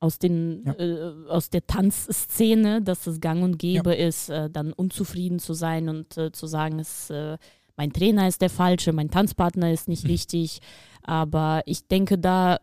aus, 0.03 0.19
den, 0.19 0.65
ja. 0.67 0.73
äh, 0.75 1.29
aus 1.29 1.49
der 1.49 1.65
Tanzszene, 1.65 2.83
dass 2.83 3.07
es 3.07 3.21
gang 3.21 3.45
und 3.45 3.59
gäbe 3.59 3.91
ja. 3.91 4.09
ist, 4.09 4.31
äh, 4.31 4.51
dann 4.51 4.73
unzufrieden 4.73 5.38
zu 5.38 5.55
sein 5.55 5.88
und 5.88 6.19
äh, 6.19 6.33
zu 6.33 6.49
sagen, 6.49 6.81
es, 6.81 7.09
äh, 7.11 7.38
mein 7.77 7.93
Trainer 7.93 8.27
ist 8.27 8.43
der 8.43 8.51
falsche, 8.51 8.93
mein 8.93 9.11
Tanzpartner 9.11 9.73
ist 9.73 9.88
nicht 9.88 10.03
mhm. 10.03 10.11
richtig. 10.11 10.59
Aber 11.03 11.62
ich 11.67 11.87
denke 11.87 12.19
da, 12.19 12.59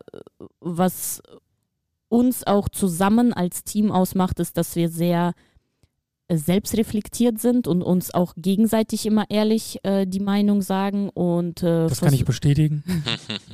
was 0.60 1.22
uns 2.08 2.46
auch 2.46 2.68
zusammen 2.68 3.32
als 3.32 3.64
Team 3.64 3.90
ausmacht, 3.90 4.38
ist, 4.38 4.58
dass 4.58 4.76
wir 4.76 4.90
sehr 4.90 5.32
äh, 6.28 6.36
selbstreflektiert 6.36 7.40
sind 7.40 7.66
und 7.66 7.82
uns 7.82 8.12
auch 8.12 8.34
gegenseitig 8.36 9.06
immer 9.06 9.24
ehrlich 9.30 9.78
äh, 9.82 10.04
die 10.06 10.20
Meinung 10.20 10.60
sagen 10.60 11.08
und 11.08 11.62
das 11.62 12.02
kann 12.02 12.12
ich 12.12 12.26
bestätigen. 12.26 12.84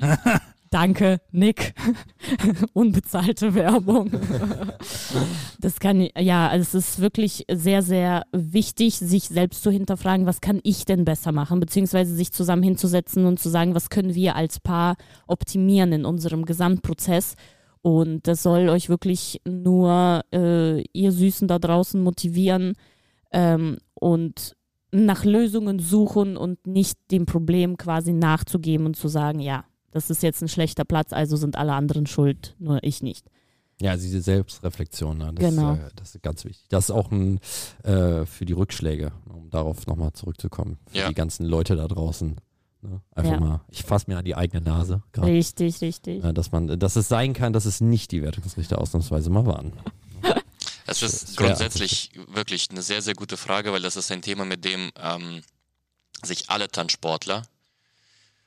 Danke, 0.76 1.22
Nick. 1.32 1.72
Unbezahlte 2.74 3.54
Werbung. 3.54 4.10
das 5.58 5.80
kann, 5.80 6.06
ja, 6.18 6.48
also 6.48 6.64
es 6.64 6.74
ist 6.74 7.00
wirklich 7.00 7.46
sehr, 7.50 7.80
sehr 7.80 8.24
wichtig, 8.30 8.98
sich 8.98 9.22
selbst 9.22 9.62
zu 9.62 9.70
hinterfragen, 9.70 10.26
was 10.26 10.42
kann 10.42 10.60
ich 10.64 10.84
denn 10.84 11.06
besser 11.06 11.32
machen, 11.32 11.60
beziehungsweise 11.60 12.14
sich 12.14 12.30
zusammen 12.30 12.62
hinzusetzen 12.62 13.24
und 13.24 13.40
zu 13.40 13.48
sagen, 13.48 13.74
was 13.74 13.88
können 13.88 14.14
wir 14.14 14.36
als 14.36 14.60
Paar 14.60 14.96
optimieren 15.26 15.92
in 15.92 16.04
unserem 16.04 16.44
Gesamtprozess. 16.44 17.36
Und 17.80 18.26
das 18.26 18.42
soll 18.42 18.68
euch 18.68 18.90
wirklich 18.90 19.40
nur, 19.48 20.24
äh, 20.30 20.82
ihr 20.92 21.10
Süßen 21.10 21.48
da 21.48 21.58
draußen, 21.58 22.02
motivieren 22.02 22.74
ähm, 23.32 23.78
und 23.94 24.54
nach 24.92 25.24
Lösungen 25.24 25.78
suchen 25.78 26.36
und 26.36 26.66
nicht 26.66 26.98
dem 27.10 27.24
Problem 27.24 27.78
quasi 27.78 28.12
nachzugeben 28.12 28.84
und 28.84 28.96
zu 28.96 29.08
sagen, 29.08 29.40
ja, 29.40 29.64
das 29.96 30.10
ist 30.10 30.22
jetzt 30.22 30.42
ein 30.42 30.48
schlechter 30.48 30.84
Platz, 30.84 31.14
also 31.14 31.36
sind 31.36 31.56
alle 31.56 31.72
anderen 31.72 32.06
schuld, 32.06 32.54
nur 32.58 32.84
ich 32.84 33.02
nicht. 33.02 33.24
Ja, 33.80 33.96
diese 33.96 34.20
Selbstreflexion, 34.20 35.16
ne, 35.16 35.32
das, 35.34 35.50
genau. 35.50 35.72
ist, 35.72 35.78
äh, 35.78 35.90
das 35.96 36.14
ist 36.14 36.22
ganz 36.22 36.44
wichtig. 36.44 36.66
Das 36.68 36.84
ist 36.84 36.90
auch 36.90 37.10
ein, 37.10 37.40
äh, 37.82 38.26
für 38.26 38.44
die 38.44 38.52
Rückschläge, 38.52 39.12
um 39.26 39.48
darauf 39.48 39.86
nochmal 39.86 40.12
zurückzukommen. 40.12 40.78
Für 40.88 40.98
ja. 40.98 41.08
die 41.08 41.14
ganzen 41.14 41.46
Leute 41.46 41.76
da 41.76 41.88
draußen. 41.88 42.36
Ne? 42.82 43.00
Einfach 43.14 43.32
ja. 43.32 43.40
mal, 43.40 43.60
ich 43.70 43.84
fasse 43.84 44.04
mir 44.08 44.18
an 44.18 44.24
die 44.26 44.34
eigene 44.34 44.62
Nase. 44.62 45.02
Grad. 45.12 45.26
Richtig, 45.26 45.80
richtig. 45.80 46.22
Äh, 46.22 46.34
dass, 46.34 46.52
man, 46.52 46.78
dass 46.78 46.96
es 46.96 47.08
sein 47.08 47.32
kann, 47.32 47.54
dass 47.54 47.64
es 47.64 47.80
nicht 47.80 48.12
die 48.12 48.22
Wertungsrichter 48.22 48.78
ausnahmsweise 48.78 49.30
mal 49.30 49.46
waren. 49.46 49.72
Es 50.86 51.02
ist 51.02 51.36
grundsätzlich 51.38 52.10
wirklich 52.28 52.68
eine 52.70 52.82
sehr, 52.82 53.00
sehr 53.00 53.14
gute 53.14 53.36
Frage, 53.36 53.72
weil 53.72 53.82
das 53.82 53.96
ist 53.96 54.12
ein 54.12 54.22
Thema, 54.22 54.44
mit 54.44 54.64
dem 54.64 54.90
ähm, 55.02 55.40
sich 56.22 56.48
alle 56.48 56.68
Tanzsportler 56.68 57.42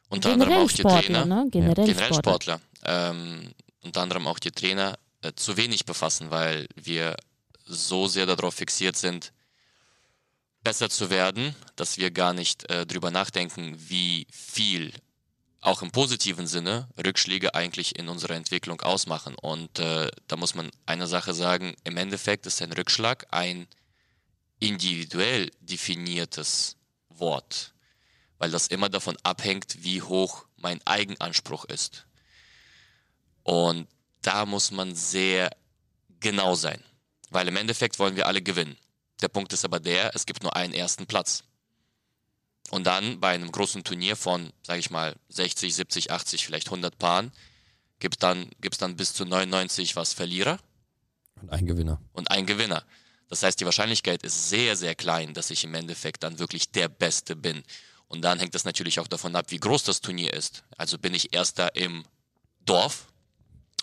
unter 0.10 0.32
generell 0.32 0.54
anderem 0.54 0.66
auch 0.66 0.72
die 0.72 0.78
Sportler, 0.78 1.02
Trainer, 1.02 1.26
ne? 1.26 1.50
generell, 1.52 1.86
generell 1.86 2.14
Sportler, 2.14 2.60
Sportler. 2.60 2.62
Ähm, 2.84 3.52
unter 3.84 4.02
anderem 4.02 4.28
auch 4.28 4.40
die 4.40 4.52
Trainer 4.52 4.98
äh, 5.22 5.34
zu 5.34 5.58
wenig 5.58 5.86
befassen, 5.86 6.32
weil 6.32 6.68
wir 6.76 7.16
so 7.66 8.08
sehr 8.08 8.26
darauf 8.26 8.56
fixiert 8.56 8.96
sind, 8.96 9.32
besser 10.64 10.90
zu 10.90 11.10
werden, 11.10 11.56
dass 11.76 11.98
wir 11.98 12.12
gar 12.12 12.34
nicht 12.34 12.70
äh, 12.70 12.86
drüber 12.86 13.12
nachdenken, 13.12 13.76
wie 13.78 14.28
viel 14.32 14.92
auch 15.62 15.82
im 15.82 15.92
positiven 15.92 16.48
Sinne 16.48 16.88
Rückschläge 16.98 17.54
eigentlich 17.54 17.98
in 17.98 18.08
unserer 18.08 18.36
Entwicklung 18.36 18.82
ausmachen. 18.82 19.36
Und 19.36 19.80
äh, 19.80 20.10
da 20.28 20.36
muss 20.36 20.56
man 20.56 20.72
eine 20.86 21.08
Sache 21.08 21.34
sagen, 21.34 21.76
im 21.84 21.98
Endeffekt 21.98 22.46
ist 22.46 22.62
ein 22.62 22.72
Rückschlag 22.72 23.28
ein 23.32 23.68
individuell 24.60 25.52
definiertes 25.62 26.78
Wort 27.10 27.74
weil 28.40 28.50
das 28.52 28.68
immer 28.68 28.90
davon 28.90 29.18
abhängt, 29.24 29.84
wie 29.84 30.02
hoch 30.02 30.46
mein 30.58 30.82
Eigenanspruch 30.86 31.66
ist. 31.66 32.08
Und 33.44 33.88
da 34.22 34.46
muss 34.46 34.72
man 34.72 34.96
sehr 34.96 35.52
genau 36.20 36.56
sein, 36.56 36.84
weil 37.30 37.48
im 37.48 37.56
Endeffekt 37.56 38.00
wollen 38.00 38.16
wir 38.16 38.28
alle 38.28 38.42
gewinnen. 38.42 38.78
Der 39.22 39.28
Punkt 39.28 39.54
ist 39.54 39.66
aber 39.66 39.80
der, 39.80 40.16
es 40.16 40.26
gibt 40.26 40.44
nur 40.44 40.56
einen 40.56 40.74
ersten 40.74 41.06
Platz. 41.06 41.44
Und 42.72 42.86
dann 42.86 43.20
bei 43.20 43.34
einem 43.34 43.52
großen 43.52 43.84
Turnier 43.84 44.16
von, 44.16 44.54
sage 44.64 44.80
ich 44.80 44.90
mal, 44.90 45.16
60, 45.30 45.74
70, 45.74 46.12
80, 46.12 46.46
vielleicht 46.46 46.68
100 46.68 46.98
Paaren, 46.98 47.32
gibt 48.00 48.16
es 48.16 48.20
dann, 48.20 48.50
gibt's 48.62 48.78
dann 48.78 48.96
bis 48.96 49.14
zu 49.14 49.26
99 49.26 49.96
was 49.96 50.14
Verlierer. 50.14 50.60
Und 51.42 51.52
ein 51.52 51.66
Gewinner. 51.66 52.02
Und 52.14 52.32
ein 52.32 52.46
Gewinner. 52.46 52.84
Das 53.28 53.44
heißt, 53.44 53.60
die 53.60 53.66
Wahrscheinlichkeit 53.66 54.24
ist 54.24 54.50
sehr, 54.50 54.76
sehr 54.76 54.96
klein, 54.96 55.34
dass 55.34 55.52
ich 55.52 55.64
im 55.64 55.74
Endeffekt 55.74 56.24
dann 56.24 56.40
wirklich 56.40 56.72
der 56.72 56.90
Beste 56.90 57.36
bin. 57.36 57.64
Und 58.10 58.24
dann 58.24 58.40
hängt 58.40 58.56
das 58.56 58.66
natürlich 58.66 59.00
auch 59.00 59.08
davon 59.08 59.36
ab, 59.36 59.46
wie 59.50 59.60
groß 59.60 59.84
das 59.84 60.02
Turnier 60.02 60.34
ist. 60.34 60.64
Also 60.78 60.98
bin 60.98 61.14
ich 61.14 61.34
Erster 61.34 61.76
im 61.76 62.04
Dorf 62.66 63.08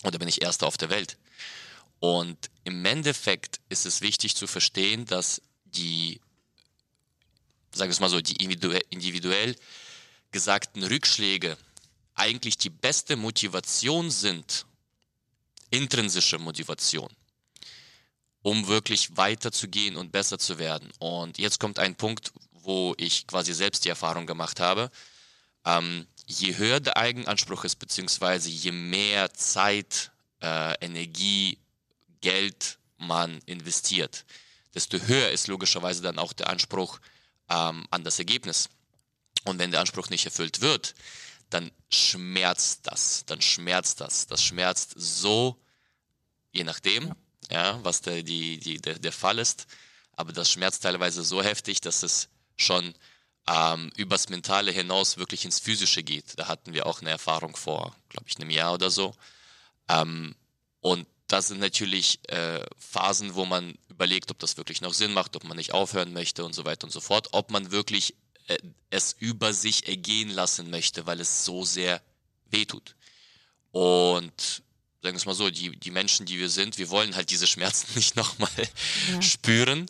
oder 0.03 0.19
bin 0.19 0.29
ich 0.29 0.43
Erster 0.43 0.67
auf 0.67 0.77
der 0.77 0.91
Welt? 0.91 1.17
Und 2.01 2.51
im 2.65 2.85
Endeffekt 2.85 3.61
ist 3.69 3.87
es 3.87 4.01
wichtig 4.01 4.35
zu 4.35 4.47
verstehen, 4.47 5.07
dass 5.07 5.41
die, 5.65 6.21
sagen 7.73 7.89
wir 7.89 7.93
es 7.93 8.01
mal 8.01 8.11
so, 8.11 8.21
die 8.21 8.37
individuell 8.37 9.57
gesagten 10.33 10.83
Rückschläge 10.83 11.57
eigentlich 12.15 12.59
die 12.59 12.71
beste 12.71 13.17
Motivation 13.17 14.11
sind, 14.11 14.67
intrinsische 15.71 16.39
Motivation, 16.39 17.11
um 18.43 18.67
wirklich 18.67 19.17
weiterzugehen 19.17 19.97
und 19.97 20.11
besser 20.11 20.39
zu 20.39 20.59
werden. 20.59 20.91
Und 20.99 21.39
jetzt 21.39 21.61
kommt 21.61 21.79
ein 21.79 21.95
Punkt, 21.95 22.33
wo 22.66 22.94
ich 22.98 23.26
quasi 23.26 23.55
selbst 23.55 23.85
die 23.85 23.88
Erfahrung 23.88 24.26
gemacht 24.26 24.61
habe. 24.61 24.90
Ähm, 25.64 26.07
je 26.26 26.57
höher 26.57 26.81
der 26.81 26.96
Eigenanspruch 26.96 27.64
ist, 27.64 27.76
beziehungsweise 27.76 28.50
je 28.50 28.72
mehr 28.72 29.33
Zeit, 29.33 30.11
äh, 30.42 30.74
Energie, 30.85 31.59
Geld 32.20 32.79
man 32.98 33.40
investiert, 33.46 34.24
desto 34.74 34.98
höher 34.98 35.31
ist 35.31 35.48
logischerweise 35.48 36.02
dann 36.02 36.18
auch 36.18 36.33
der 36.33 36.48
Anspruch 36.48 36.98
ähm, 37.48 37.87
an 37.90 38.05
das 38.05 38.18
Ergebnis. 38.18 38.68
Und 39.44 39.59
wenn 39.59 39.70
der 39.70 39.81
Anspruch 39.81 40.11
nicht 40.11 40.24
erfüllt 40.24 40.61
wird, 40.61 40.94
dann 41.50 41.70
schmerzt 41.88 42.87
das, 42.87 43.24
dann 43.26 43.40
schmerzt 43.40 44.00
das. 44.00 44.26
Das 44.26 44.42
schmerzt 44.42 44.94
so, 44.96 45.57
je 46.52 46.64
nachdem, 46.64 47.14
ja, 47.50 47.76
ja 47.76 47.85
was 47.85 48.00
der, 48.00 48.22
die, 48.22 48.59
die, 48.59 48.79
der, 48.79 48.98
der 48.98 49.12
Fall 49.12 49.38
ist, 49.38 49.66
aber 50.16 50.33
das 50.33 50.50
schmerzt 50.50 50.83
teilweise 50.83 51.22
so 51.22 51.42
heftig, 51.42 51.81
dass 51.81 52.02
es 52.02 52.29
schon 52.57 52.95
ähm, 53.49 53.92
übers 53.97 54.29
Mentale 54.29 54.73
hinaus 54.73 55.16
wirklich 55.16 55.45
ins 55.45 55.61
Physische 55.61 56.03
geht. 56.03 56.38
Da 56.38 56.49
hatten 56.49 56.73
wir 56.73 56.87
auch 56.87 57.01
eine 57.01 57.11
Erfahrung 57.11 57.57
vor, 57.57 57.95
glaube 58.09 58.27
ich, 58.29 58.37
einem 58.37 58.51
Jahr 58.51 58.75
oder 58.75 58.90
so. 58.90 59.14
Ähm, 59.88 60.35
und 60.81 61.07
das 61.29 61.49
sind 61.49 61.61
natürlich 61.61 62.21
äh, 62.29 62.64
Phasen, 62.79 63.35
wo 63.35 63.45
man 63.45 63.77
überlegt, 63.88 64.31
ob 64.31 64.38
das 64.38 64.57
wirklich 64.57 64.81
noch 64.81 64.95
Sinn 64.95 65.12
macht, 65.12 65.37
ob 65.37 65.45
man 65.45 65.57
nicht 65.57 65.73
aufhören 65.73 66.12
möchte 66.12 66.45
und 66.45 66.55
so 66.55 66.64
weiter 66.64 66.85
und 66.85 66.92
so 66.92 67.01
fort, 67.01 67.29
ob 67.33 67.51
man 67.51 67.71
wirklich 67.71 68.14
äh, 68.47 68.59
es 68.90 69.12
über 69.19 69.53
sich 69.53 69.88
ergehen 69.88 70.31
lassen 70.31 70.71
möchte, 70.71 71.07
weil 71.07 71.21
es 71.21 71.45
so 71.45 71.64
sehr 71.64 72.01
wehtut. 72.51 72.95
Und 73.73 74.62
sagen 75.07 75.14
wir 75.14 75.21
es 75.21 75.27
mal 75.27 75.35
so, 75.35 75.51
die, 75.51 75.77
die 75.79 75.90
Menschen, 75.90 76.27
die 76.27 76.38
wir 76.38 76.49
sind, 76.49 76.79
wir 76.79 76.90
wollen 76.90 77.14
halt 77.14 77.31
diese 77.31 77.47
Schmerzen 77.47 77.87
nicht 77.95 78.16
nochmal 78.16 78.51
ja. 79.12 79.23
spüren. 79.23 79.87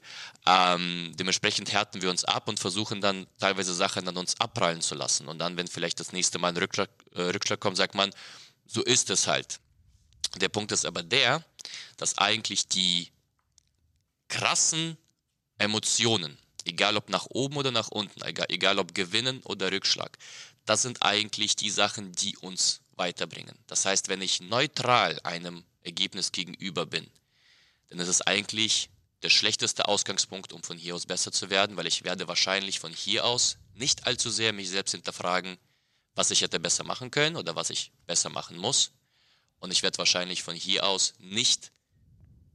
Ähm, 0.47 1.13
dementsprechend 1.19 1.73
härten 1.73 2.03
wir 2.03 2.11
uns 2.11 2.25
ab 2.25 2.49
und 2.49 2.61
versuchen 2.61 3.01
dann 3.01 3.27
teilweise 3.41 3.75
Sachen 3.75 4.07
an 4.07 4.17
uns 4.17 4.39
abprallen 4.41 4.81
zu 4.81 4.95
lassen. 4.95 5.27
Und 5.27 5.39
dann, 5.39 5.57
wenn 5.57 5.67
vielleicht 5.67 5.99
das 5.99 6.13
nächste 6.13 6.39
Mal 6.39 6.49
ein 6.49 6.57
Rückschlag, 6.57 6.91
äh, 7.15 7.23
Rückschlag 7.23 7.59
kommt, 7.59 7.77
sagt 7.77 7.95
man, 7.95 8.11
so 8.67 8.83
ist 8.83 9.11
es 9.11 9.27
halt. 9.27 9.59
Der 10.37 10.49
Punkt 10.49 10.71
ist 10.71 10.85
aber 10.85 11.03
der, 11.03 11.45
dass 11.97 12.19
eigentlich 12.19 12.69
die 12.69 13.11
krassen 14.29 14.97
Emotionen, 15.59 16.37
egal 16.65 16.97
ob 16.97 17.09
nach 17.09 17.27
oben 17.31 17.57
oder 17.57 17.71
nach 17.71 17.89
unten, 17.89 18.23
egal, 18.23 18.47
egal 18.51 18.79
ob 18.79 18.95
Gewinnen 18.95 19.41
oder 19.43 19.73
Rückschlag, 19.73 20.17
das 20.65 20.83
sind 20.83 21.03
eigentlich 21.03 21.57
die 21.57 21.71
Sachen, 21.71 22.13
die 22.13 22.37
uns 22.37 22.81
weiterbringen. 22.97 23.59
Das 23.67 23.85
heißt, 23.85 24.09
wenn 24.09 24.23
ich 24.23 24.41
neutral 24.41 25.21
einem 25.23 25.65
Ergebnis 25.83 26.33
gegenüber 26.33 26.87
bin, 26.87 27.09
dann 27.89 27.99
ist 27.99 28.09
es 28.09 28.23
eigentlich 28.23 28.91
der 29.23 29.31
schlechteste 29.31 29.89
Ausgangspunkt, 29.89 30.53
um 30.53 30.63
von 30.63 30.77
hier 30.77 30.95
aus 30.95 31.07
besser 31.07 31.33
zu 31.33 31.51
werden, 31.51 31.77
weil 31.77 31.87
ich 31.87 32.05
werde 32.05 32.29
wahrscheinlich 32.29 32.81
von 32.81 32.93
hier 32.93 33.25
aus 33.25 33.59
nicht 33.75 34.07
allzu 34.07 34.31
sehr 34.31 34.53
mich 34.53 34.71
selbst 34.71 34.93
hinterfragen, 34.93 35.59
was 36.15 36.31
ich 36.31 36.43
hätte 36.43 36.61
besser 36.61 36.85
machen 36.85 37.11
können 37.11 37.37
oder 37.37 37.57
was 37.57 37.71
ich 37.71 37.93
besser 38.07 38.31
machen 38.31 38.57
muss. 38.57 38.93
Und 39.59 39.71
ich 39.71 39.83
werde 39.83 39.99
wahrscheinlich 39.99 40.43
von 40.43 40.55
hier 40.55 40.87
aus 40.87 41.15
nicht 41.19 41.73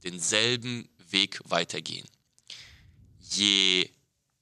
denselben 0.04 0.88
Weg 0.98 1.40
weitergehen. 1.44 2.06
Je 3.20 3.90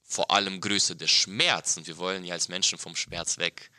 vor 0.03 0.31
allem 0.31 0.59
größer 0.59 0.95
der 0.95 1.07
Schmerz, 1.07 1.77
und 1.77 1.87
wir 1.87 1.97
wollen 1.97 2.25
ja 2.25 2.33
als 2.33 2.49
Menschen 2.49 2.77
vom 2.77 2.95
Schmerz 2.95 3.37
weg, 3.37 3.71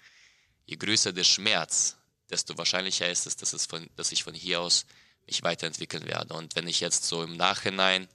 je 0.65 0.77
größer 0.77 1.13
der 1.13 1.25
Schmerz, 1.25 1.97
desto 2.31 2.57
wahrscheinlicher 2.59 3.09
ist 3.09 3.27
es, 3.27 3.37
dass, 3.37 3.53
es 3.53 3.67
von, 3.67 3.89
dass 3.97 4.13
ich 4.13 4.25
von 4.25 4.35
hier 4.35 4.61
aus 4.61 4.87
mich 5.27 5.43
weiterentwickeln 5.43 6.07
werde. 6.07 6.35
Und 6.35 6.57
wenn 6.57 6.67
ich 6.67 6.81
jetzt 6.81 7.05
so 7.05 7.23
im 7.23 7.37
Nachhinein 7.37 8.09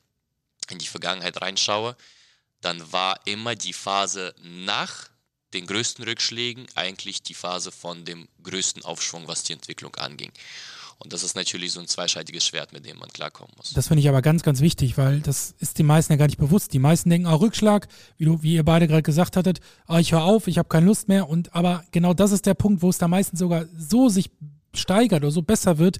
in 0.69 0.79
die 0.79 0.87
Vergangenheit 0.87 1.41
reinschaue, 1.41 1.95
dann 2.61 2.91
war 2.91 3.19
immer 3.25 3.55
die 3.55 3.73
Phase 3.73 4.35
nach 4.41 5.09
den 5.53 5.65
größten 5.65 6.03
Rückschlägen 6.03 6.67
eigentlich 6.75 7.23
die 7.23 7.33
Phase 7.33 7.71
von 7.71 8.03
dem 8.03 8.27
größten 8.43 8.83
Aufschwung, 8.83 9.27
was 9.27 9.43
die 9.43 9.53
Entwicklung 9.53 9.95
anging. 9.95 10.31
Und 10.99 11.13
das 11.13 11.23
ist 11.23 11.35
natürlich 11.35 11.71
so 11.73 11.79
ein 11.79 11.87
zweischaltiges 11.87 12.45
Schwert, 12.45 12.73
mit 12.73 12.85
dem 12.85 12.97
man 12.97 13.09
klarkommen 13.09 13.53
muss. 13.55 13.71
Das 13.73 13.87
finde 13.87 14.01
ich 14.01 14.09
aber 14.09 14.21
ganz, 14.21 14.41
ganz 14.41 14.61
wichtig, 14.61 14.97
weil 14.97 15.19
das 15.19 15.53
ist 15.59 15.77
den 15.77 15.85
meisten 15.85 16.13
ja 16.13 16.17
gar 16.17 16.25
nicht 16.25 16.39
bewusst. 16.39 16.73
Die 16.73 16.79
meisten 16.79 17.09
denken, 17.09 17.27
auch 17.27 17.41
Rückschlag, 17.41 17.87
wie, 18.17 18.25
du, 18.25 18.41
wie 18.41 18.55
ihr 18.55 18.63
beide 18.63 18.87
gerade 18.87 19.03
gesagt 19.03 19.37
hattet, 19.37 19.59
oh, 19.87 19.97
ich 19.97 20.11
höre 20.11 20.23
auf, 20.23 20.47
ich 20.47 20.57
habe 20.57 20.69
keine 20.69 20.87
Lust 20.87 21.07
mehr. 21.07 21.29
Und 21.29 21.53
aber 21.53 21.83
genau 21.91 22.13
das 22.13 22.31
ist 22.31 22.45
der 22.47 22.55
Punkt, 22.55 22.81
wo 22.81 22.89
es 22.89 22.97
da 22.97 23.07
meistens 23.07 23.39
sogar 23.39 23.65
so 23.77 24.09
sich 24.09 24.31
steigert 24.73 25.23
oder 25.23 25.31
so 25.31 25.43
besser 25.43 25.77
wird, 25.77 25.99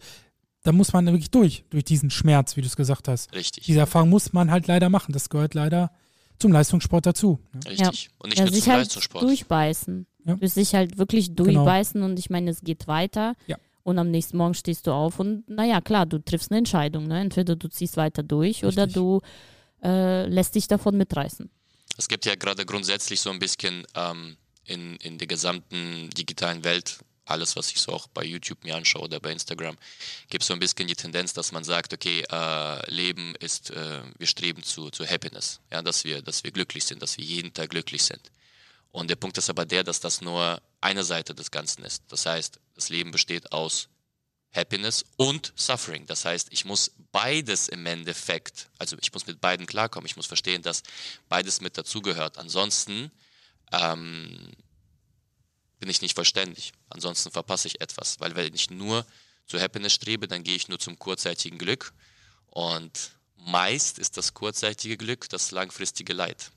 da 0.63 0.71
muss 0.71 0.93
man 0.93 1.05
wirklich 1.05 1.31
durch, 1.31 1.63
durch 1.69 1.85
diesen 1.85 2.09
Schmerz, 2.09 2.57
wie 2.57 2.61
du 2.61 2.67
es 2.67 2.75
gesagt 2.75 3.07
hast. 3.07 3.33
Richtig. 3.33 3.65
Diese 3.65 3.79
Erfahrung 3.79 4.09
muss 4.09 4.33
man 4.33 4.51
halt 4.51 4.67
leider 4.67 4.89
machen. 4.89 5.13
Das 5.13 5.29
gehört 5.29 5.53
leider 5.53 5.91
zum 6.39 6.51
Leistungssport 6.51 7.05
dazu. 7.05 7.39
Ne? 7.53 7.71
Richtig. 7.71 8.03
Ja. 8.05 8.11
Und 8.19 8.29
nicht 8.29 8.39
ja, 8.39 8.45
nur 8.45 8.53
sich 8.53 8.63
zum 8.63 8.73
halt 8.73 8.81
Leistungssport. 8.81 9.23
Durchbeißen. 9.23 10.07
Ja. 10.25 10.35
Du 10.35 10.47
sich 10.47 10.75
halt 10.75 10.97
wirklich 10.97 11.35
genau. 11.35 11.43
durchbeißen 11.43 11.93
genau. 12.01 12.07
und 12.07 12.19
ich 12.19 12.29
meine, 12.29 12.51
es 12.51 12.61
geht 12.61 12.87
weiter. 12.87 13.35
Ja. 13.47 13.57
Und 13.87 13.99
am 13.99 14.11
nächsten 14.11 14.35
Morgen 14.35 14.53
stehst 14.53 14.85
du 14.85 14.91
auf 14.91 15.17
und 15.17 15.47
naja, 15.47 15.79
klar, 15.79 16.05
du 16.05 16.19
triffst 16.19 16.51
eine 16.51 16.57
Entscheidung. 16.57 17.07
Ne? 17.07 17.21
Entweder 17.21 17.55
du 17.55 17.69
ziehst 17.69 17.95
weiter 17.95 18.21
durch 18.21 18.61
Richtig. 18.61 18.65
oder 18.65 18.85
du 18.85 19.21
äh, 19.81 20.25
lässt 20.25 20.55
dich 20.55 20.67
davon 20.67 20.97
mitreißen. 20.97 21.49
Es 21.97 22.09
gibt 22.09 22.25
ja 22.25 22.35
gerade 22.35 22.65
grundsätzlich 22.65 23.21
so 23.21 23.29
ein 23.29 23.39
bisschen 23.39 23.87
ähm, 23.95 24.35
in, 24.65 24.97
in 24.97 25.17
der 25.17 25.27
gesamten 25.27 26.09
digitalen 26.09 26.65
Welt, 26.65 26.99
alles, 27.23 27.55
was 27.55 27.71
ich 27.71 27.79
so 27.79 27.93
auch 27.93 28.07
bei 28.07 28.25
YouTube 28.25 28.61
mir 28.65 28.75
anschaue 28.75 29.03
oder 29.03 29.21
bei 29.21 29.31
Instagram, 29.31 29.77
gibt 30.29 30.41
es 30.41 30.49
so 30.49 30.53
ein 30.53 30.59
bisschen 30.59 30.85
die 30.85 30.95
Tendenz, 30.95 31.31
dass 31.31 31.53
man 31.53 31.63
sagt, 31.63 31.93
okay, 31.93 32.25
äh, 32.29 32.91
Leben 32.91 33.35
ist, 33.39 33.71
äh, 33.71 34.01
wir 34.17 34.27
streben 34.27 34.63
zu, 34.63 34.89
zu 34.89 35.05
Happiness, 35.07 35.61
ja, 35.71 35.81
dass 35.81 36.03
wir, 36.03 36.21
dass 36.21 36.43
wir 36.43 36.51
glücklich 36.51 36.83
sind, 36.83 37.01
dass 37.01 37.17
wir 37.17 37.23
jeden 37.23 37.53
Tag 37.53 37.69
glücklich 37.69 38.03
sind. 38.03 38.33
Und 38.91 39.09
der 39.09 39.15
Punkt 39.15 39.37
ist 39.37 39.49
aber 39.49 39.65
der, 39.65 39.85
dass 39.85 40.01
das 40.01 40.19
nur 40.19 40.61
eine 40.87 41.03
Seite 41.03 41.35
des 41.35 41.51
Ganzen 41.51 41.83
ist. 41.83 42.03
Das 42.07 42.25
heißt, 42.25 42.61
das 42.75 42.87
Leben 42.87 43.11
besteht 43.11 43.51
aus 43.51 43.89
Happiness 44.53 45.03
und 45.17 45.51
Suffering. 45.57 46.05
Das 46.05 46.23
heißt, 46.23 46.47
ich 46.51 46.63
muss 46.63 46.91
beides 47.11 47.67
im 47.67 47.85
Endeffekt, 47.85 48.69
also 48.79 48.95
ich 49.01 49.11
muss 49.11 49.27
mit 49.27 49.41
beiden 49.41 49.65
klarkommen. 49.65 50.05
Ich 50.05 50.15
muss 50.15 50.27
verstehen, 50.27 50.61
dass 50.61 50.83
beides 51.27 51.59
mit 51.59 51.77
dazugehört. 51.77 52.37
Ansonsten 52.37 53.11
ähm, 53.73 54.49
bin 55.79 55.89
ich 55.89 56.01
nicht 56.01 56.15
vollständig. 56.15 56.71
Ansonsten 56.89 57.31
verpasse 57.31 57.67
ich 57.67 57.81
etwas. 57.81 58.21
Weil 58.21 58.35
wenn 58.35 58.55
ich 58.55 58.69
nur 58.69 59.05
zu 59.45 59.59
Happiness 59.59 59.93
strebe, 59.93 60.29
dann 60.29 60.43
gehe 60.43 60.55
ich 60.55 60.69
nur 60.69 60.79
zum 60.79 60.97
kurzzeitigen 60.97 61.57
Glück. 61.57 61.93
Und 62.47 63.11
meist 63.35 63.99
ist 63.99 64.15
das 64.15 64.33
kurzzeitige 64.33 64.95
Glück 64.95 65.27
das 65.27 65.51
langfristige 65.51 66.13
Leid. 66.13 66.51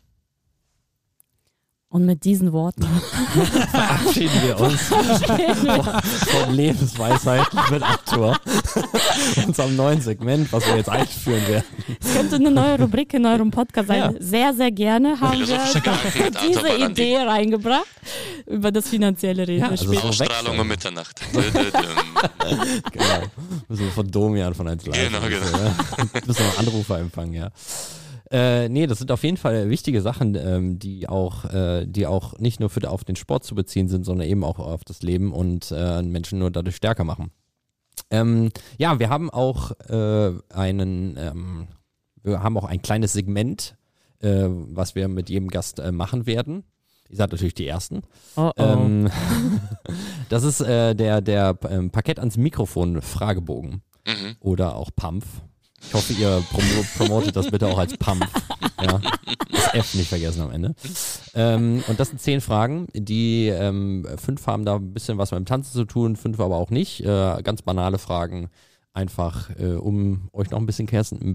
Und 1.92 2.06
mit 2.06 2.22
diesen 2.22 2.52
Worten 2.52 2.82
verabschieden 3.72 4.42
wir 4.44 4.60
uns 4.60 4.80
von 4.80 6.54
Lebensweisheiten 6.54 7.58
mit 7.68 7.82
Arthur. 7.82 8.38
Unserem 9.48 9.74
neuen 9.74 10.00
Segment, 10.00 10.52
was 10.52 10.64
wir 10.68 10.76
jetzt 10.76 10.88
einführen 10.88 11.48
werden. 11.48 11.64
Es 12.00 12.14
könnte 12.14 12.36
eine 12.36 12.52
neue 12.52 12.78
Rubrik 12.78 13.12
in 13.14 13.26
eurem 13.26 13.50
Podcast 13.50 13.88
sein. 13.88 13.98
Ja. 13.98 14.12
Sehr, 14.20 14.54
sehr 14.54 14.70
gerne 14.70 15.20
haben 15.20 15.40
wir 15.40 16.30
diese 16.48 16.68
Idee 16.68 17.16
reingebracht 17.18 17.88
über 18.46 18.70
das 18.70 18.88
finanzielle 18.88 19.48
Reden. 19.48 19.64
Ja, 19.64 19.70
also 19.70 19.90
Ausstrahlung 19.92 20.60
um 20.60 20.68
Mitternacht. 20.68 21.20
genau. 21.32 23.04
Müssen 23.66 23.84
wir 23.84 23.90
von 23.90 24.08
Domian 24.08 24.54
von 24.54 24.68
1 24.68 24.86
Live. 24.86 25.08
Genau, 25.08 25.22
genau. 25.22 25.58
Ja. 25.58 26.20
Müssen 26.24 26.38
wir 26.38 26.46
noch 26.46 26.58
Anrufer 26.60 27.00
empfangen, 27.00 27.32
ja. 27.32 27.50
Äh, 28.30 28.68
nee, 28.68 28.86
das 28.86 28.98
sind 28.98 29.10
auf 29.10 29.24
jeden 29.24 29.36
Fall 29.36 29.70
wichtige 29.70 30.02
Sachen, 30.02 30.36
ähm, 30.36 30.78
die 30.78 31.08
auch, 31.08 31.46
äh, 31.46 31.84
die 31.86 32.06
auch 32.06 32.38
nicht 32.38 32.60
nur 32.60 32.70
für 32.70 32.88
auf 32.88 33.02
den 33.02 33.16
Sport 33.16 33.44
zu 33.44 33.56
beziehen 33.56 33.88
sind, 33.88 34.04
sondern 34.04 34.28
eben 34.28 34.44
auch 34.44 34.60
auf 34.60 34.84
das 34.84 35.02
Leben 35.02 35.32
und 35.32 35.72
äh, 35.72 36.00
Menschen 36.02 36.38
nur 36.38 36.50
dadurch 36.50 36.76
stärker 36.76 37.02
machen. 37.02 37.32
Ähm, 38.10 38.50
ja, 38.78 38.98
wir 39.00 39.08
haben 39.08 39.30
auch 39.30 39.72
äh, 39.88 40.32
einen, 40.48 41.16
ähm, 41.18 41.68
wir 42.22 42.42
haben 42.42 42.56
auch 42.56 42.64
ein 42.64 42.82
kleines 42.82 43.12
Segment, 43.12 43.76
äh, 44.20 44.46
was 44.46 44.94
wir 44.94 45.08
mit 45.08 45.28
jedem 45.28 45.48
Gast 45.48 45.80
äh, 45.80 45.90
machen 45.90 46.26
werden. 46.26 46.62
Ihr 47.08 47.16
seid 47.16 47.32
natürlich 47.32 47.54
die 47.54 47.66
Ersten. 47.66 48.02
Oh 48.36 48.52
oh. 48.56 48.62
Ähm, 48.62 49.10
das 50.28 50.44
ist 50.44 50.60
äh, 50.60 50.94
der, 50.94 51.20
der 51.20 51.58
ähm, 51.68 51.90
Parkett 51.90 52.20
ans 52.20 52.36
Mikrofon 52.36 53.02
Fragebogen. 53.02 53.82
Mhm. 54.06 54.36
Oder 54.38 54.76
auch 54.76 54.90
PAMF. 54.94 55.24
Ich 55.82 55.94
hoffe, 55.94 56.12
ihr 56.12 56.42
prom 56.50 56.64
promotet 56.96 57.36
das 57.36 57.50
bitte 57.50 57.66
auch 57.66 57.78
als 57.78 57.96
Pump. 57.96 58.26
Ja, 58.82 58.98
das 59.52 59.74
F 59.74 59.94
nicht 59.94 60.08
vergessen 60.08 60.40
am 60.40 60.50
Ende. 60.50 60.74
Ähm, 61.34 61.84
und 61.86 62.00
das 62.00 62.08
sind 62.08 62.18
zehn 62.18 62.40
Fragen, 62.40 62.86
die 62.94 63.48
ähm, 63.48 64.06
fünf 64.16 64.46
haben 64.46 64.64
da 64.64 64.76
ein 64.76 64.94
bisschen 64.94 65.18
was 65.18 65.32
mit 65.32 65.38
dem 65.40 65.44
Tanzen 65.44 65.74
zu 65.74 65.84
tun, 65.84 66.16
fünf 66.16 66.40
aber 66.40 66.56
auch 66.56 66.70
nicht. 66.70 67.00
Äh, 67.04 67.42
ganz 67.42 67.60
banale 67.60 67.98
Fragen, 67.98 68.48
einfach 68.94 69.50
äh, 69.58 69.74
um 69.74 70.30
euch 70.32 70.50
noch 70.50 70.58
ein 70.58 70.64
bisschen 70.64 70.86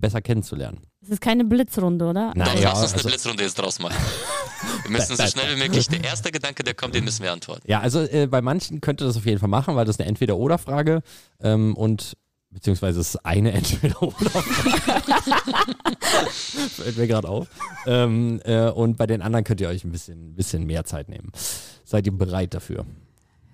besser 0.02 0.22
kennenzulernen. 0.22 0.80
Es 1.04 1.10
ist 1.10 1.22
keine 1.22 1.46
Blitzrunde, 1.46 2.06
oder? 2.06 2.34
Na, 2.36 2.46
Doch, 2.46 2.56
ja, 2.56 2.70
lass 2.70 2.82
uns 2.82 2.94
eine 2.94 2.98
also- 2.98 3.10
Blitzrunde 3.10 3.44
jetzt 3.44 3.60
draus 3.60 3.78
machen. 3.80 3.96
Wir 4.84 4.92
müssen 4.92 5.16
so 5.16 5.24
schnell 5.28 5.56
wie 5.56 5.60
möglich, 5.60 5.88
der 5.88 6.04
erste 6.04 6.32
Gedanke, 6.32 6.64
der 6.64 6.74
kommt, 6.74 6.96
den 6.96 7.04
müssen 7.04 7.22
wir 7.22 7.32
antworten. 7.32 7.62
Ja, 7.68 7.82
also 7.82 8.02
äh, 8.02 8.26
bei 8.26 8.42
manchen 8.42 8.82
könnte 8.82 9.06
das 9.06 9.16
auf 9.18 9.26
jeden 9.26 9.38
Fall 9.40 9.50
machen, 9.50 9.76
weil 9.76 9.86
das 9.86 10.00
eine 10.00 10.08
Entweder-Oder-Frage 10.10 11.02
ähm, 11.42 11.76
und 11.76 12.18
beziehungsweise 12.56 13.00
es 13.02 13.10
ist 13.10 13.26
eine 13.26 13.52
Entweder-Oder-Frage. 13.54 14.72
Fällt 16.32 16.98
mir 16.98 17.08
gerade 17.08 17.28
auf. 17.30 17.48
Ähm, 17.86 18.42
äh, 18.46 18.70
und 18.70 18.98
bei 18.98 19.06
den 19.06 19.22
anderen 19.22 19.44
könnt 19.44 19.62
ihr 19.62 19.68
euch 19.70 19.84
ein 19.84 19.92
bisschen, 19.92 20.34
bisschen 20.36 20.66
mehr 20.66 20.86
Zeit 20.86 21.10
nehmen. 21.10 21.32
Seid 21.84 22.06
ihr 22.08 22.12
bereit 22.18 22.54
dafür? 22.56 22.86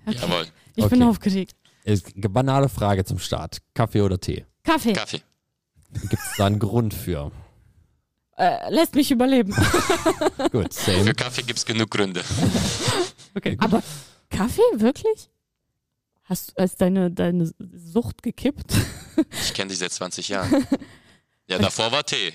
Jawohl. 0.07 0.45
Ich 0.75 0.87
bin 0.87 1.01
Okay. 1.01 1.09
aufgeregt. 1.09 1.55
Es, 1.83 2.03
banale 2.15 2.69
Frage 2.69 3.03
zum 3.03 3.19
Start. 3.19 3.57
Kaffee 3.73 4.01
oder 4.01 4.19
Tee? 4.19 4.45
Kaffee, 4.63 4.93
Kaffee. 4.93 5.21
Gibt 5.93 6.13
es 6.13 6.33
da 6.37 6.45
einen 6.45 6.59
Grund 6.59 6.93
für? 6.93 7.31
äh, 8.37 8.71
lässt 8.73 8.95
mich 8.95 9.11
überleben. 9.11 9.53
Gut, 10.51 10.73
Für 10.73 10.91
same. 10.91 11.13
Kaffee 11.13 11.41
gibt 11.43 11.59
es 11.59 11.65
genug 11.65 11.89
Gründe. 11.91 12.21
Okay, 13.35 13.55
gut. 13.55 13.65
Aber 13.65 13.83
Kaffee, 14.29 14.61
wirklich? 14.75 15.29
Hast 16.31 16.51
du 16.51 16.61
als 16.61 16.77
deine, 16.77 17.11
deine 17.11 17.51
Sucht 17.75 18.23
gekippt? 18.23 18.73
Ich 19.43 19.53
kenne 19.53 19.67
dich 19.67 19.79
seit 19.79 19.91
20 19.91 20.29
Jahren. 20.29 20.65
Ja, 21.49 21.57
davor 21.57 21.91
war 21.91 22.05
Tee. 22.05 22.31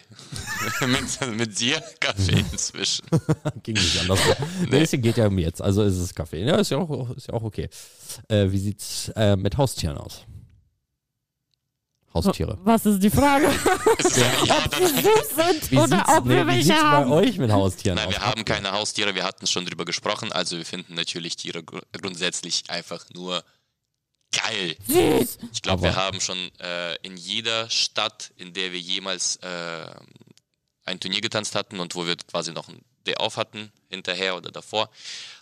mit, 0.87 1.37
mit 1.39 1.59
dir 1.59 1.83
Kaffee 2.01 2.45
inzwischen. 2.53 3.07
Ging 3.63 3.75
nicht 3.75 3.99
anders. 3.99 4.21
nee. 4.69 4.83
Es 4.83 4.91
geht 4.91 5.17
ja 5.17 5.29
um 5.29 5.39
jetzt, 5.39 5.63
also 5.63 5.85
ist 5.85 5.97
es 5.97 6.15
Kaffee. 6.15 6.45
Ja, 6.45 6.57
ist 6.57 6.71
ja 6.71 6.77
auch, 6.77 7.17
ist 7.17 7.29
ja 7.29 7.33
auch 7.33 7.43
okay. 7.43 7.71
Äh, 8.29 8.51
wie 8.51 8.59
sieht's 8.59 9.11
äh, 9.17 9.35
mit 9.37 9.57
Haustieren 9.57 9.97
aus? 9.97 10.27
Haustiere. 12.13 12.59
Was 12.63 12.85
ist 12.85 13.03
die 13.03 13.09
Frage? 13.09 13.49
Es 13.99 14.05
ist 14.05 14.19
ein 14.19 14.47
Ja 14.47 14.59
ob 14.59 14.67
oder 14.67 14.87
sie 14.89 14.95
süß 14.95 15.29
sind 15.35 15.71
Wie 15.71 15.79
oder 15.79 15.89
sieht's, 15.89 16.09
ob 16.09 16.25
nee, 16.27 16.35
wir 16.35 16.43
wie 16.45 16.49
welche 16.49 16.65
sieht's 16.65 16.81
bei 16.81 16.87
haben? 16.87 17.13
euch 17.13 17.39
mit 17.39 17.51
Haustieren 17.51 17.97
Nein, 17.97 18.09
aus? 18.09 18.13
wir 18.13 18.21
haben 18.21 18.45
keine 18.45 18.73
Haustiere, 18.73 19.15
wir 19.15 19.25
hatten 19.25 19.47
schon 19.47 19.65
drüber 19.65 19.87
gesprochen, 19.87 20.31
also 20.33 20.59
wir 20.59 20.67
finden 20.67 20.95
natürlich 20.95 21.37
Tiere 21.37 21.63
gr 21.63 21.81
grundsätzlich 21.93 22.65
einfach 22.69 23.07
nur 23.15 23.43
geil. 24.33 24.77
Süß. 24.87 25.39
Ich 25.53 25.62
glaube, 25.62 25.83
wir 25.83 25.97
haben 25.97 26.21
schon 26.21 26.51
äh, 26.61 26.95
in 27.03 27.17
jeder 27.17 27.69
Stadt, 27.71 28.33
in 28.37 28.53
der 28.53 28.73
wir 28.73 28.81
jemals 28.81 29.37
äh, 29.37 29.87
ein 30.85 31.01
Turnier 31.01 31.21
getanzt 31.21 31.55
hatten 31.55 31.81
und 31.81 31.95
wo 31.95 32.07
wir 32.07 32.17
quasi 32.17 32.53
noch 32.53 32.69
ein 32.69 32.81
Day 33.07 33.17
Off 33.19 33.37
hatten, 33.37 33.73
hinterher 33.89 34.37
oder 34.37 34.51
davor, 34.51 34.91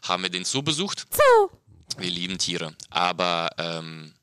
haben 0.03 0.23
wir 0.23 0.31
den 0.31 0.45
Zoo 0.45 0.63
besucht. 0.63 1.07
Wir 1.99 2.11
lieben 2.11 2.39
Tiere, 2.39 2.75
aber 2.91 3.51
ähm, 3.59 4.15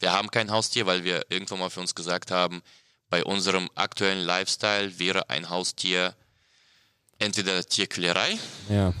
wir 0.00 0.12
haben 0.12 0.30
kein 0.30 0.50
Haustier, 0.50 0.86
weil 0.86 1.04
wir 1.04 1.24
irgendwann 1.30 1.58
mal 1.60 1.70
für 1.70 1.80
uns 1.80 1.94
gesagt 1.94 2.30
haben, 2.30 2.62
bei 3.08 3.24
unserem 3.24 3.70
aktuellen 3.74 4.24
Lifestyle 4.24 4.98
wäre 4.98 5.30
ein 5.30 5.48
Haustier 5.48 6.14
entweder 7.18 7.64
Tierquälerei 7.64 8.38
Ja. 8.68 8.92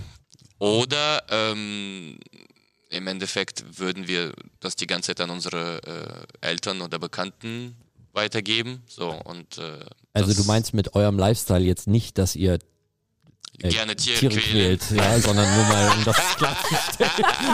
oder 0.58 1.22
ähm, 1.28 2.18
im 2.88 3.06
Endeffekt 3.06 3.78
würden 3.78 4.06
wir 4.06 4.32
das 4.60 4.76
die 4.76 4.86
ganze 4.86 5.08
Zeit 5.08 5.20
an 5.20 5.30
unsere 5.30 6.26
äh, 6.40 6.46
Eltern 6.46 6.80
oder 6.80 6.98
Bekannten 6.98 7.76
weitergeben. 8.12 8.82
So 8.86 9.10
und 9.10 9.58
äh, 9.58 9.84
Also 10.12 10.34
du 10.34 10.44
meinst 10.46 10.74
mit 10.74 10.94
eurem 10.94 11.18
Lifestyle 11.18 11.64
jetzt 11.64 11.86
nicht, 11.86 12.18
dass 12.18 12.36
ihr 12.36 12.58
gerne 13.58 13.96
Tiere, 13.96 14.18
Tiere 14.18 14.36
quält, 14.40 14.90
ja, 14.90 15.18
sondern 15.20 15.54
nur 15.54 15.64
mal 15.66 15.92
um 15.96 16.04
das 16.04 16.16
klarzustellen. 16.36 17.10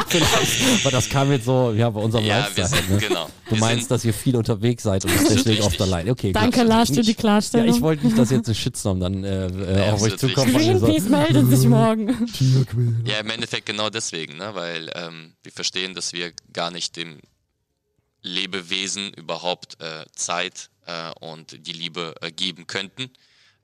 Vielleicht, 0.09 0.85
weil 0.85 0.93
das 0.93 1.09
kam 1.09 1.31
jetzt 1.33 1.45
so, 1.45 1.73
ja, 1.73 1.91
bei 1.91 2.01
unserem 2.01 2.25
Ja, 2.25 2.49
wir 2.55 2.62
Lifestyle. 2.65 2.69
sind 2.69 2.91
ne? 2.91 2.99
genau. 3.09 3.27
Du 3.47 3.53
wir 3.53 3.59
meinst, 3.61 3.81
sind, 3.83 3.91
dass 3.91 4.05
ihr 4.05 4.15
viel 4.15 4.37
unterwegs 4.37 4.83
seid 4.83 5.05
und 5.05 5.12
deswegen 5.29 5.62
oft 5.62 5.81
allein. 5.81 6.09
Okay, 6.11 6.33
Danke. 6.33 6.62
Lars, 6.62 6.88
für 6.91 7.03
die 7.03 7.11
Ja, 7.12 7.17
Klarstellung. 7.17 7.75
ich 7.75 7.81
wollte 7.83 8.05
nicht, 8.07 8.19
dass 8.19 8.31
jetzt 8.31 8.49
ein 8.49 8.55
Shitstorm 8.55 9.01
dann 9.01 9.25
äh, 9.25 9.47
äh, 9.47 9.87
Ja, 9.87 9.93
auf 9.93 10.03
euch 10.03 10.17
zukommt. 10.17 10.53
Greenpeace 10.55 11.09
meldet 11.09 11.49
sich 11.49 11.69
morgen. 11.69 12.09
ja, 13.07 13.19
im 13.19 13.31
Endeffekt 13.31 13.67
genau 13.67 13.91
deswegen, 13.91 14.37
ne? 14.37 14.51
weil 14.55 14.91
ähm, 14.95 15.33
wir 15.43 15.53
verstehen, 15.53 15.95
dass 15.95 16.12
wir 16.12 16.33
gar 16.53 16.71
nicht 16.71 16.97
dem 16.97 17.19
Lebewesen 18.23 19.12
überhaupt 19.15 19.81
äh, 19.81 20.05
Zeit 20.15 20.71
äh, 20.87 21.11
und 21.21 21.67
die 21.67 21.73
Liebe 21.73 22.15
äh, 22.21 22.31
geben 22.31 22.67
könnten. 22.67 23.11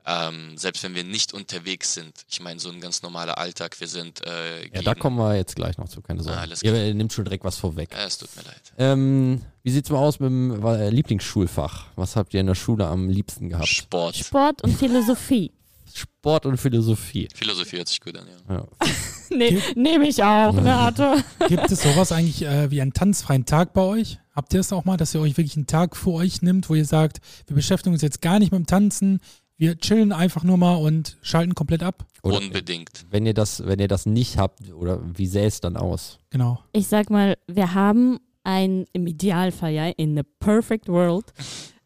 Ähm, 0.09 0.57
selbst 0.57 0.81
wenn 0.83 0.95
wir 0.95 1.03
nicht 1.03 1.33
unterwegs 1.33 1.93
sind. 1.93 2.13
Ich 2.27 2.41
meine, 2.41 2.59
so 2.59 2.69
ein 2.69 2.81
ganz 2.81 3.03
normaler 3.03 3.37
Alltag. 3.37 3.79
Wir 3.79 3.87
sind. 3.87 4.25
Äh, 4.25 4.67
Ja, 4.73 4.81
da 4.81 4.95
kommen 4.95 5.17
wir 5.17 5.35
jetzt 5.35 5.55
gleich 5.55 5.77
noch 5.77 5.87
zu, 5.87 6.01
keine 6.01 6.23
Sorge. 6.23 6.39
Ah, 6.39 6.41
alles 6.41 6.63
Ihr 6.63 6.73
äh, 6.73 6.93
nimmt 6.95 7.13
schon 7.13 7.25
direkt 7.25 7.43
was 7.43 7.57
vorweg. 7.57 7.93
Äh, 7.93 8.05
es 8.05 8.17
tut 8.17 8.35
mir 8.35 8.41
leid. 8.43 8.73
Ähm, 8.79 9.41
wie 9.61 9.69
sieht's 9.71 9.89
mal 9.91 9.99
aus 9.99 10.19
mit 10.19 10.29
dem 10.29 10.65
äh, 10.65 10.89
Lieblingsschulfach? 10.89 11.87
Was 11.95 12.15
habt 12.15 12.33
ihr 12.33 12.39
in 12.39 12.47
der 12.47 12.55
Schule 12.55 12.87
am 12.87 13.07
liebsten 13.09 13.49
gehabt? 13.49 13.67
Sport. 13.67 14.15
Sport 14.15 14.63
und 14.63 14.75
Philosophie. 14.75 15.51
Sport 15.93 16.45
und 16.45 16.57
Philosophie. 16.57 17.27
Philosophie 17.35 17.77
hört 17.77 17.87
sich 17.87 17.99
gut 17.99 18.17
an, 18.17 18.25
ja. 18.49 18.55
Ja. 18.55 18.67
Nee, 19.31 19.61
nehme 19.75 20.07
ich 20.07 20.23
auch, 20.23 20.53
ne, 20.53 20.73
Arthur? 20.73 21.23
Gibt 21.47 21.69
es 21.71 21.83
sowas 21.83 22.11
eigentlich 22.11 22.41
äh, 22.41 22.71
wie 22.71 22.81
einen 22.81 22.93
tanzfreien 22.93 23.45
Tag 23.45 23.73
bei 23.73 23.81
euch? 23.83 24.17
Habt 24.35 24.55
ihr 24.55 24.59
es 24.59 24.73
auch 24.73 24.85
mal, 24.85 24.97
dass 24.97 25.13
ihr 25.13 25.21
euch 25.21 25.37
wirklich 25.37 25.55
einen 25.55 25.67
Tag 25.67 25.95
für 25.95 26.13
euch 26.13 26.41
nimmt, 26.41 26.67
wo 26.67 26.73
ihr 26.73 26.85
sagt, 26.85 27.19
wir 27.45 27.55
beschäftigen 27.55 27.93
uns 27.93 28.01
jetzt 28.01 28.23
gar 28.23 28.39
nicht 28.39 28.51
mit 28.51 28.57
dem 28.57 28.65
Tanzen, 28.65 29.19
wir 29.59 29.77
chillen 29.77 30.11
einfach 30.11 30.43
nur 30.43 30.57
mal 30.57 30.75
und 30.75 31.17
schalten 31.21 31.53
komplett 31.53 31.83
ab? 31.83 32.05
Oder 32.23 32.37
Unbedingt. 32.39 33.05
wenn 33.11 33.25
ihr 33.27 33.33
das, 33.35 33.63
wenn 33.65 33.77
ihr 33.79 33.87
das 33.87 34.05
nicht 34.07 34.37
habt, 34.37 34.71
oder 34.73 34.99
wie 35.17 35.27
sähe 35.27 35.45
es 35.45 35.61
dann 35.61 35.77
aus? 35.77 36.17
Genau. 36.31 36.59
Ich 36.71 36.87
sag 36.87 37.09
mal, 37.11 37.37
wir 37.45 37.73
haben 37.75 38.17
ein, 38.43 38.85
im 38.93 39.05
Idealfall, 39.05 39.71
ja, 39.73 39.85
in 39.89 40.15
the 40.17 40.23
perfect 40.39 40.87
world, 40.87 41.25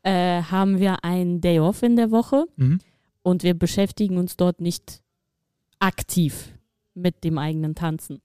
äh, 0.03 0.41
haben 0.43 0.79
wir 0.79 1.03
einen 1.03 1.41
Day 1.41 1.59
off 1.59 1.83
in 1.83 1.95
der 1.97 2.11
Woche 2.11 2.45
Mhm. 2.55 2.79
und 3.23 3.43
wir 3.43 3.53
beschäftigen 3.53 4.17
uns 4.17 4.37
dort 4.37 4.61
nicht 4.61 5.01
aktiv 5.79 6.53
mit 6.93 7.23
dem 7.23 7.37
eigenen 7.37 7.75
Tanzen. 7.75 8.21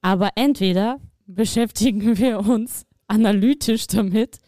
Aber 0.00 0.30
entweder 0.36 1.00
beschäftigen 1.26 2.16
wir 2.18 2.38
uns 2.40 2.86
analytisch 3.08 3.86
damit 3.88 4.38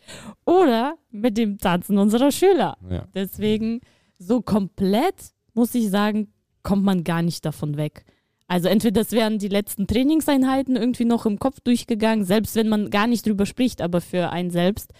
oder 0.44 0.96
mit 1.10 1.36
dem 1.36 1.58
Tanzen 1.58 1.98
unserer 1.98 2.32
Schüler. 2.32 2.76
Ja. 2.88 3.06
Deswegen 3.14 3.80
so 4.18 4.40
komplett, 4.40 5.14
muss 5.54 5.74
ich 5.74 5.90
sagen, 5.90 6.32
kommt 6.62 6.84
man 6.84 7.04
gar 7.04 7.22
nicht 7.22 7.44
davon 7.44 7.76
weg. 7.76 8.04
Also 8.46 8.68
entweder 8.68 9.00
das 9.02 9.12
wären 9.12 9.38
die 9.38 9.48
letzten 9.48 9.86
Trainingseinheiten 9.86 10.76
irgendwie 10.76 11.04
noch 11.06 11.24
im 11.26 11.38
Kopf 11.38 11.60
durchgegangen, 11.60 12.24
selbst 12.24 12.56
wenn 12.56 12.68
man 12.68 12.90
gar 12.90 13.06
nicht 13.06 13.26
drüber 13.26 13.46
spricht, 13.46 13.80
aber 13.80 14.00
für 14.00 14.30
einen 14.30 14.50
selbst, 14.50 14.92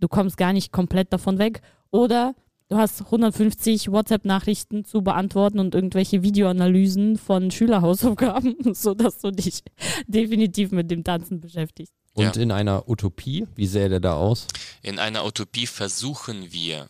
du 0.00 0.08
kommst 0.08 0.36
gar 0.36 0.52
nicht 0.52 0.70
komplett 0.72 1.12
davon 1.12 1.38
weg. 1.38 1.62
Oder 1.90 2.34
du 2.68 2.76
hast 2.76 3.00
150 3.02 3.90
WhatsApp-Nachrichten 3.90 4.84
zu 4.84 5.02
beantworten 5.02 5.58
und 5.60 5.74
irgendwelche 5.74 6.22
Videoanalysen 6.22 7.16
von 7.16 7.50
Schülerhausaufgaben, 7.50 8.56
sodass 8.74 9.18
du 9.18 9.30
dich 9.30 9.62
definitiv 10.06 10.70
mit 10.70 10.90
dem 10.90 11.02
Tanzen 11.04 11.40
beschäftigst. 11.40 11.94
Und 12.14 12.36
Ja. 12.36 12.42
in 12.42 12.50
einer 12.52 12.88
Utopie, 12.88 13.46
wie 13.54 13.66
sähe 13.66 13.88
der 13.88 14.00
da 14.00 14.14
aus? 14.14 14.46
In 14.82 14.98
einer 14.98 15.24
Utopie 15.24 15.66
versuchen 15.66 16.52
wir 16.52 16.88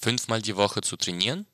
fünfmal 0.00 0.42
die 0.42 0.56
Woche 0.56 0.80
zu 0.80 0.96
trainieren. 0.96 1.46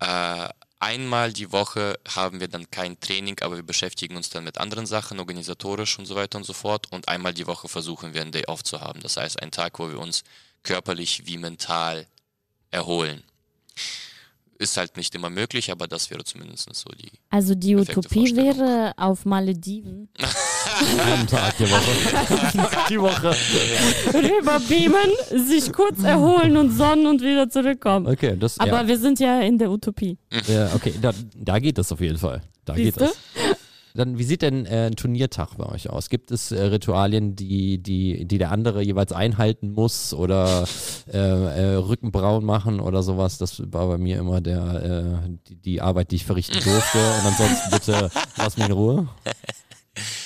Äh, 0.00 0.48
einmal 0.80 1.32
die 1.32 1.52
Woche 1.52 1.98
haben 2.08 2.40
wir 2.40 2.48
dann 2.48 2.70
kein 2.70 2.98
Training, 3.00 3.40
aber 3.40 3.56
wir 3.56 3.62
beschäftigen 3.62 4.16
uns 4.16 4.28
dann 4.28 4.44
mit 4.44 4.58
anderen 4.58 4.86
Sachen, 4.86 5.18
organisatorisch 5.18 5.98
und 5.98 6.06
so 6.06 6.14
weiter 6.16 6.38
und 6.38 6.44
so 6.44 6.52
fort. 6.52 6.90
Und 6.92 7.08
einmal 7.08 7.32
die 7.32 7.46
Woche 7.46 7.68
versuchen 7.68 8.12
wir 8.12 8.22
einen 8.22 8.32
Day 8.32 8.46
off 8.46 8.64
zu 8.64 8.80
haben. 8.80 9.00
Das 9.00 9.16
heißt, 9.16 9.40
einen 9.40 9.52
Tag, 9.52 9.78
wo 9.78 9.88
wir 9.88 9.98
uns 9.98 10.24
körperlich 10.62 11.26
wie 11.26 11.38
mental 11.38 12.06
erholen. 12.70 13.22
Ist 14.58 14.76
halt 14.76 14.96
nicht 14.96 15.14
immer 15.14 15.30
möglich, 15.30 15.70
aber 15.72 15.86
das 15.88 16.10
wäre 16.10 16.24
zumindest 16.24 16.72
so 16.74 16.90
die. 16.90 17.10
Also 17.30 17.54
die 17.54 17.74
Utopie 17.74 18.36
wäre 18.36 18.92
auf 18.96 19.24
Malediven 19.24 20.08
Einen 21.06 21.26
Tag 21.26 21.56
die 21.58 21.70
Woche. 21.70 22.86
die 22.88 23.00
Woche. 23.00 23.34
rüberbeamen, 24.12 25.46
sich 25.48 25.72
kurz 25.72 26.02
erholen 26.02 26.56
und 26.56 26.70
sonnen 26.70 27.06
und 27.06 27.20
wieder 27.20 27.48
zurückkommen. 27.48 28.06
Okay, 28.06 28.36
das 28.38 28.58
Aber 28.58 28.82
ja. 28.82 28.86
wir 28.88 28.98
sind 28.98 29.18
ja 29.20 29.40
in 29.40 29.58
der 29.58 29.70
Utopie. 29.70 30.18
Ja, 30.46 30.72
okay, 30.74 30.94
da, 31.00 31.12
da 31.34 31.58
geht 31.58 31.78
das 31.78 31.90
auf 31.92 32.00
jeden 32.00 32.18
Fall. 32.18 32.42
Da 32.64 32.74
geht 32.74 32.94
Siehste? 32.94 33.00
das. 33.00 33.56
Dann, 33.96 34.18
wie 34.18 34.24
sieht 34.24 34.42
denn 34.42 34.66
äh, 34.66 34.86
ein 34.86 34.96
Turniertag 34.96 35.56
bei 35.56 35.66
euch 35.66 35.88
aus? 35.88 36.08
Gibt 36.08 36.32
es 36.32 36.50
äh, 36.50 36.60
Ritualien, 36.60 37.36
die, 37.36 37.78
die, 37.78 38.24
die 38.24 38.38
der 38.38 38.50
andere 38.50 38.82
jeweils 38.82 39.12
einhalten 39.12 39.70
muss 39.70 40.12
oder 40.12 40.66
äh, 41.12 41.16
äh, 41.16 41.74
Rückenbraun 41.76 42.44
machen 42.44 42.80
oder 42.80 43.04
sowas? 43.04 43.38
Das 43.38 43.62
war 43.72 43.86
bei 43.86 43.98
mir 43.98 44.18
immer 44.18 44.40
der, 44.40 45.20
äh, 45.24 45.28
die, 45.48 45.54
die 45.54 45.80
Arbeit, 45.80 46.10
die 46.10 46.16
ich 46.16 46.24
verrichten 46.24 46.58
durfte. 46.64 46.98
Und 46.98 47.26
ansonsten 47.26 47.70
bitte 47.70 48.10
lass 48.36 48.56
mich 48.56 48.66
in 48.66 48.72
Ruhe. 48.72 49.08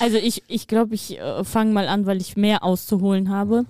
Also 0.00 0.16
ich, 0.16 0.44
ich 0.48 0.66
glaube, 0.66 0.94
ich 0.94 1.18
äh, 1.18 1.44
fange 1.44 1.74
mal 1.74 1.88
an, 1.88 2.06
weil 2.06 2.22
ich 2.22 2.38
mehr 2.38 2.64
auszuholen 2.64 3.28
habe. 3.28 3.66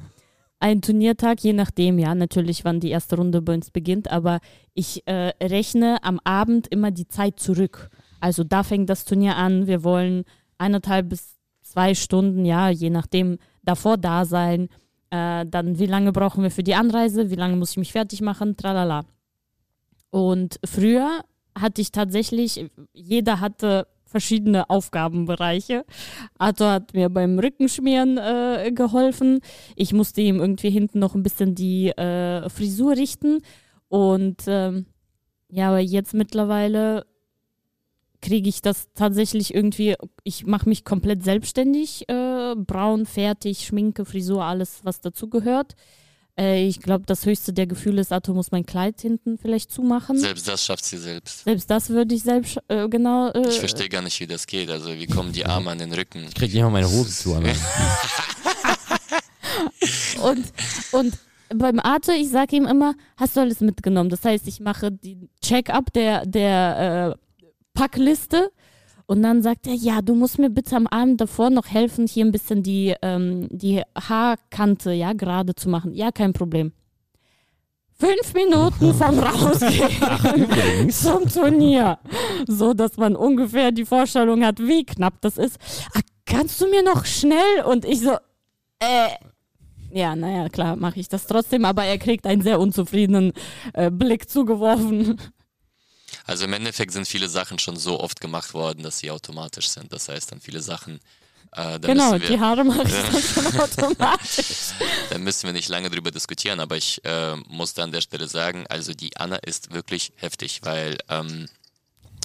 ein 0.61 0.83
Turniertag, 0.83 1.41
je 1.41 1.53
nachdem, 1.53 1.99
ja, 1.99 2.15
natürlich, 2.15 2.65
wann 2.65 2.81
die 2.81 2.91
erste 2.91 3.17
Runde 3.17 3.43
bei 3.43 3.55
uns 3.55 3.71
beginnt, 3.71 4.11
aber 4.11 4.41
ich 4.75 5.07
äh, 5.07 5.33
rechne 5.43 5.99
am 6.03 6.21
Abend 6.25 6.69
immer 6.69 6.91
die 6.91 7.09
Zeit 7.09 7.39
zurück. 7.41 7.91
Also 8.21 8.45
da 8.45 8.63
fängt 8.63 8.91
das 8.91 9.05
Turnier 9.05 9.37
an, 9.37 9.67
wir 9.67 9.85
wollen 9.85 10.25
eineinhalb 10.59 11.09
bis 11.09 11.37
zwei 11.63 11.95
Stunden, 11.95 12.45
ja, 12.45 12.69
je 12.71 12.91
nachdem, 12.91 13.39
davor 13.63 13.97
da 13.97 14.25
sein. 14.25 14.69
Äh, 15.11 15.47
dann, 15.47 15.79
wie 15.79 15.87
lange 15.87 16.13
brauchen 16.13 16.43
wir 16.43 16.51
für 16.51 16.63
die 16.63 16.75
Anreise, 16.75 17.31
wie 17.31 17.37
lange 17.37 17.57
muss 17.57 17.73
ich 17.73 17.77
mich 17.77 17.93
fertig 17.93 18.21
machen, 18.21 18.57
tralala. 18.57 19.05
Und 20.11 20.59
früher 20.65 21.23
hatte 21.57 21.81
ich 21.81 21.93
tatsächlich, 21.93 22.71
jeder 22.93 23.41
hatte 23.41 23.87
verschiedene 24.09 24.71
Aufgabenbereiche. 24.71 25.85
Arthur 26.39 26.71
hat 26.71 26.95
mir 26.95 27.11
beim 27.11 27.39
Rückenschmieren 27.39 28.17
äh, 28.17 28.73
geholfen. 28.75 29.41
Ich 29.77 29.93
musste 29.93 30.23
ihm 30.23 30.41
irgendwie 30.41 30.71
hinten 30.71 30.99
noch 30.99 31.15
ein 31.15 31.23
bisschen 31.23 31.55
die 31.55 31.91
äh, 31.91 32.49
Frisur 32.49 32.97
richten. 32.97 33.41
Und 33.89 34.45
ähm, 34.47 34.87
ja, 35.51 35.69
aber 35.69 35.81
jetzt 35.81 36.15
mittlerweile 36.15 37.05
kriege 38.21 38.49
ich 38.49 38.63
das 38.63 38.89
tatsächlich 38.95 39.55
irgendwie, 39.55 39.95
ich 40.25 40.47
mache 40.47 40.69
mich 40.69 40.85
komplett 40.85 41.23
selbstständig, 41.23 42.09
äh, 42.09 42.55
braun, 42.57 43.07
fertig, 43.07 43.65
Schminke, 43.67 44.05
Frisur, 44.05 44.45
alles, 44.45 44.81
was 44.83 45.01
dazugehört. 45.01 45.75
Äh, 46.39 46.67
ich 46.67 46.81
glaube, 46.81 47.05
das 47.07 47.27
höchste 47.27 47.53
der 47.53 47.67
Gefühle 47.67 48.01
ist, 48.01 48.13
Arthur 48.13 48.35
muss 48.35 48.51
mein 48.51 48.65
Kleid 48.67 49.01
hinten 49.01 49.39
vielleicht 49.39 49.71
zumachen. 49.73 50.19
Selbst 50.19 50.47
das 50.49 50.65
schafft 50.65 50.85
sie 50.85 50.99
selbst. 50.99 51.45
Selbst 51.45 51.71
das 51.71 51.91
würde 51.91 52.15
ich 52.15 52.23
selbst, 52.23 52.59
äh, 52.69 52.89
genau. 52.89 53.31
Äh, 53.31 53.49
Ich 53.49 53.59
verstehe 53.59 53.89
gar 53.89 54.03
nicht, 54.03 54.19
wie 54.21 54.27
das 54.27 54.47
geht. 54.47 54.71
Also 54.71 54.95
wie 54.95 55.07
kommen 55.07 55.33
die 55.33 55.45
Arme 55.47 55.71
an 55.71 55.79
den 55.79 55.93
Rücken? 55.93 56.25
Ich 56.29 56.35
krieg 56.35 56.53
nicht 56.53 56.63
mal 56.63 56.71
meine 56.71 56.91
Hose 56.91 57.11
zu. 57.11 57.35
Und, 60.23 60.45
und 60.93 61.15
beim 61.55 61.79
Arthur, 61.81 62.15
ich 62.15 62.29
sage 62.29 62.57
ihm 62.57 62.67
immer, 62.67 62.95
hast 63.17 63.37
du 63.37 63.41
alles 63.41 63.61
mitgenommen? 63.61 64.11
Das 64.11 64.25
heißt, 64.25 64.47
ich 64.49 64.61
mache 64.61 64.91
den 64.93 65.31
Check-up 65.41 65.93
der, 65.93 66.27
der 66.27 67.17
äh, 67.17 67.28
Packliste 67.79 68.51
und 69.07 69.23
dann 69.23 69.41
sagt 69.41 69.69
er, 69.69 69.75
ja, 69.75 70.03
du 70.03 70.17
musst 70.17 70.41
mir 70.41 70.51
bitte 70.51 70.75
am 70.75 70.89
Abend 70.89 71.21
davor 71.21 71.49
noch 71.49 71.69
helfen, 71.69 72.09
hier 72.09 72.25
ein 72.25 72.33
bisschen 72.33 72.65
die, 72.65 72.93
ähm, 73.03 73.47
die 73.51 73.83
Haarkante 73.97 74.93
ja, 74.93 75.13
gerade 75.13 75.55
zu 75.55 75.69
machen. 75.69 75.95
Ja, 75.95 76.11
kein 76.11 76.33
Problem. 76.33 76.73
Fünf 77.93 78.35
Minuten 78.35 78.93
vom 78.95 79.19
Rausgehen 79.21 80.91
zum 80.91 81.29
Turnier. 81.29 82.01
So, 82.49 82.75
dass 82.75 82.97
man 82.97 83.15
ungefähr 83.15 83.71
die 83.71 83.85
Vorstellung 83.85 84.45
hat, 84.45 84.59
wie 84.59 84.85
knapp 84.85 85.21
das 85.21 85.39
ist. 85.39 85.59
Ah, 85.95 86.01
kannst 86.27 86.61
du 86.61 86.69
mir 86.69 86.83
noch 86.83 87.05
schnell? 87.05 87.63
Und 87.65 87.85
ich 87.85 88.01
so, 88.01 88.11
äh. 88.81 89.09
Ja, 89.93 90.17
naja, 90.17 90.49
klar, 90.49 90.75
mache 90.75 90.99
ich 90.99 91.09
das 91.09 91.27
trotzdem, 91.27 91.65
aber 91.65 91.85
er 91.85 91.99
kriegt 91.99 92.27
einen 92.27 92.43
sehr 92.43 92.59
unzufriedenen 92.59 93.33
äh, 93.73 93.91
Blick 93.91 94.29
zugeworfen. 94.29 95.19
Also 96.29 96.45
im 96.45 96.53
Endeffekt 96.53 96.93
sind 96.93 97.09
viele 97.09 97.27
Sachen 97.27 97.59
schon 97.59 97.77
so 97.77 98.01
oft 98.01 98.21
gemacht 98.21 98.53
worden, 98.53 98.83
dass 98.83 98.99
sie 98.99 99.11
automatisch 99.11 99.71
sind. 99.71 99.91
Das 99.95 100.11
heißt, 100.11 100.31
dann 100.31 100.43
viele 100.43 100.61
Sachen, 100.61 101.01
äh, 101.53 101.81
genau, 101.81 102.13
müssen 102.13 102.27
die 102.27 102.29
wir, 102.35 102.41
Haare 102.41 102.65
mache 102.65 102.83
ich 102.87 102.93
dann 102.93 103.23
schon 103.23 103.61
automatisch. 103.61 104.47
da 105.11 105.17
müssen 105.17 105.47
wir 105.47 105.55
nicht 105.55 105.71
lange 105.71 105.89
drüber 105.89 106.11
diskutieren, 106.11 106.61
aber 106.61 106.77
ich 106.77 107.03
äh, 107.07 107.35
muss 107.49 107.73
da 107.73 107.85
an 107.85 107.93
der 107.93 108.03
Stelle 108.03 108.29
sagen, 108.29 108.67
also 108.69 108.93
die 108.93 109.17
Anna 109.17 109.37
ist 109.37 109.73
wirklich 109.73 110.13
heftig, 110.17 110.61
weil 110.65 110.99
ähm, 111.09 111.49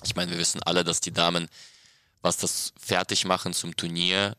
ich 0.04 0.18
meine, 0.18 0.32
wir 0.32 0.38
wissen 0.38 0.62
alle, 0.64 0.84
dass 0.84 1.00
die 1.00 1.14
Damen, 1.14 1.48
was 2.22 2.36
das 2.36 2.74
Fertigmachen 2.78 3.54
zum 3.54 3.74
Turnier 3.74 4.36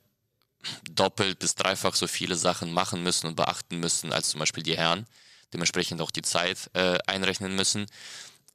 doppelt 0.90 1.38
bis 1.38 1.55
dreifach 1.55 1.94
so 1.94 2.07
viele 2.07 2.37
Sachen 2.37 2.70
machen 2.70 3.03
müssen 3.03 3.29
und 3.29 3.37
beachten 3.37 3.81
müssen 3.81 4.12
als 4.12 4.29
zum 4.29 4.40
Beispiel 4.40 4.62
die 4.62 4.77
Herren. 4.77 5.07
Dementsprechend 5.55 6.03
auch 6.03 6.11
die 6.11 6.20
Zeit 6.20 6.68
äh, 6.74 6.98
einrechnen 7.07 7.57
müssen. 7.57 7.87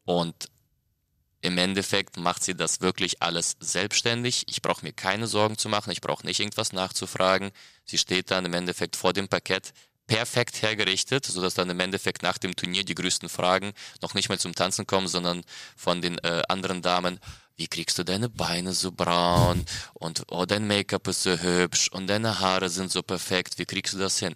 Und 0.06 0.50
im 1.42 1.58
Endeffekt 1.58 2.18
macht 2.18 2.44
sie 2.44 2.56
das 2.56 2.82
wirklich 2.82 3.22
alles 3.22 3.56
selbstständig. 3.60 4.46
Ich 4.50 4.62
brauche 4.62 4.86
mir 4.86 4.92
keine 4.92 5.28
Sorgen 5.28 5.58
zu 5.58 5.70
machen. 5.70 5.92
Ich 5.92 6.02
brauche 6.02 6.26
nicht 6.26 6.40
irgendwas 6.40 6.74
nachzufragen. 6.74 7.52
Sie 7.86 7.98
steht 7.98 8.32
dann 8.32 8.46
im 8.46 8.54
Endeffekt 8.54 8.96
vor 8.96 9.14
dem 9.14 9.30
Parkett 9.30 9.74
perfekt 10.06 10.62
hergerichtet, 10.62 11.26
sodass 11.26 11.54
dann 11.54 11.70
im 11.70 11.80
Endeffekt 11.80 12.24
nach 12.24 12.38
dem 12.38 12.56
Turnier 12.56 12.84
die 12.84 12.96
größten 12.96 13.30
Fragen 13.30 13.74
noch 14.02 14.16
nicht 14.16 14.28
mehr 14.28 14.40
zum 14.40 14.56
Tanzen 14.56 14.88
kommen, 14.88 15.08
sondern 15.08 15.44
von 15.78 16.02
den 16.02 16.18
äh, 16.20 16.42
anderen 16.50 16.82
Damen. 16.82 17.20
Wie 17.56 17.68
kriegst 17.68 17.98
du 18.00 18.04
deine 18.04 18.28
Beine 18.28 18.74
so 18.74 18.92
braun? 18.92 19.66
Und 19.94 20.24
oh, 20.30 20.46
dein 20.46 20.68
Make-up 20.68 21.08
ist 21.08 21.24
so 21.24 21.38
hübsch 21.38 21.90
und 21.90 22.08
deine 22.08 22.40
Haare 22.40 22.70
sind 22.70 22.92
so 22.92 23.04
perfekt. 23.04 23.60
Wie 23.60 23.66
kriegst 23.66 23.94
du 23.94 23.98
das 23.98 24.20
hin? 24.20 24.36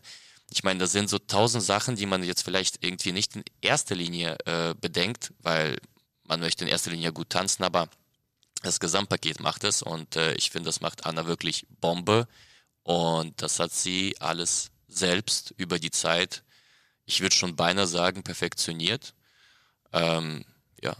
Ich 0.51 0.63
meine, 0.63 0.79
das 0.79 0.91
sind 0.91 1.09
so 1.09 1.17
tausend 1.17 1.63
Sachen, 1.63 1.95
die 1.95 2.05
man 2.05 2.23
jetzt 2.23 2.43
vielleicht 2.43 2.83
irgendwie 2.85 3.11
nicht 3.11 3.35
in 3.35 3.43
erster 3.61 3.95
Linie 3.95 4.37
äh, 4.45 4.75
bedenkt, 4.79 5.33
weil 5.39 5.77
man 6.33 6.39
möchte 6.39 6.63
in 6.65 6.69
erster 6.71 6.89
Linie 6.89 7.13
gut 7.13 7.29
tanzen, 7.29 7.63
aber 7.63 7.87
das 8.63 8.79
Gesamtpaket 8.79 9.39
macht 9.39 9.63
es 9.63 9.83
und 9.83 10.15
äh, 10.15 10.33
ich 10.33 10.49
finde, 10.49 10.67
das 10.67 10.81
macht 10.81 11.05
Anna 11.05 11.27
wirklich 11.27 11.67
Bombe 11.79 12.27
und 12.81 13.39
das 13.41 13.59
hat 13.59 13.71
sie 13.71 14.15
alles 14.19 14.71
selbst 14.87 15.53
über 15.57 15.77
die 15.77 15.91
Zeit, 15.91 16.43
ich 17.05 17.21
würde 17.21 17.35
schon 17.35 17.55
beinahe 17.55 17.85
sagen, 17.85 18.23
perfektionioniert. 18.23 19.13
Ähm, 19.91 20.43
ja, 20.81 20.95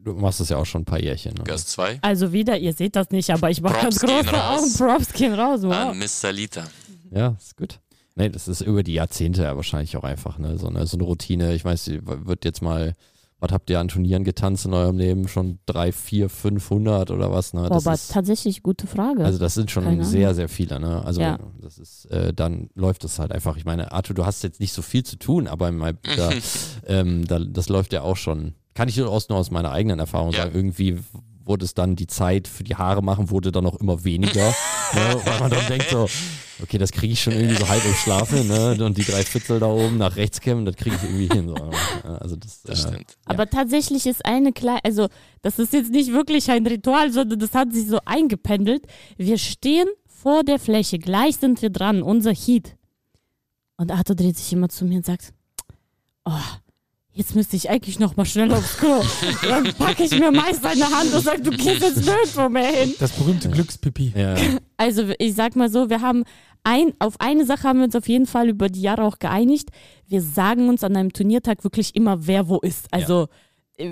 Du 0.00 0.14
machst 0.14 0.40
das 0.40 0.48
ja 0.48 0.56
auch 0.56 0.64
schon 0.64 0.82
ein 0.82 0.86
paar 0.86 1.00
Jährchen. 1.00 1.34
Ne? 1.34 1.44
Gas 1.44 1.66
2 1.66 1.98
Also 2.02 2.32
wieder, 2.32 2.56
ihr 2.58 2.72
seht 2.72 2.96
das 2.96 3.10
nicht, 3.10 3.30
aber 3.30 3.50
ich 3.50 3.60
mache 3.60 3.82
ganz 3.82 4.00
große. 4.00 4.42
Augen. 4.42 4.72
Props 4.74 5.12
gehen 5.12 5.34
raus. 5.34 5.60
Wow. 5.62 5.90
an 5.90 5.98
Miss 5.98 6.18
Salita. 6.18 6.66
Ja, 7.10 7.36
ist 7.38 7.56
gut. 7.56 7.78
Nee, 8.14 8.30
das 8.30 8.48
ist 8.48 8.62
über 8.62 8.82
die 8.82 8.94
Jahrzehnte 8.94 9.42
ja 9.42 9.54
wahrscheinlich 9.54 9.96
auch 9.96 10.04
einfach, 10.04 10.38
ne? 10.38 10.58
So 10.58 10.68
eine, 10.68 10.86
so 10.86 10.96
eine 10.96 11.04
Routine. 11.04 11.54
Ich 11.54 11.64
weiß, 11.64 11.84
die 11.84 12.00
wird 12.02 12.44
jetzt 12.44 12.62
mal, 12.62 12.94
was 13.42 13.50
habt 13.52 13.68
ihr 13.70 13.80
an 13.80 13.88
Turnieren 13.88 14.22
getanzt 14.24 14.64
in 14.66 14.72
eurem 14.72 14.96
Leben? 14.96 15.26
Schon 15.28 15.58
drei, 15.66 15.90
vier, 15.92 16.28
500 16.30 17.10
oder 17.10 17.30
was, 17.32 17.52
ne? 17.52 17.62
Boah, 17.62 17.68
Das 17.70 17.86
aber 17.86 17.94
ist, 17.94 18.12
tatsächlich 18.12 18.62
gute 18.62 18.86
Frage. 18.86 19.24
also 19.24 19.38
das 19.38 19.54
sind 19.54 19.70
schon 19.70 19.84
Keine 19.84 20.04
sehr, 20.04 20.34
sehr 20.34 20.48
viele, 20.48 20.78
ne? 20.78 21.04
Also 21.04 21.20
Ja. 21.20 21.38
das 21.60 21.78
ist, 21.78 22.06
äh, 22.06 22.32
dann 22.32 22.70
läuft 22.74 23.02
das 23.04 23.18
halt 23.18 23.32
einfach. 23.32 23.56
Ich 23.56 23.64
meine, 23.64 23.90
Arthur, 23.92 24.14
du 24.14 24.24
hast 24.24 24.42
jetzt 24.44 24.60
nicht 24.60 24.72
so 24.72 24.80
viel 24.80 25.02
zu 25.02 25.16
tun, 25.16 25.48
aber 25.48 25.68
in 25.68 25.76
meinem, 25.76 25.98
da, 26.16 26.30
ähm, 26.86 27.24
da, 27.26 27.40
das 27.40 27.68
läuft 27.68 27.92
ja 27.92 28.02
auch 28.02 28.16
schon. 28.16 28.54
Kann 28.74 28.88
ich 28.88 29.02
aus, 29.02 29.28
nur 29.28 29.38
aus 29.38 29.50
meiner 29.50 29.72
eigenen 29.72 29.98
Erfahrung 29.98 30.30
Ja. 30.32 30.44
sagen, 30.44 30.54
irgendwie 30.54 30.98
wurde 31.44 31.64
es 31.64 31.74
dann 31.74 31.96
die 31.96 32.06
Zeit 32.06 32.48
für 32.48 32.64
die 32.64 32.76
Haare 32.76 33.02
machen, 33.02 33.30
wurde 33.30 33.52
dann 33.52 33.66
auch 33.66 33.76
immer 33.76 34.04
weniger. 34.04 34.48
ne? 34.94 35.20
Weil 35.24 35.40
man 35.40 35.50
dann 35.50 35.66
denkt 35.66 35.90
so, 35.90 36.08
okay, 36.62 36.78
das 36.78 36.92
kriege 36.92 37.12
ich 37.12 37.22
schon 37.22 37.32
irgendwie 37.32 37.56
so 37.56 37.68
halb 37.68 37.84
im 37.84 37.94
Schlaf 37.94 38.30
hin, 38.30 38.48
ne? 38.48 38.76
Und 38.84 38.96
die 38.96 39.04
drei 39.04 39.22
Viertel 39.22 39.60
da 39.60 39.66
oben 39.66 39.98
nach 39.98 40.16
rechts 40.16 40.40
kämmen, 40.40 40.64
das 40.64 40.76
kriege 40.76 40.96
ich 40.96 41.02
irgendwie 41.02 41.28
hin. 41.28 41.48
So. 41.48 41.56
Ja, 41.56 42.16
Also 42.16 42.36
das, 42.36 42.62
Das 42.62 42.84
äh, 42.84 42.88
stimmt. 42.88 43.16
Aber 43.24 43.48
tatsächlich 43.48 44.06
ist 44.06 44.24
eine 44.24 44.52
kleine, 44.52 44.84
also 44.84 45.08
das 45.42 45.58
ist 45.58 45.72
jetzt 45.72 45.90
nicht 45.90 46.12
wirklich 46.12 46.50
ein 46.50 46.66
Ritual, 46.66 47.12
sondern 47.12 47.38
das 47.38 47.54
hat 47.54 47.72
sich 47.72 47.86
so 47.88 47.98
eingependelt. 48.04 48.86
Wir 49.16 49.38
stehen 49.38 49.88
vor 50.06 50.44
der 50.44 50.58
Fläche, 50.58 50.98
gleich 50.98 51.36
sind 51.36 51.62
wir 51.62 51.70
dran, 51.70 52.02
unser 52.02 52.32
Heat. 52.32 52.76
Und 53.76 53.90
Arthur 53.90 54.14
dreht 54.14 54.36
sich 54.36 54.52
immer 54.52 54.68
zu 54.68 54.84
mir 54.84 54.98
und 54.98 55.06
sagt, 55.06 55.32
oh, 56.24 56.30
jetzt 57.14 57.34
müsste 57.34 57.56
ich 57.56 57.68
eigentlich 57.70 57.98
noch 57.98 58.16
mal 58.16 58.24
schnell 58.24 58.52
aufs 58.52 58.76
Klo. 58.78 59.02
Dann 59.42 59.72
packe 59.74 60.04
ich 60.04 60.18
mir 60.18 60.30
meist 60.30 60.64
eine 60.64 60.90
Hand 60.90 61.12
und 61.14 61.22
sage, 61.22 61.42
du 61.42 61.50
gehst 61.50 61.82
jetzt 61.82 62.04
nirgendwo 62.04 62.48
mehr 62.48 62.66
hin. 62.68 62.94
Das 62.98 63.12
berühmte 63.12 63.48
Glückspipi. 63.50 64.12
ja, 64.16 64.34
Also 64.76 65.04
ich 65.18 65.34
sag 65.34 65.56
mal 65.56 65.70
so, 65.70 65.90
wir 65.90 66.00
haben 66.00 66.24
ein, 66.64 66.92
auf 66.98 67.14
eine 67.20 67.44
Sache 67.44 67.64
haben 67.68 67.78
wir 67.78 67.84
uns 67.86 67.96
auf 67.96 68.08
jeden 68.08 68.26
Fall 68.26 68.48
über 68.48 68.68
die 68.68 68.82
Jahre 68.82 69.02
auch 69.02 69.18
geeinigt. 69.18 69.70
Wir 70.06 70.22
sagen 70.22 70.68
uns 70.68 70.84
an 70.84 70.96
einem 70.96 71.12
Turniertag 71.12 71.64
wirklich 71.64 71.94
immer, 71.96 72.26
wer 72.26 72.48
wo 72.48 72.58
ist. 72.58 72.86
Also 72.92 73.24
äh, 73.24 73.26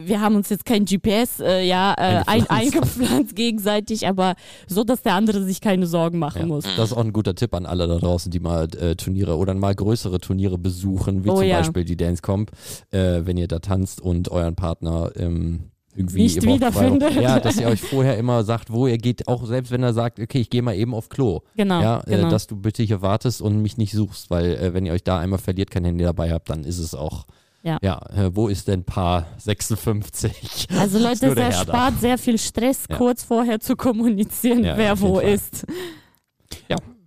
wir 0.05 0.21
haben 0.21 0.37
uns 0.37 0.49
jetzt 0.49 0.65
kein 0.65 0.85
GPS 0.85 1.41
äh, 1.41 1.63
ja, 1.67 1.95
äh, 1.97 2.23
ein, 2.27 2.47
Eingepflanzt. 2.49 2.51
eingepflanzt 2.51 3.37
gegenseitig, 3.37 4.07
aber 4.07 4.35
so, 4.67 4.85
dass 4.85 5.03
der 5.03 5.15
andere 5.15 5.43
sich 5.43 5.61
keine 5.61 5.87
Sorgen 5.87 6.19
machen 6.19 6.43
ja. 6.43 6.47
muss. 6.47 6.65
Das 6.77 6.91
ist 6.91 6.97
auch 6.97 7.05
ein 7.05 7.13
guter 7.13 7.35
Tipp 7.35 7.55
an 7.55 7.67
alle 7.67 7.87
da 7.87 7.97
draußen, 7.97 8.31
die 8.31 8.41
mal 8.41 8.69
äh, 8.77 8.97
Turniere 8.97 9.37
oder 9.37 9.55
mal 9.55 9.75
größere 9.75 10.21
Turniere 10.21 10.59
besuchen, 10.59 11.25
wie 11.25 11.31
Oh 11.31 11.37
zum 11.37 11.45
ja. 11.45 11.59
Beispiel 11.59 11.85
die 11.85 11.97
Dance 11.97 12.23
Comp, 12.23 12.51
äh, 12.91 13.23
wenn 13.25 13.37
ihr 13.37 13.49
da 13.49 13.59
tanzt 13.59 14.01
und 14.01 14.31
euren 14.31 14.55
Partner 14.55 15.11
ähm, 15.17 15.71
irgendwie 15.95 16.23
Nicht 16.23 16.43
wiederfindet. 16.43 17.15
Ja, 17.21 17.41
dass 17.41 17.59
ihr 17.59 17.67
euch 17.67 17.81
vorher 17.81 18.17
immer 18.17 18.45
sagt, 18.45 18.73
wo 18.73 18.87
ihr 18.87 18.99
geht, 18.99 19.27
auch 19.29 19.45
selbst 19.47 19.73
wenn 19.73 19.83
er 19.83 19.93
sagt, 19.93 20.21
okay, 20.21 20.41
ich 20.41 20.51
gehe 20.51 20.63
mal 20.63 20.75
eben 20.75 20.95
auf 20.95 21.09
Klo. 21.09 21.41
Genau, 21.57 21.81
ja, 21.81 22.03
genau. 22.07 22.29
äh, 22.29 22.31
dass 22.31 22.47
du 22.47 22.57
bitte 22.57 22.83
hier 22.83 23.03
wartest 23.03 23.43
und 23.43 23.61
mich 23.61 23.77
nicht 23.77 23.93
suchst, 23.93 24.31
weil 24.31 24.55
äh, 24.55 24.75
wenn 24.75 24.87
ihr 24.87 24.93
euch 24.93 25.05
da 25.05 25.19
einmal 25.19 25.39
verliert, 25.39 25.71
kein 25.71 25.85
Handy 25.85 26.05
dabei 26.05 26.33
habt, 26.33 26.51
dann 26.51 26.65
ist 26.65 26.79
es 26.79 26.95
auch. 26.95 27.27
Ja. 27.63 27.79
äh, 28.15 28.35
wo 28.35 28.49
ist 28.49 28.69
denn 28.69 28.85
Paar 28.85 29.27
56? 29.39 30.69
Also 30.77 30.99
Leute, 31.03 31.27
es 31.27 31.35
da. 31.35 31.41
erspart 31.43 32.01
sehr 32.01 32.17
viel 32.19 32.39
Stress, 32.39 32.85
Ja. 32.89 32.97
kurz 32.97 33.23
vorher 33.23 33.61
zu 33.61 33.77
kommunizieren, 33.77 34.65
Ja, 34.65 34.77
wer 34.77 35.01
wo 35.01 35.19
ist. 35.21 35.67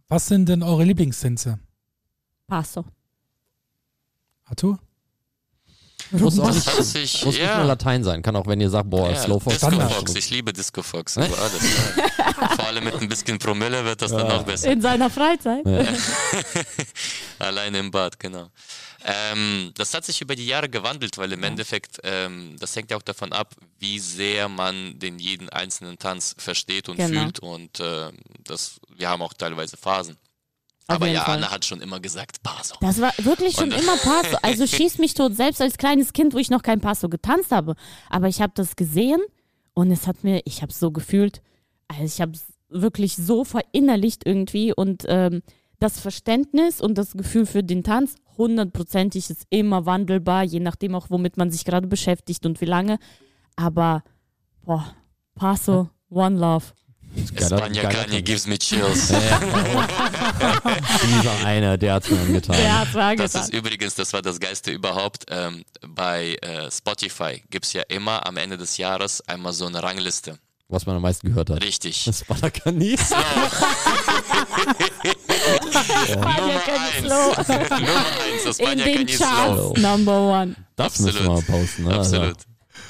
Was 0.09 0.27
sind 0.27 0.47
denn 0.47 0.61
eure 0.61 0.83
Lieblingstänze? 0.83 1.57
Passo. 2.45 2.85
Arthur? 4.45 4.77
Muss 6.11 6.39
auch 6.39 6.53
nicht, 6.53 6.67
hat 6.67 6.83
sich, 6.83 7.25
muss 7.25 7.33
nicht 7.33 7.43
ja. 7.43 7.57
nur 7.57 7.65
Latein 7.65 8.03
sein. 8.03 8.21
Kann 8.21 8.35
auch, 8.35 8.45
wenn 8.45 8.61
ihr 8.61 8.69
sagt, 8.69 8.91
boah, 8.91 9.09
Ja, 9.09 9.15
Slow 9.15 9.39
Fox. 9.39 9.57
Disco 9.59 9.79
Fox, 9.79 10.13
ich 10.15 10.29
liebe 10.29 10.53
Disco 10.53 10.83
Fox 10.83 11.17
über 11.17 11.25
alles. 11.25 11.63
Ja. 11.63 12.33
Vor 12.55 12.67
allem 12.67 12.83
mit 12.83 12.93
ein 12.93 13.07
bisschen 13.09 13.39
Promille 13.39 13.83
wird 13.85 14.03
das 14.03 14.11
dann 14.11 14.27
noch 14.27 14.43
besser. 14.43 14.71
In 14.71 14.81
seiner 14.81 15.09
Freizeit. 15.09 15.65
Alleine 17.39 17.79
im 17.79 17.89
Bad, 17.89 18.19
genau. 18.19 18.49
Ähm, 19.05 19.71
das 19.75 19.93
hat 19.93 20.05
sich 20.05 20.21
über 20.21 20.35
die 20.35 20.45
Jahre 20.47 20.69
gewandelt, 20.69 21.17
weil 21.17 21.31
im 21.33 21.43
Endeffekt, 21.43 21.99
ähm, 22.03 22.55
das 22.59 22.75
hängt 22.75 22.89
ja 22.91 22.97
auch 22.97 23.01
davon 23.01 23.33
ab, 23.33 23.53
wie 23.79 23.99
sehr 23.99 24.47
man 24.49 24.97
den 24.99 25.19
jeden 25.19 25.49
einzelnen 25.49 25.97
Tanz 25.99 26.35
versteht 26.37 26.87
und 26.89 26.97
Genau. 26.97 27.21
fühlt. 27.23 27.39
Und 27.39 27.79
äh, 27.79 28.11
das, 28.43 28.79
wir 28.95 29.09
haben 29.09 29.21
auch 29.21 29.33
teilweise 29.33 29.75
Phasen. 29.77 30.15
Auf 30.87 30.95
Aber 30.97 31.07
ja, 31.07 31.23
Fall. 31.23 31.37
Anna 31.37 31.51
hat 31.51 31.63
schon 31.65 31.81
immer 31.81 31.99
gesagt, 31.99 32.43
Paso. 32.43 32.75
Das 32.81 32.99
war 33.01 33.13
wirklich 33.17 33.55
schon 33.55 33.71
Und- 33.71 33.81
immer 33.81 33.97
Paso. 33.97 34.37
Also 34.41 34.67
schieß 34.67 34.97
mich 34.99 35.13
tot, 35.13 35.35
selbst 35.35 35.61
als 35.61 35.77
kleines 35.77 36.13
Kind, 36.13 36.33
wo 36.33 36.37
ich 36.37 36.49
noch 36.49 36.61
kein 36.61 36.81
Paso 36.81 37.09
getanzt 37.09 37.51
habe. 37.51 37.75
Aber 38.09 38.27
ich 38.27 38.41
habe 38.41 38.53
das 38.55 38.75
gesehen 38.75 39.21
und 39.73 39.91
es 39.91 40.07
hat 40.07 40.23
mir, 40.23 40.41
ich 40.45 40.61
habe 40.61 40.71
es 40.71 40.79
so 40.79 40.91
gefühlt, 40.91 41.41
also 41.87 42.03
ich 42.03 42.19
habe 42.21 42.33
es 42.33 42.43
wirklich 42.69 43.15
so 43.15 43.43
verinnerlicht 43.45 44.23
irgendwie 44.25 44.73
und 44.73 45.03
ähm, 45.07 45.41
das 45.79 45.99
Verständnis 45.99 46.81
und 46.81 46.97
das 46.97 47.11
Gefühl 47.13 47.45
für 47.45 47.63
den 47.63 47.83
Tanz, 47.83 48.15
hundertprozentig 48.37 49.29
ist 49.29 49.43
immer 49.49 49.85
wandelbar, 49.85 50.43
je 50.43 50.59
nachdem 50.59 50.95
auch, 50.95 51.09
womit 51.09 51.37
man 51.37 51.51
sich 51.51 51.65
gerade 51.65 51.87
beschäftigt 51.87 52.45
und 52.45 52.61
wie 52.61 52.65
lange. 52.65 52.97
Aber, 53.55 54.03
boah, 54.63 54.93
Paso, 55.35 55.89
One 56.09 56.39
Love. 56.39 56.65
Geiler 57.35 57.69
Kanye 57.89 58.23
gives 58.23 58.47
me 58.47 58.57
chills. 58.57 59.09
Dieser 61.07 61.45
eine, 61.45 61.77
der 61.77 61.93
hat 61.93 62.09
mir 62.09 62.19
angetan. 62.19 62.55
Der 62.55 62.79
mir 62.95 62.95
Das 62.95 63.35
angetan. 63.35 63.41
ist 63.43 63.53
übrigens, 63.53 63.93
das 63.95 64.13
war 64.13 64.23
das 64.23 64.39
Geiste 64.39 64.71
überhaupt. 64.71 65.25
Ähm, 65.29 65.63
bei 65.87 66.35
äh, 66.41 66.71
Spotify 66.71 67.43
gibt 67.51 67.65
es 67.65 67.73
ja 67.73 67.83
immer 67.87 68.25
am 68.25 68.37
Ende 68.37 68.57
des 68.57 68.77
Jahres 68.77 69.21
einmal 69.27 69.53
so 69.53 69.67
eine 69.67 69.83
Rangliste. 69.83 70.39
Was 70.69 70.87
man 70.87 70.95
am 70.95 71.03
meisten 71.03 71.27
gehört 71.27 71.51
hat. 71.51 71.63
Richtig. 71.63 72.05
Das 72.05 72.27
war 72.29 72.37
der 72.37 72.51
Kanis. 76.07 76.37
Nummer 76.37 76.53
eins. 76.53 76.99
Slow. 76.99 77.55
Nummer 77.79 78.05
eins, 78.33 78.43
das 78.45 78.59
In 78.59 78.77
den. 78.79 79.07
Charts, 79.07 79.81
Number 79.81 80.19
One. 80.41 80.55
Das 80.75 80.99
müssen 80.99 81.23
wir 81.23 81.29
mal 81.31 81.41
posten. 81.41 81.83
Ne? 81.83 81.93
Absolut. 81.95 82.25
Also, 82.27 82.37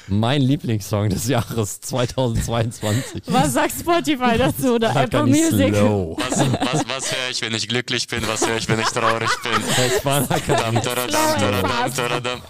mein 0.06 0.42
Lieblingssong 0.42 1.08
des 1.08 1.28
Jahres 1.28 1.80
2022. 1.82 3.22
Was 3.26 3.54
sagt 3.54 3.72
Spotify 3.78 4.36
dazu 4.36 4.74
oder 4.74 4.94
Apple 4.94 5.24
Music? 5.24 5.72
Was, 5.74 6.38
was, 6.40 6.84
was 6.88 7.12
höre 7.12 7.30
ich, 7.30 7.40
wenn 7.40 7.54
ich 7.54 7.68
glücklich 7.68 8.06
bin? 8.06 8.20
Was 8.28 8.46
höre 8.46 8.56
ich, 8.58 8.68
wenn 8.68 8.80
ich 8.80 8.88
traurig 8.88 9.30
bin? 9.42 9.52
Das 9.94 10.04
war 10.04 10.20
der 10.22 10.38
Dam, 10.56 10.74
Kanis. 10.74 10.84
taradam, 10.84 11.40
taradam, 11.40 11.94
taradam. 11.94 12.40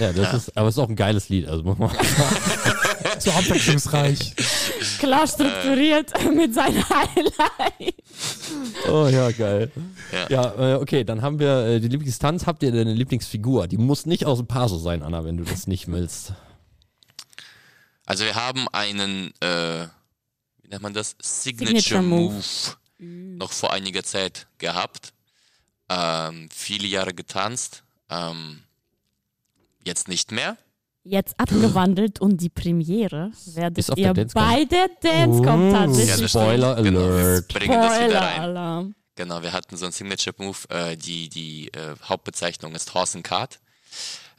Ja, 0.00 0.12
das 0.12 0.34
ist, 0.34 0.56
aber 0.56 0.68
es 0.68 0.74
ist 0.76 0.78
auch 0.82 0.88
ein 0.88 0.96
geiles 0.96 1.28
Lied. 1.28 1.46
Also 1.48 1.62
muss 1.64 1.78
man 1.78 1.90
So 3.24 3.30
abwechslungsreich. 3.30 4.34
Klar 4.98 5.26
strukturiert 5.26 6.12
mit 6.34 6.52
seinen 6.52 6.86
Highlights. 6.86 8.52
Oh 8.86 9.08
ja, 9.08 9.30
geil. 9.30 9.72
Ja. 10.12 10.28
Ja, 10.28 10.74
äh, 10.74 10.74
okay, 10.74 11.04
dann 11.04 11.22
haben 11.22 11.38
wir 11.38 11.66
äh, 11.66 11.80
die 11.80 11.88
Lieblingstanz. 11.88 12.46
Habt 12.46 12.62
ihr 12.62 12.70
denn 12.70 12.86
eine 12.86 12.92
Lieblingsfigur? 12.94 13.66
Die 13.66 13.78
muss 13.78 14.04
nicht 14.04 14.26
aus 14.26 14.38
dem 14.38 14.46
Paso 14.46 14.78
sein, 14.78 15.02
Anna, 15.02 15.24
wenn 15.24 15.38
du 15.38 15.44
das 15.44 15.66
nicht 15.66 15.88
willst. 15.88 16.34
Also 18.04 18.24
wir 18.24 18.34
haben 18.34 18.68
einen, 18.72 19.32
äh, 19.40 19.86
wie 20.62 20.68
nennt 20.68 20.82
man 20.82 20.92
das? 20.92 21.16
Signature, 21.18 21.80
Signature 21.80 22.02
Move, 22.02 22.42
Move. 22.98 23.38
noch 23.38 23.52
vor 23.52 23.72
einiger 23.72 24.02
Zeit 24.02 24.48
gehabt. 24.58 25.14
Ähm, 25.88 26.50
viele 26.52 26.86
Jahre 26.86 27.14
getanzt. 27.14 27.84
Ähm, 28.10 28.60
jetzt 29.82 30.08
nicht 30.08 30.30
mehr. 30.30 30.58
Jetzt 31.06 31.38
abgewandelt 31.38 32.18
und 32.20 32.38
die 32.40 32.48
Premiere 32.48 33.30
werdet 33.54 33.86
ihr 33.96 34.14
bei 34.32 34.64
der 34.64 34.88
Dancecom 35.02 35.68
Oh. 35.68 35.72
tatsächlich. 35.72 36.20
Ja, 36.20 36.28
Spoiler 36.28 36.72
stimmt. 36.78 36.88
Genau, 36.88 37.08
wir 37.08 37.14
Alert. 37.14 37.48
bringen 37.48 37.72
das 37.74 37.92
wieder 37.92 38.20
rein. 38.20 38.32
Spoiler-Alarm. 38.32 38.94
Genau, 39.16 39.42
wir 39.42 39.52
hatten 39.52 39.76
so 39.76 39.84
einen 39.84 39.92
Signature 39.92 40.34
Move. 40.38 40.56
Äh, 40.70 40.96
die 40.96 41.28
die 41.28 41.68
äh, 41.68 41.94
Hauptbezeichnung 42.04 42.74
ist 42.74 42.94
Horse 42.94 43.18
and 43.18 43.26
Card. 43.26 43.60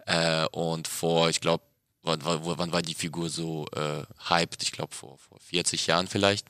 Äh, 0.07 0.47
und 0.51 0.87
vor, 0.87 1.29
ich 1.29 1.39
glaube, 1.39 1.63
wann, 2.01 2.19
wann, 2.23 2.39
wann 2.43 2.71
war 2.71 2.81
die 2.81 2.95
Figur 2.95 3.29
so 3.29 3.67
äh, 3.75 4.01
hyped? 4.29 4.63
Ich 4.63 4.71
glaube, 4.71 4.93
vor, 4.95 5.17
vor 5.19 5.39
40 5.39 5.85
Jahren 5.87 6.07
vielleicht. 6.07 6.47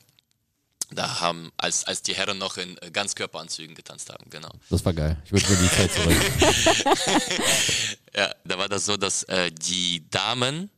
Da 0.90 1.20
haben, 1.20 1.50
als, 1.56 1.84
als 1.84 2.02
die 2.02 2.14
Herren 2.14 2.38
noch 2.38 2.56
in 2.58 2.78
äh, 2.80 2.90
Ganzkörperanzügen 2.92 3.74
getanzt 3.74 4.08
haben, 4.10 4.30
genau. 4.30 4.50
Das 4.70 4.84
war 4.84 4.92
geil. 4.92 5.16
Ich 5.24 5.32
würde 5.32 5.48
mir 5.50 5.56
die 5.58 5.70
Zeit 5.70 5.92
zurück. 5.92 6.16
Ja, 8.16 8.34
da 8.46 8.56
war 8.56 8.66
das 8.68 8.86
so, 8.86 8.96
dass 8.96 9.24
äh, 9.24 9.50
die 9.52 10.08
Damen 10.08 10.70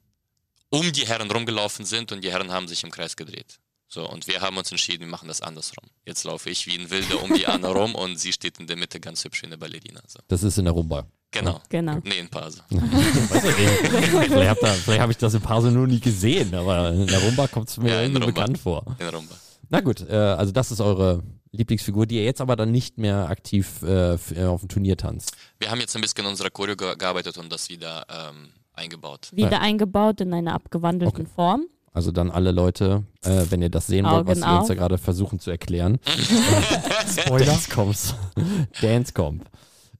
um 0.70 0.92
die 0.92 1.06
Herren 1.06 1.30
rumgelaufen 1.30 1.84
sind 1.86 2.10
und 2.10 2.24
die 2.24 2.32
Herren 2.32 2.50
haben 2.50 2.66
sich 2.66 2.82
im 2.82 2.90
Kreis 2.90 3.14
gedreht. 3.14 3.60
So, 3.86 4.10
und 4.10 4.26
wir 4.26 4.40
haben 4.40 4.56
uns 4.56 4.70
entschieden, 4.70 5.00
wir 5.02 5.06
machen 5.06 5.28
das 5.28 5.40
andersrum. 5.40 5.84
Jetzt 6.04 6.24
laufe 6.24 6.50
ich 6.50 6.66
wie 6.66 6.76
ein 6.76 6.90
Wilder 6.90 7.22
um 7.22 7.32
die 7.32 7.46
Anna 7.46 7.68
rum 7.68 7.94
und 7.94 8.18
sie 8.18 8.32
steht 8.32 8.58
in 8.58 8.66
der 8.66 8.76
Mitte 8.76 8.98
ganz 9.00 9.24
hübsch 9.24 9.42
wie 9.42 9.46
eine 9.46 9.56
Ballerina. 9.56 10.02
So. 10.06 10.18
Das 10.26 10.42
ist 10.42 10.58
in 10.58 10.64
der 10.64 10.74
Rumba. 10.74 11.06
Genau. 11.30 11.62
Genau. 11.68 12.00
Nee, 12.04 12.18
in 12.18 12.24
nicht. 12.24 12.32
vielleicht 14.28 14.62
hab 14.62 14.98
habe 15.00 15.12
ich 15.12 15.18
das 15.18 15.34
in 15.34 15.40
Paso 15.40 15.70
nur 15.70 15.86
nie 15.86 16.00
gesehen, 16.00 16.54
aber 16.54 16.90
in 16.90 17.06
der 17.06 17.20
Rumba 17.20 17.46
kommt 17.48 17.68
es 17.68 17.76
mir 17.76 17.90
Ja, 17.90 18.00
in 18.00 18.06
irgendwie 18.12 18.24
Rumba. 18.24 18.40
bekannt 18.40 18.58
vor. 18.58 18.96
In 18.98 19.08
Rumba. 19.08 19.36
Na 19.70 19.80
gut, 19.80 20.08
äh, 20.08 20.14
also 20.14 20.52
das 20.52 20.70
ist 20.70 20.80
eure 20.80 21.22
Lieblingsfigur, 21.52 22.06
die 22.06 22.16
ihr 22.16 22.24
jetzt 22.24 22.40
aber 22.40 22.56
dann 22.56 22.70
nicht 22.70 22.98
mehr 22.98 23.28
aktiv 23.28 23.82
äh, 23.82 24.14
äh, 24.14 24.44
auf 24.46 24.60
dem 24.60 24.68
Turnier 24.68 24.96
tanzt. 24.96 25.32
Wir 25.58 25.70
haben 25.70 25.80
jetzt 25.80 25.94
ein 25.96 26.02
bisschen 26.02 26.20
in 26.20 26.26
unserer 26.26 26.50
Choreo 26.50 26.76
ge 26.76 26.94
gearbeitet 26.96 27.38
und 27.38 27.52
das 27.52 27.68
wieder 27.68 28.06
ähm, 28.08 28.50
eingebaut. 28.74 29.28
Wieder 29.32 29.60
eingebaut 29.60 30.20
in 30.20 30.32
einer 30.32 30.54
abgewandelten 30.54 31.22
Okay. 31.22 31.30
Form. 31.34 31.66
Also 31.92 32.12
dann 32.12 32.30
alle 32.30 32.52
Leute, 32.52 33.04
äh, 33.22 33.44
wenn 33.48 33.62
ihr 33.62 33.70
das 33.70 33.86
sehen 33.86 34.04
wollt, 34.06 34.26
was 34.26 34.40
wir 34.40 34.58
uns 34.58 34.68
da 34.68 34.74
gerade 34.74 34.98
versuchen 34.98 35.40
zu 35.40 35.50
erklären. 35.50 35.98
Spoiler. 37.08 37.46
Dancecomps. 37.46 38.14
Dancecomp. 38.80 39.44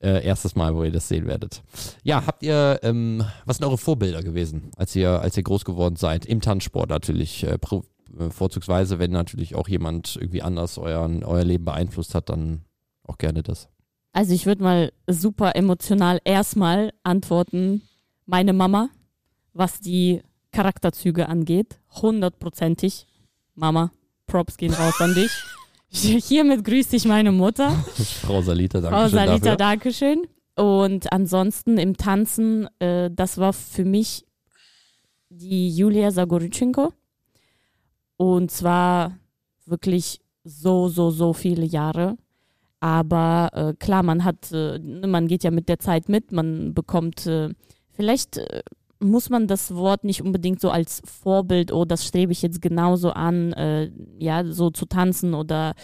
Äh, 0.01 0.25
erstes 0.25 0.55
Mal, 0.55 0.77
wo 0.77 0.85
ihr 0.85 0.93
das 0.93 1.09
sehen 1.09 1.27
werdet. 1.27 1.63
Ja, 2.05 2.25
habt 2.25 2.45
ihr, 2.45 2.79
ähm, 2.85 3.25
was 3.47 3.57
sind 3.57 3.67
eure 3.67 3.79
Vorbilder 3.79 4.23
gewesen, 4.23 4.71
als 4.77 4.95
ihr, 4.95 5.11
als 5.11 5.37
ihr 5.37 5.43
groß 5.43 5.65
geworden 5.65 5.97
seid? 5.97 6.25
Im 6.25 6.41
Tanzsport 6.41 6.89
natürlich, 6.89 7.45
pro, 7.61 7.79
äh, 7.81 7.83
vorzugsweise, 8.31 8.99
wenn 8.99 9.11
natürlich 9.11 9.55
auch 9.55 9.69
jemand 9.69 10.17
irgendwie 10.17 10.43
anders 10.43 10.79
euren, 10.79 11.25
euer 11.25 11.45
Leben 11.45 11.65
beeinflusst 11.65 12.15
hat, 12.15 12.29
dann 12.29 12.65
auch 13.05 13.19
gerne 13.19 13.43
das. 13.43 13.69
Also 14.13 14.35
ich 14.35 14.47
würde 14.47 14.63
mal 14.63 14.93
super 15.07 15.55
emotional 15.55 16.21
erstmal 16.25 16.93
antworten, 17.03 17.83
meine 18.27 18.53
Mama, 18.53 18.89
was 19.53 19.81
die 19.81 20.23
Charakterzüge 20.53 21.29
angeht, 21.29 21.79
hundertprozentig. 22.03 23.07
Mama, 23.55 23.91
Props 24.27 24.57
gehen 24.57 24.73
raus 24.73 25.01
an 25.01 25.15
dich. 25.15 25.31
Hiermit 25.91 26.65
grüße 26.65 26.97
ich 26.97 27.05
meine 27.05 27.33
Mutter. 27.33 27.71
Frau 28.23 28.43
Salita, 28.43 28.81
danke 28.81 28.97
Frau 28.97 29.09
schön 29.09 29.19
Salita, 29.19 29.39
dafür. 29.39 29.57
Dankeschön. 29.57 30.27
Und 30.57 31.13
ansonsten 31.13 31.79
im 31.79 31.97
Tanzen, 31.97 32.69
äh, 32.81 33.11
das 33.13 33.39
war 33.39 33.53
für 33.53 33.85
mich 33.85 34.27
die 35.29 35.71
Julia 35.71 36.11
Sagorychenko. 36.11 36.93
Und 38.19 38.51
zwar 38.51 39.17
wirklich 39.65 40.21
so, 40.45 40.89
so, 40.89 41.11
so 41.11 41.33
viele 41.33 41.65
Jahre. 41.65 42.19
Aber 42.81 43.51
äh, 43.55 43.75
klar, 43.75 44.03
man 44.03 44.25
hat, 44.25 44.53
äh, 44.53 44.79
man 44.79 45.27
geht 45.27 45.45
ja 45.45 45.51
mit 45.51 45.69
der 45.69 45.79
Zeit 45.79 46.09
mit, 46.09 46.33
man 46.33 46.75
bekommt, 46.75 47.27
äh, 47.27 47.49
vielleicht 47.93 48.37
äh, 48.37 48.63
muss 49.01 49.31
man 49.31 49.47
das 49.47 49.75
Wort 49.75 50.05
nicht 50.05 50.23
unbedingt 50.23 50.61
so 50.61 50.71
als 50.71 51.01
Vorbild, 51.05 51.73
oh, 51.73 51.85
das 51.85 52.05
strebe 52.05 52.33
ich 52.33 52.43
jetzt 52.43 52.61
genauso 52.61 53.11
an, 53.11 53.53
äh, 53.53 53.91
ja, 54.19 54.45
so 54.45 54.71
zu 54.71 54.87
tanzen 54.87 55.35
oder 55.35 55.75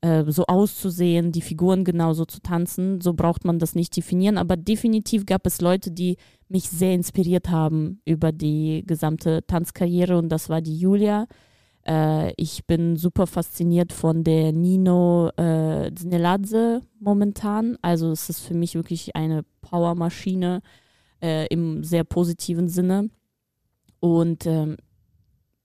äh, 0.00 0.24
so 0.28 0.46
auszusehen, 0.46 1.32
die 1.32 1.42
Figuren 1.42 1.84
genauso 1.84 2.24
zu 2.24 2.40
tanzen. 2.40 3.00
So 3.00 3.12
braucht 3.14 3.44
man 3.44 3.58
das 3.58 3.74
nicht 3.74 3.96
definieren. 3.96 4.38
Aber 4.38 4.56
definitiv 4.56 5.26
gab 5.26 5.46
es 5.46 5.60
Leute, 5.60 5.90
die 5.90 6.16
mich 6.48 6.68
sehr 6.68 6.94
inspiriert 6.94 7.50
haben 7.50 8.00
über 8.04 8.32
die 8.32 8.84
gesamte 8.86 9.46
Tanzkarriere 9.46 10.18
und 10.18 10.28
das 10.28 10.48
war 10.48 10.60
die 10.60 10.78
Julia. 10.78 11.26
Äh, 11.86 12.32
ich 12.36 12.66
bin 12.66 12.96
super 12.96 13.26
fasziniert 13.26 13.92
von 13.92 14.24
der 14.24 14.52
Nino 14.52 15.30
äh, 15.36 15.92
Zneladze 15.94 16.82
momentan. 16.98 17.78
Also 17.82 18.10
es 18.10 18.28
ist 18.28 18.40
für 18.40 18.54
mich 18.54 18.74
wirklich 18.74 19.14
eine 19.14 19.44
Powermaschine 19.60 20.62
äh, 21.22 21.46
im 21.46 21.84
sehr 21.84 22.04
positiven 22.04 22.68
Sinne. 22.68 23.10
Und 24.00 24.46
ähm, 24.46 24.76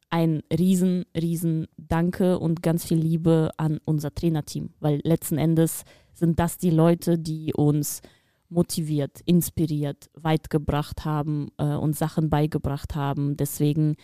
ein 0.09 0.41
riesen, 0.51 1.05
riesen 1.15 1.67
Danke 1.77 2.37
und 2.37 2.61
ganz 2.61 2.85
viel 2.85 2.97
Liebe 2.97 3.51
an 3.57 3.79
unser 3.85 4.13
Trainerteam, 4.13 4.71
weil 4.79 4.99
letzten 5.03 5.37
Endes 5.37 5.83
sind 6.13 6.37
das 6.37 6.57
die 6.57 6.69
Leute, 6.69 7.17
die 7.17 7.53
uns 7.53 8.01
motiviert, 8.49 9.21
inspiriert, 9.25 10.09
weit 10.13 10.49
gebracht 10.49 11.05
haben, 11.05 11.49
äh, 11.57 11.75
uns 11.75 11.97
Sachen 11.97 12.29
beigebracht 12.29 12.95
haben. 12.95 13.37
Deswegen 13.37 13.95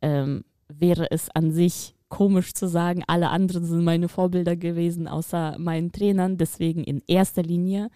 ähm, 0.00 0.44
wäre 0.68 1.10
es 1.10 1.30
an 1.30 1.50
sich 1.50 1.94
komisch 2.08 2.54
zu 2.54 2.68
sagen, 2.68 3.02
alle 3.06 3.30
anderen 3.30 3.64
sind 3.64 3.84
meine 3.84 4.08
Vorbilder 4.08 4.56
gewesen, 4.56 5.08
außer 5.08 5.56
meinen 5.58 5.92
Trainern. 5.92 6.38
Deswegen 6.38 6.82
in 6.84 7.02
erster 7.06 7.42
Linie 7.42 7.90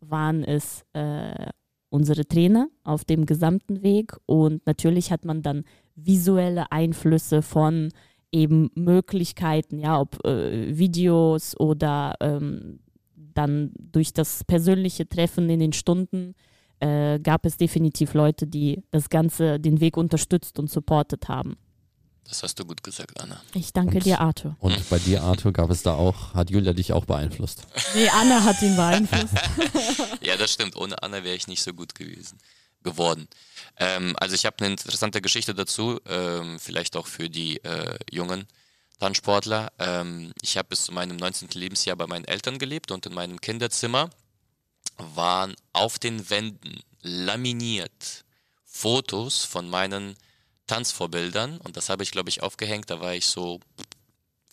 waren 0.00 0.44
es 0.44 0.84
äh, 0.92 1.50
unsere 1.88 2.26
Trainer 2.26 2.68
auf 2.84 3.04
dem 3.04 3.26
gesamten 3.26 3.82
Weg 3.82 4.16
und 4.26 4.64
natürlich 4.66 5.10
hat 5.10 5.24
man 5.24 5.42
dann 5.42 5.64
visuelle 5.94 6.70
Einflüsse 6.70 7.42
von 7.42 7.90
eben 8.32 8.70
Möglichkeiten, 8.74 9.78
ja, 9.78 10.00
ob 10.00 10.24
äh, 10.24 10.76
Videos 10.76 11.58
oder 11.58 12.14
ähm, 12.20 12.80
dann 13.14 13.72
durch 13.78 14.12
das 14.12 14.44
persönliche 14.44 15.08
Treffen 15.08 15.48
in 15.48 15.60
den 15.60 15.72
Stunden 15.72 16.34
äh, 16.80 17.18
gab 17.20 17.46
es 17.46 17.56
definitiv 17.56 18.14
Leute, 18.14 18.46
die 18.46 18.82
das 18.90 19.08
Ganze, 19.08 19.58
den 19.58 19.80
Weg 19.80 19.96
unterstützt 19.96 20.58
und 20.58 20.70
supportet 20.70 21.28
haben. 21.28 21.56
Das 22.28 22.42
hast 22.42 22.58
du 22.58 22.64
gut 22.64 22.82
gesagt, 22.82 23.20
Anna. 23.20 23.40
Ich 23.54 23.72
danke 23.72 23.96
Und- 23.96 24.04
dir, 24.04 24.20
Arthur. 24.20 24.56
Und 24.60 24.88
bei 24.90 24.98
dir, 24.98 25.22
Arthur, 25.22 25.52
gab 25.52 25.70
es 25.70 25.82
da 25.82 25.94
auch, 25.94 26.34
hat 26.34 26.50
Julia 26.50 26.72
dich 26.72 26.92
auch 26.92 27.04
beeinflusst? 27.04 27.62
Nee, 27.94 28.08
Anna 28.08 28.42
hat 28.44 28.60
ihn 28.62 28.76
beeinflusst. 28.76 29.34
Ja, 30.20 30.36
das 30.36 30.52
stimmt. 30.52 30.74
Ohne 30.76 31.00
Anna 31.02 31.22
wäre 31.22 31.36
ich 31.36 31.46
nicht 31.46 31.62
so 31.62 31.72
gut 31.72 31.94
gewesen 31.94 32.38
geworden. 32.82 33.28
Ähm, 33.78 34.14
also 34.18 34.34
ich 34.34 34.44
habe 34.46 34.56
eine 34.58 34.68
interessante 34.72 35.20
Geschichte 35.20 35.54
dazu, 35.54 36.00
ähm, 36.08 36.58
vielleicht 36.58 36.96
auch 36.96 37.06
für 37.06 37.28
die 37.30 37.58
äh, 37.64 37.96
jungen 38.10 38.46
Tanzsportler. 38.98 39.72
Ähm, 39.78 40.32
ich 40.42 40.56
habe 40.56 40.68
bis 40.68 40.84
zu 40.84 40.92
meinem 40.92 41.16
19. 41.16 41.48
Lebensjahr 41.54 41.96
bei 41.96 42.06
meinen 42.06 42.24
Eltern 42.24 42.58
gelebt 42.58 42.90
und 42.90 43.06
in 43.06 43.14
meinem 43.14 43.40
Kinderzimmer 43.40 44.10
waren 44.98 45.54
auf 45.72 45.98
den 45.98 46.28
Wänden 46.30 46.80
laminiert 47.02 48.24
Fotos 48.64 49.44
von 49.44 49.68
meinen 49.68 50.16
Tanzvorbildern 50.66 51.58
und 51.58 51.76
das 51.76 51.88
habe 51.88 52.02
ich, 52.02 52.10
glaube 52.10 52.28
ich, 52.28 52.42
aufgehängt. 52.42 52.90
Da 52.90 53.00
war 53.00 53.14
ich 53.14 53.26
so 53.26 53.60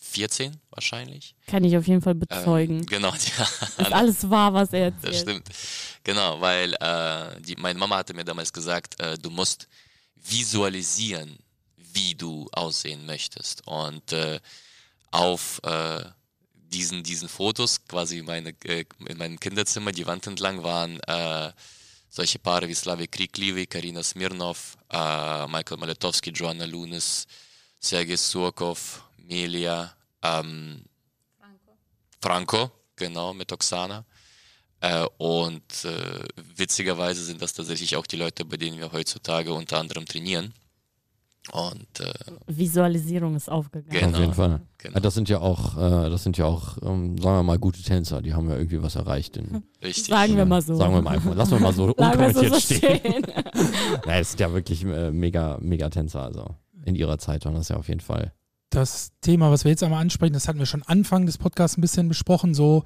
14 0.00 0.56
wahrscheinlich. 0.70 1.34
Kann 1.46 1.64
ich 1.64 1.76
auf 1.76 1.86
jeden 1.86 2.00
Fall 2.02 2.12
Ähm, 2.12 2.20
bezeugen. 2.20 2.86
genau, 2.86 3.12
ja. 3.78 3.84
alles 3.90 4.28
wahr, 4.30 4.52
was 4.54 4.72
er 4.72 4.90
Das 4.92 5.04
erzählt. 5.04 5.22
stimmt. 5.22 5.48
Genau, 6.04 6.40
weil 6.40 6.74
äh, 6.74 7.40
die, 7.40 7.56
meine 7.56 7.78
Mama 7.78 7.96
hatte 7.96 8.14
mir 8.14 8.24
damals 8.24 8.52
gesagt, 8.52 9.00
äh, 9.00 9.18
du 9.18 9.30
musst 9.30 9.66
visualisieren, 10.16 11.38
wie 11.76 12.14
du 12.14 12.48
aussehen 12.52 13.06
möchtest. 13.06 13.66
Und 13.66 14.12
äh, 14.12 14.40
auf 15.10 15.60
äh, 15.64 16.04
diesen, 16.54 17.02
diesen 17.02 17.28
Fotos, 17.28 17.84
quasi 17.86 18.22
meine, 18.22 18.50
äh, 18.64 18.84
in 19.06 19.16
meinem 19.18 19.38
Kinderzimmer, 19.40 19.92
die 19.92 20.06
Wand 20.06 20.26
entlang, 20.26 20.62
waren 20.62 21.00
äh, 21.06 21.52
solche 22.14 22.38
Paare 22.38 22.68
wie 22.68 22.74
Slavik 22.74 23.10
Kriklivi, 23.10 23.66
Karina 23.66 24.00
Smirnov, 24.02 24.76
äh, 24.88 25.46
Michael 25.48 25.78
Maletowski, 25.78 26.30
Joanna 26.30 26.64
Lunis, 26.64 27.26
Sergei 27.80 28.16
Surkov, 28.16 29.02
Melia, 29.16 29.92
ähm, 30.22 30.84
Franco, 32.22 32.70
genau, 32.94 33.34
mit 33.34 33.50
Oksana. 33.50 34.04
Äh, 34.80 35.06
und 35.18 35.84
äh, 35.84 36.24
witzigerweise 36.54 37.24
sind 37.24 37.42
das 37.42 37.52
tatsächlich 37.52 37.96
auch 37.96 38.06
die 38.06 38.16
Leute, 38.16 38.44
bei 38.44 38.58
denen 38.58 38.78
wir 38.78 38.92
heutzutage 38.92 39.52
unter 39.52 39.78
anderem 39.78 40.06
trainieren. 40.06 40.54
Und 41.52 42.00
äh, 42.00 42.12
Visualisierung 42.46 43.36
ist 43.36 43.50
aufgegangen. 43.50 44.00
Genau. 44.00 44.16
Auf 44.16 44.20
jeden 44.20 44.34
Fall. 44.34 44.60
Genau. 44.78 44.98
Das 45.00 45.14
sind 45.14 45.28
ja 45.28 45.40
auch, 45.40 45.76
äh, 45.76 46.10
das 46.10 46.22
sind 46.22 46.38
ja 46.38 46.46
auch, 46.46 46.78
ähm, 46.82 47.18
sagen 47.18 47.38
wir 47.38 47.42
mal, 47.42 47.58
gute 47.58 47.82
Tänzer. 47.82 48.22
Die 48.22 48.32
haben 48.32 48.48
ja 48.48 48.56
irgendwie 48.56 48.82
was 48.82 48.96
erreicht. 48.96 49.36
In, 49.36 49.62
richtig. 49.82 50.06
Sagen 50.06 50.36
wir 50.36 50.46
mal 50.46 50.62
so. 50.62 50.74
Sagen 50.74 50.94
wir 50.94 51.02
mal 51.02 51.16
einfach. 51.16 51.34
Lassen 51.34 51.52
wir 51.52 51.60
mal 51.60 51.72
so, 51.74 51.84
unkommentiert 51.96 52.54
so 52.54 52.60
stehen. 52.60 52.98
stehen. 52.98 53.22
Nein, 54.06 54.22
es 54.22 54.30
sind 54.30 54.40
ja 54.40 54.52
wirklich 54.52 54.84
äh, 54.84 55.10
mega, 55.10 55.58
mega 55.60 55.90
Tänzer. 55.90 56.22
Also 56.22 56.46
in 56.84 56.94
ihrer 56.96 57.18
Zeit 57.18 57.44
waren 57.44 57.54
das 57.54 57.68
ja 57.68 57.76
auf 57.76 57.88
jeden 57.88 58.00
Fall. 58.00 58.32
das 58.70 59.12
Thema, 59.20 59.50
was 59.50 59.64
wir 59.64 59.70
jetzt 59.70 59.82
einmal 59.82 60.00
ansprechen, 60.00 60.32
das 60.32 60.48
hatten 60.48 60.58
wir 60.58 60.66
schon 60.66 60.82
Anfang 60.82 61.26
des 61.26 61.38
Podcasts 61.38 61.76
ein 61.78 61.80
bisschen 61.82 62.08
besprochen. 62.08 62.54
So, 62.54 62.84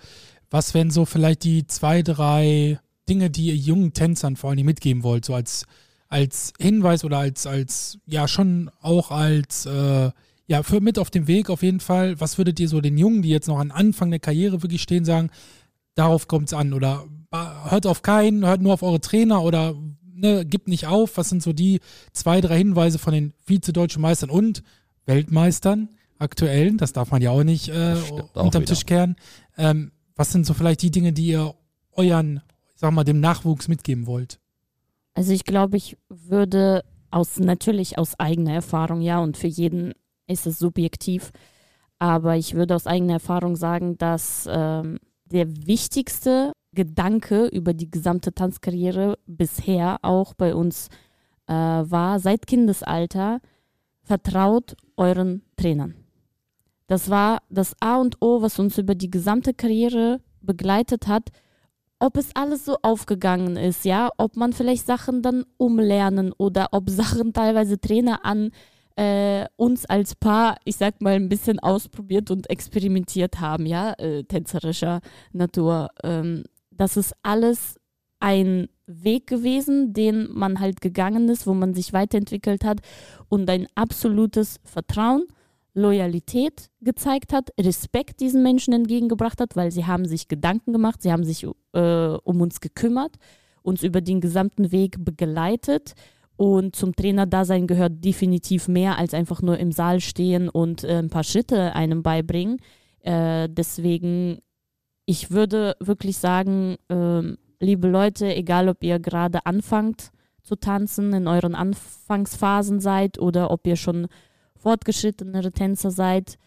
was 0.50 0.74
wären 0.74 0.90
so 0.90 1.04
vielleicht 1.04 1.44
die 1.44 1.66
zwei, 1.66 2.02
drei 2.02 2.78
Dinge, 3.08 3.30
die 3.30 3.46
ihr 3.46 3.56
jungen 3.56 3.92
Tänzern 3.92 4.36
vor 4.36 4.50
allem 4.50 4.66
mitgeben 4.66 5.02
wollt, 5.02 5.24
so 5.24 5.34
als, 5.34 5.64
als 6.08 6.52
Hinweis 6.58 7.04
oder 7.04 7.18
als, 7.18 7.46
als, 7.46 7.98
ja, 8.06 8.26
schon 8.28 8.70
auch 8.80 9.10
als, 9.10 9.66
äh, 9.66 10.10
ja, 10.46 10.62
für 10.62 10.80
mit 10.80 10.98
auf 10.98 11.10
dem 11.10 11.26
Weg 11.26 11.50
auf 11.50 11.62
jeden 11.62 11.80
Fall. 11.80 12.18
Was 12.20 12.38
würdet 12.38 12.58
ihr 12.58 12.68
so 12.68 12.80
den 12.80 12.96
Jungen, 12.96 13.22
die 13.22 13.28
jetzt 13.28 13.48
noch 13.48 13.58
an 13.58 13.70
Anfang 13.70 14.10
der 14.10 14.20
Karriere 14.20 14.62
wirklich 14.62 14.82
stehen, 14.82 15.04
sagen, 15.04 15.30
darauf 15.94 16.26
kommt 16.26 16.48
es 16.48 16.54
an 16.54 16.72
oder 16.72 17.04
hört 17.30 17.86
auf 17.86 18.02
keinen, 18.02 18.46
hört 18.46 18.62
nur 18.62 18.72
auf 18.72 18.82
eure 18.82 19.00
Trainer 19.00 19.42
oder 19.42 19.74
ne, 20.14 20.46
gibt 20.46 20.68
nicht 20.68 20.86
auf. 20.86 21.16
Was 21.18 21.28
sind 21.28 21.42
so 21.42 21.52
die 21.52 21.80
zwei, 22.12 22.40
drei 22.40 22.56
Hinweise 22.58 22.98
von 22.98 23.12
den 23.12 23.34
Vize-Deutschen 23.46 24.00
Meistern 24.00 24.30
und 24.30 24.62
Weltmeistern 25.04 25.90
aktuellen? 26.18 26.78
Das 26.78 26.94
darf 26.94 27.10
man 27.10 27.20
ja 27.20 27.30
auch 27.30 27.44
nicht 27.44 27.68
äh, 27.68 27.94
auch 28.34 28.44
unterm. 28.44 28.64
Tisch 28.64 28.86
kehren. 28.86 29.16
Ähm, 29.58 29.92
was 30.16 30.32
sind 30.32 30.46
so 30.46 30.54
vielleicht 30.54 30.82
die 30.82 30.90
Dinge, 30.90 31.12
die 31.12 31.26
ihr 31.28 31.54
euren, 31.92 32.40
sag 32.74 32.92
mal, 32.92 33.04
dem 33.04 33.20
Nachwuchs 33.20 33.68
mitgeben 33.68 34.06
wollt? 34.06 34.40
Also 35.18 35.32
ich 35.32 35.42
glaube, 35.42 35.76
ich 35.76 35.96
würde 36.08 36.84
aus 37.10 37.40
natürlich 37.40 37.98
aus 37.98 38.20
eigener 38.20 38.52
Erfahrung, 38.52 39.00
ja, 39.00 39.18
und 39.18 39.36
für 39.36 39.48
jeden 39.48 39.92
ist 40.28 40.46
es 40.46 40.60
subjektiv, 40.60 41.32
aber 41.98 42.36
ich 42.36 42.54
würde 42.54 42.76
aus 42.76 42.86
eigener 42.86 43.14
Erfahrung 43.14 43.56
sagen, 43.56 43.98
dass 43.98 44.48
ähm, 44.48 45.00
der 45.24 45.66
wichtigste 45.66 46.52
Gedanke 46.72 47.48
über 47.48 47.74
die 47.74 47.90
gesamte 47.90 48.32
Tanzkarriere 48.32 49.18
bisher 49.26 49.98
auch 50.02 50.34
bei 50.34 50.54
uns 50.54 50.86
äh, 51.48 51.52
war, 51.52 52.20
seit 52.20 52.46
Kindesalter, 52.46 53.40
vertraut 54.04 54.76
euren 54.96 55.42
Trainern. 55.56 55.96
Das 56.86 57.10
war 57.10 57.42
das 57.50 57.74
A 57.80 57.96
und 57.96 58.22
O, 58.22 58.40
was 58.40 58.60
uns 58.60 58.78
über 58.78 58.94
die 58.94 59.10
gesamte 59.10 59.52
Karriere 59.52 60.20
begleitet 60.42 61.08
hat, 61.08 61.30
ob 62.00 62.16
es 62.16 62.34
alles 62.34 62.64
so 62.64 62.76
aufgegangen 62.82 63.56
ist, 63.56 63.84
ja, 63.84 64.10
ob 64.16 64.36
man 64.36 64.52
vielleicht 64.52 64.86
Sachen 64.86 65.22
dann 65.22 65.44
umlernen 65.56 66.32
oder 66.36 66.68
ob 66.72 66.90
Sachen 66.90 67.32
teilweise 67.32 67.80
Trainer 67.80 68.24
an 68.24 68.50
äh, 68.96 69.46
uns 69.56 69.86
als 69.86 70.16
Paar, 70.16 70.56
ich 70.64 70.76
sag 70.76 71.00
mal, 71.00 71.14
ein 71.14 71.28
bisschen 71.28 71.60
ausprobiert 71.60 72.30
und 72.30 72.50
experimentiert 72.50 73.40
haben, 73.40 73.64
ja, 73.64 73.92
äh, 73.98 74.24
tänzerischer 74.24 75.00
Natur. 75.32 75.88
Ähm, 76.02 76.44
das 76.70 76.96
ist 76.96 77.14
alles 77.22 77.76
ein 78.20 78.68
Weg 78.86 79.28
gewesen, 79.28 79.92
den 79.92 80.28
man 80.32 80.58
halt 80.58 80.80
gegangen 80.80 81.28
ist, 81.28 81.46
wo 81.46 81.54
man 81.54 81.74
sich 81.74 81.92
weiterentwickelt 81.92 82.64
hat 82.64 82.80
und 83.28 83.48
ein 83.48 83.68
absolutes 83.76 84.58
Vertrauen, 84.64 85.24
Loyalität 85.74 86.70
gezeigt 86.80 87.32
hat, 87.32 87.50
Respekt 87.60 88.20
diesen 88.20 88.42
Menschen 88.42 88.72
entgegengebracht 88.72 89.40
hat, 89.40 89.56
weil 89.56 89.70
sie 89.70 89.86
haben 89.86 90.06
sich 90.06 90.28
Gedanken 90.28 90.72
gemacht, 90.72 91.02
sie 91.02 91.12
haben 91.12 91.24
sich 91.24 91.46
äh, 91.72 92.16
um 92.24 92.40
uns 92.40 92.60
gekümmert, 92.60 93.16
uns 93.62 93.82
über 93.82 94.00
den 94.00 94.20
gesamten 94.20 94.72
Weg 94.72 94.96
begleitet 95.04 95.94
und 96.38 96.76
zum 96.76 96.94
Trainerdasein 96.94 97.66
gehört 97.66 98.04
definitiv 98.04 98.68
mehr 98.68 98.96
als 98.96 99.12
einfach 99.12 99.42
nur 99.42 99.58
im 99.58 99.72
Saal 99.72 99.98
stehen 99.98 100.48
und 100.48 100.84
äh, 100.84 100.98
ein 100.98 101.10
paar 101.10 101.24
Schritte 101.24 101.74
einem 101.74 102.04
beibringen. 102.04 102.58
Äh, 103.00 103.48
deswegen, 103.50 104.38
ich 105.04 105.32
würde 105.32 105.74
wirklich 105.80 106.16
sagen, 106.18 106.76
ähm, 106.90 107.38
liebe 107.58 107.88
Leute, 107.88 108.32
egal 108.32 108.68
ob 108.68 108.84
ihr 108.84 109.00
gerade 109.00 109.46
anfangt 109.46 110.12
zu 110.44 110.54
tanzen, 110.54 111.12
in 111.12 111.26
euren 111.26 111.56
Anfangsphasen 111.56 112.78
seid 112.78 113.18
oder 113.18 113.50
ob 113.50 113.66
ihr 113.66 113.76
schon 113.76 114.06
fortgeschrittenere 114.58 115.52
Tänzer 115.52 115.90
seid, 115.90 116.38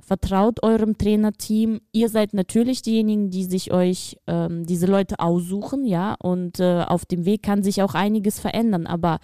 vertraut 0.00 0.62
eurem 0.62 0.98
Trainerteam. 0.98 1.80
Ihr 1.92 2.08
seid 2.08 2.34
natürlich 2.34 2.82
diejenigen, 2.82 3.30
die 3.30 3.44
sich 3.44 3.72
euch 3.72 4.16
ähm, 4.26 4.64
diese 4.64 4.86
Leute 4.86 5.18
aussuchen, 5.18 5.84
ja, 5.84 6.14
und 6.22 6.60
äh, 6.60 6.82
auf 6.82 7.06
dem 7.06 7.24
Weg 7.24 7.42
kann 7.42 7.62
sich 7.62 7.82
auch 7.82 7.94
einiges 7.94 8.38
verändern, 8.38 8.86
aber 8.86 9.18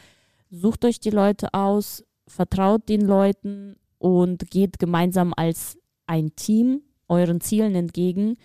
sucht 0.50 0.84
euch 0.84 1.00
die 1.00 1.10
Leute 1.10 1.52
aus, 1.54 2.04
vertraut 2.26 2.88
den 2.88 3.02
Leuten 3.02 3.76
und 3.98 4.50
geht 4.50 4.78
gemeinsam 4.78 5.34
als 5.36 5.78
ein 6.06 6.34
Team 6.34 6.82
euren 7.08 7.40
Zielen 7.40 7.74
entgegen. 7.74 8.36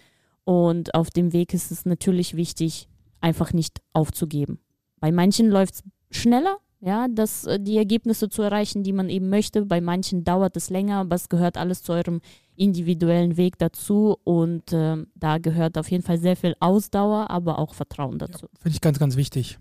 Und 0.43 0.93
auf 0.93 1.09
dem 1.09 1.33
Weg 1.33 1.53
ist 1.53 1.71
es 1.71 1.85
natürlich 1.85 2.35
wichtig, 2.35 2.87
einfach 3.21 3.53
nicht 3.53 3.81
aufzugeben. 3.93 4.59
Bei 4.99 5.11
manchen 5.11 5.49
läuft 5.49 5.75
es 5.75 5.83
schneller, 6.11 6.57
ja, 6.85 7.07
das, 7.09 7.45
äh, 7.45 7.59
die 7.59 7.77
Ergebnisse 7.77 8.29
zu 8.29 8.41
erreichen, 8.43 8.83
die 8.83 8.93
man 8.93 9.09
eben 9.09 9.29
möchte. 9.29 9.65
Bei 9.65 9.81
manchen 9.81 10.23
dauert 10.23 10.55
es 10.55 10.69
länger, 10.69 10.99
aber 10.99 11.15
es 11.15 11.29
gehört 11.29 11.57
alles 11.57 11.81
zu 11.81 11.93
eurem 11.93 12.21
individuellen 12.55 13.37
Weg 13.37 13.57
dazu. 13.57 14.17
Und 14.23 14.71
ähm, 14.71 15.07
da 15.15 15.39
gehört 15.39 15.77
auf 15.77 15.89
jeden 15.89 16.03
Fall 16.03 16.19
sehr 16.19 16.35
viel 16.35 16.55
Ausdauer, 16.59 17.29
aber 17.31 17.57
auch 17.59 17.73
Vertrauen 17.73 18.19
dazu. 18.19 18.47
Finde 18.61 18.75
ich 18.75 18.81
ganz, 18.81 18.99
ganz 18.99 19.15
wichtig. 19.15 19.57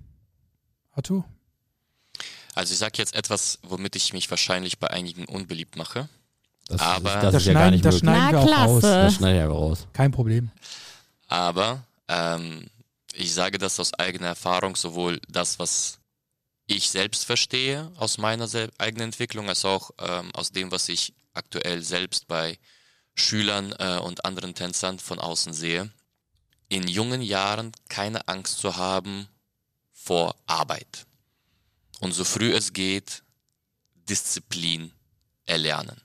Arthur? 0.92 1.24
Also 2.54 2.72
ich 2.72 2.78
sage 2.78 2.92
jetzt 2.98 3.14
etwas, 3.16 3.58
womit 3.62 3.96
ich 3.96 4.12
mich 4.12 4.30
wahrscheinlich 4.30 4.78
bei 4.78 4.88
einigen 4.90 5.24
unbeliebt 5.24 5.76
mache. 5.76 6.08
Das, 6.68 6.80
Aber- 6.80 7.08
ist, 7.08 7.22
das 7.22 7.32
Das 7.32 7.42
ist 7.42 7.46
ja 7.48 7.52
gar 7.54 7.70
nicht 7.70 7.84
das 7.84 7.94
möglich. 8.02 8.10
schneiden 8.10 8.26
Na, 8.26 8.32
wir 8.32 8.40
auch 8.40 8.46
klasse. 8.46 8.70
raus. 8.70 8.82
Das 8.82 9.14
schneiden 9.14 9.38
wir 9.38 9.46
raus. 9.48 9.86
Kein 9.92 10.12
Problem. 10.12 10.50
Aber 11.28 11.82
ähm, 12.08 12.66
ich 13.14 13.32
sage 13.32 13.58
das 13.58 13.80
aus 13.80 13.92
eigener 13.94 14.28
Erfahrung, 14.28 14.76
sowohl 14.76 15.20
das, 15.28 15.58
was 15.58 15.98
ich 16.66 16.88
selbst 16.88 17.24
verstehe 17.24 17.92
aus 17.96 18.18
meiner 18.18 18.48
eigenen 18.78 19.08
Entwicklung, 19.08 19.48
als 19.48 19.64
auch 19.64 19.90
ähm, 19.98 20.34
aus 20.34 20.50
dem, 20.50 20.70
was 20.70 20.88
ich 20.88 21.12
aktuell 21.34 21.82
selbst 21.82 22.26
bei 22.26 22.58
Schülern 23.14 23.72
äh, 23.78 23.98
und 23.98 24.24
anderen 24.24 24.54
Tänzern 24.54 24.98
von 24.98 25.18
außen 25.18 25.52
sehe. 25.52 25.90
In 26.68 26.88
jungen 26.88 27.22
Jahren 27.22 27.72
keine 27.88 28.26
Angst 28.28 28.58
zu 28.58 28.76
haben 28.76 29.28
vor 29.92 30.34
Arbeit. 30.46 31.06
Und 32.00 32.12
so 32.12 32.24
früh 32.24 32.52
es 32.52 32.72
geht, 32.72 33.22
Disziplin 34.08 34.92
erlernen. 35.46 36.00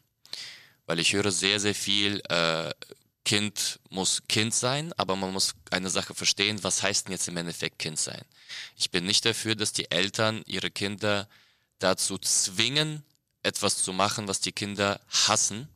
Weil 0.85 0.99
ich 0.99 1.13
höre 1.13 1.31
sehr, 1.31 1.59
sehr 1.59 1.75
viel, 1.75 2.21
äh, 2.29 2.71
Kind 3.25 3.79
muss 3.89 4.23
Kind 4.27 4.55
sein, 4.55 4.91
aber 4.93 5.15
man 5.15 5.31
muss 5.31 5.53
eine 5.69 5.89
Sache 5.89 6.15
verstehen, 6.15 6.63
was 6.63 6.81
heißt 6.81 7.05
denn 7.05 7.11
jetzt 7.11 7.27
im 7.27 7.37
Endeffekt 7.37 7.77
Kind 7.77 7.99
sein? 7.99 8.23
Ich 8.75 8.91
bin 8.91 9.05
nicht 9.05 9.25
dafür, 9.25 9.55
dass 9.55 9.73
die 9.73 9.91
Eltern 9.91 10.43
ihre 10.45 10.71
Kinder 10.71 11.27
dazu 11.79 12.17
zwingen, 12.17 13.03
etwas 13.43 13.83
zu 13.83 13.93
machen, 13.93 14.27
was 14.27 14.41
die 14.41 14.51
Kinder 14.51 14.99
hassen, 15.09 15.69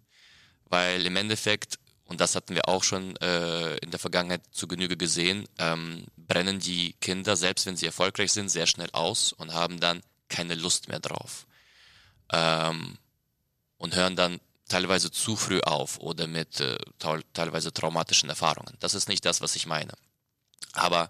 weil 0.65 1.05
im 1.05 1.15
Endeffekt, 1.15 1.79
und 2.05 2.19
das 2.19 2.35
hatten 2.35 2.55
wir 2.55 2.67
auch 2.67 2.83
schon 2.83 3.15
äh, 3.17 3.77
in 3.77 3.91
der 3.91 3.99
Vergangenheit 3.99 4.41
zu 4.51 4.67
Genüge 4.67 4.97
gesehen, 4.97 5.47
ähm, 5.57 6.05
brennen 6.17 6.59
die 6.59 6.93
Kinder, 6.99 7.35
selbst 7.35 7.65
wenn 7.65 7.77
sie 7.77 7.85
erfolgreich 7.85 8.31
sind, 8.31 8.49
sehr 8.49 8.67
schnell 8.67 8.89
aus 8.91 9.33
und 9.33 9.53
haben 9.53 9.79
dann 9.79 10.01
keine 10.27 10.55
Lust 10.55 10.89
mehr 10.89 10.99
drauf. 10.99 11.45
Ähm, 12.31 12.97
und 13.77 13.95
hören 13.95 14.15
dann 14.15 14.39
teilweise 14.67 15.11
zu 15.11 15.35
früh 15.35 15.59
auf 15.61 15.99
oder 15.99 16.25
mit 16.25 16.59
äh, 16.59 16.77
teilweise 17.33 17.73
traumatischen 17.73 18.29
Erfahrungen. 18.29 18.75
Das 18.79 18.93
ist 18.93 19.09
nicht 19.09 19.25
das, 19.25 19.41
was 19.41 19.55
ich 19.55 19.67
meine. 19.67 19.93
Aber 20.71 21.09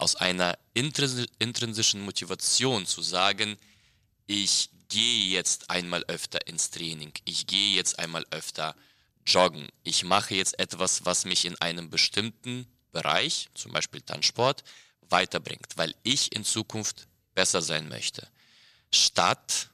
aus 0.00 0.16
einer 0.16 0.58
intrinsischen 0.74 2.00
Motivation 2.02 2.86
zu 2.86 3.02
sagen, 3.02 3.56
ich 4.26 4.70
gehe 4.88 5.26
jetzt 5.26 5.70
einmal 5.70 6.04
öfter 6.04 6.46
ins 6.46 6.70
Training, 6.70 7.12
ich 7.24 7.46
gehe 7.46 7.76
jetzt 7.76 7.98
einmal 7.98 8.24
öfter 8.30 8.74
joggen, 9.26 9.68
ich 9.84 10.04
mache 10.04 10.34
jetzt 10.34 10.58
etwas, 10.58 11.04
was 11.04 11.24
mich 11.24 11.44
in 11.44 11.60
einem 11.60 11.90
bestimmten 11.90 12.66
Bereich, 12.92 13.48
zum 13.54 13.72
Beispiel 13.72 14.00
Tanzsport, 14.00 14.64
weiterbringt, 15.08 15.76
weil 15.76 15.94
ich 16.02 16.34
in 16.34 16.44
Zukunft 16.44 17.06
besser 17.34 17.62
sein 17.62 17.88
möchte. 17.88 18.26
Statt 18.92 19.70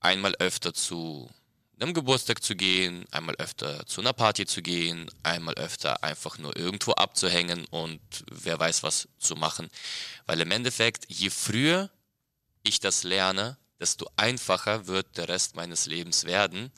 einmal 0.00 0.34
öfter 0.36 0.72
zu 0.74 1.30
einem 1.80 1.94
Geburtstag 1.94 2.42
zu 2.42 2.54
gehen, 2.56 3.04
einmal 3.10 3.34
öfter 3.36 3.86
zu 3.86 4.00
einer 4.00 4.12
Party 4.12 4.46
zu 4.46 4.62
gehen, 4.62 5.10
einmal 5.22 5.54
öfter 5.54 6.02
einfach 6.04 6.38
nur 6.38 6.56
irgendwo 6.56 6.92
abzuhängen 6.92 7.64
und 7.70 8.00
wer 8.30 8.58
weiß 8.58 8.82
was 8.82 9.08
zu 9.18 9.36
machen. 9.36 9.68
Weil 10.26 10.40
im 10.40 10.50
Endeffekt, 10.50 11.06
je 11.08 11.30
früher 11.30 11.90
ich 12.62 12.80
das 12.80 13.02
lerne, 13.02 13.56
desto 13.78 14.10
einfacher 14.16 14.86
wird 14.86 15.16
der 15.16 15.28
Rest 15.28 15.56
meines 15.56 15.86
Lebens 15.86 16.24
werden. 16.24 16.70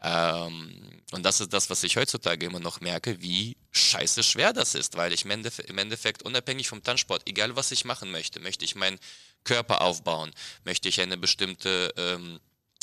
Ähm, 0.00 1.02
und 1.12 1.22
das 1.22 1.40
ist 1.40 1.52
das, 1.52 1.70
was 1.70 1.82
ich 1.84 1.96
heutzutage 1.96 2.46
immer 2.46 2.58
noch 2.58 2.80
merke, 2.80 3.20
wie 3.20 3.56
scheiße 3.70 4.22
schwer 4.22 4.52
das 4.52 4.74
ist, 4.74 4.96
weil 4.96 5.12
ich 5.12 5.24
im 5.24 5.30
Endeffekt, 5.30 5.68
im 5.68 5.78
Endeffekt 5.78 6.22
unabhängig 6.22 6.68
vom 6.68 6.82
Tanzsport, 6.82 7.28
egal 7.28 7.54
was 7.54 7.70
ich 7.70 7.84
machen 7.84 8.10
möchte, 8.10 8.40
möchte 8.40 8.64
ich 8.64 8.74
meinen 8.74 8.98
Körper 9.44 9.82
aufbauen, 9.82 10.32
möchte 10.64 10.88
ich 10.88 11.00
eine 11.00 11.16
bestimmte 11.16 11.92
ähm, 11.96 12.40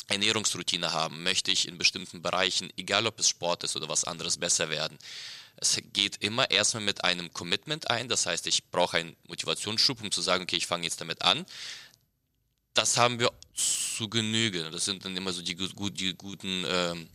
Ernährungsroutine 0.10 0.92
haben, 0.92 1.24
möchte 1.24 1.52
ich 1.52 1.68
in 1.68 1.78
bestimmten 1.78 2.22
Bereichen, 2.22 2.72
egal 2.78 3.08
ob 3.08 3.20
es 3.20 3.30
Sport 3.30 3.64
ist 3.64 3.76
oder 3.76 3.90
was 3.90 4.04
anderes, 4.04 4.38
besser 4.38 4.70
werden. 4.70 4.98
Es 5.58 5.80
geht 5.94 6.18
immer 6.24 6.50
erstmal 6.52 6.84
mit 6.84 7.04
einem 7.04 7.34
Commitment 7.34 7.90
ein, 7.90 8.08
das 8.08 8.26
heißt, 8.26 8.48
ich 8.48 8.66
brauche 8.72 8.98
einen 8.98 9.16
Motivationsschub, 9.28 10.02
um 10.02 10.12
zu 10.12 10.22
sagen, 10.22 10.44
okay, 10.44 10.56
ich 10.56 10.68
fange 10.68 10.86
jetzt 10.86 11.02
damit 11.02 11.22
an. 11.22 11.46
Das 12.74 12.98
haben 12.98 13.20
wir 13.20 13.32
zu 13.54 14.08
Genüge. 14.10 14.70
Das 14.72 14.86
sind 14.86 15.04
dann 15.04 15.18
immer 15.18 15.34
so 15.34 15.42
die, 15.42 15.56
die 15.56 16.14
guten, 16.14 16.64
ähm, 16.68 17.10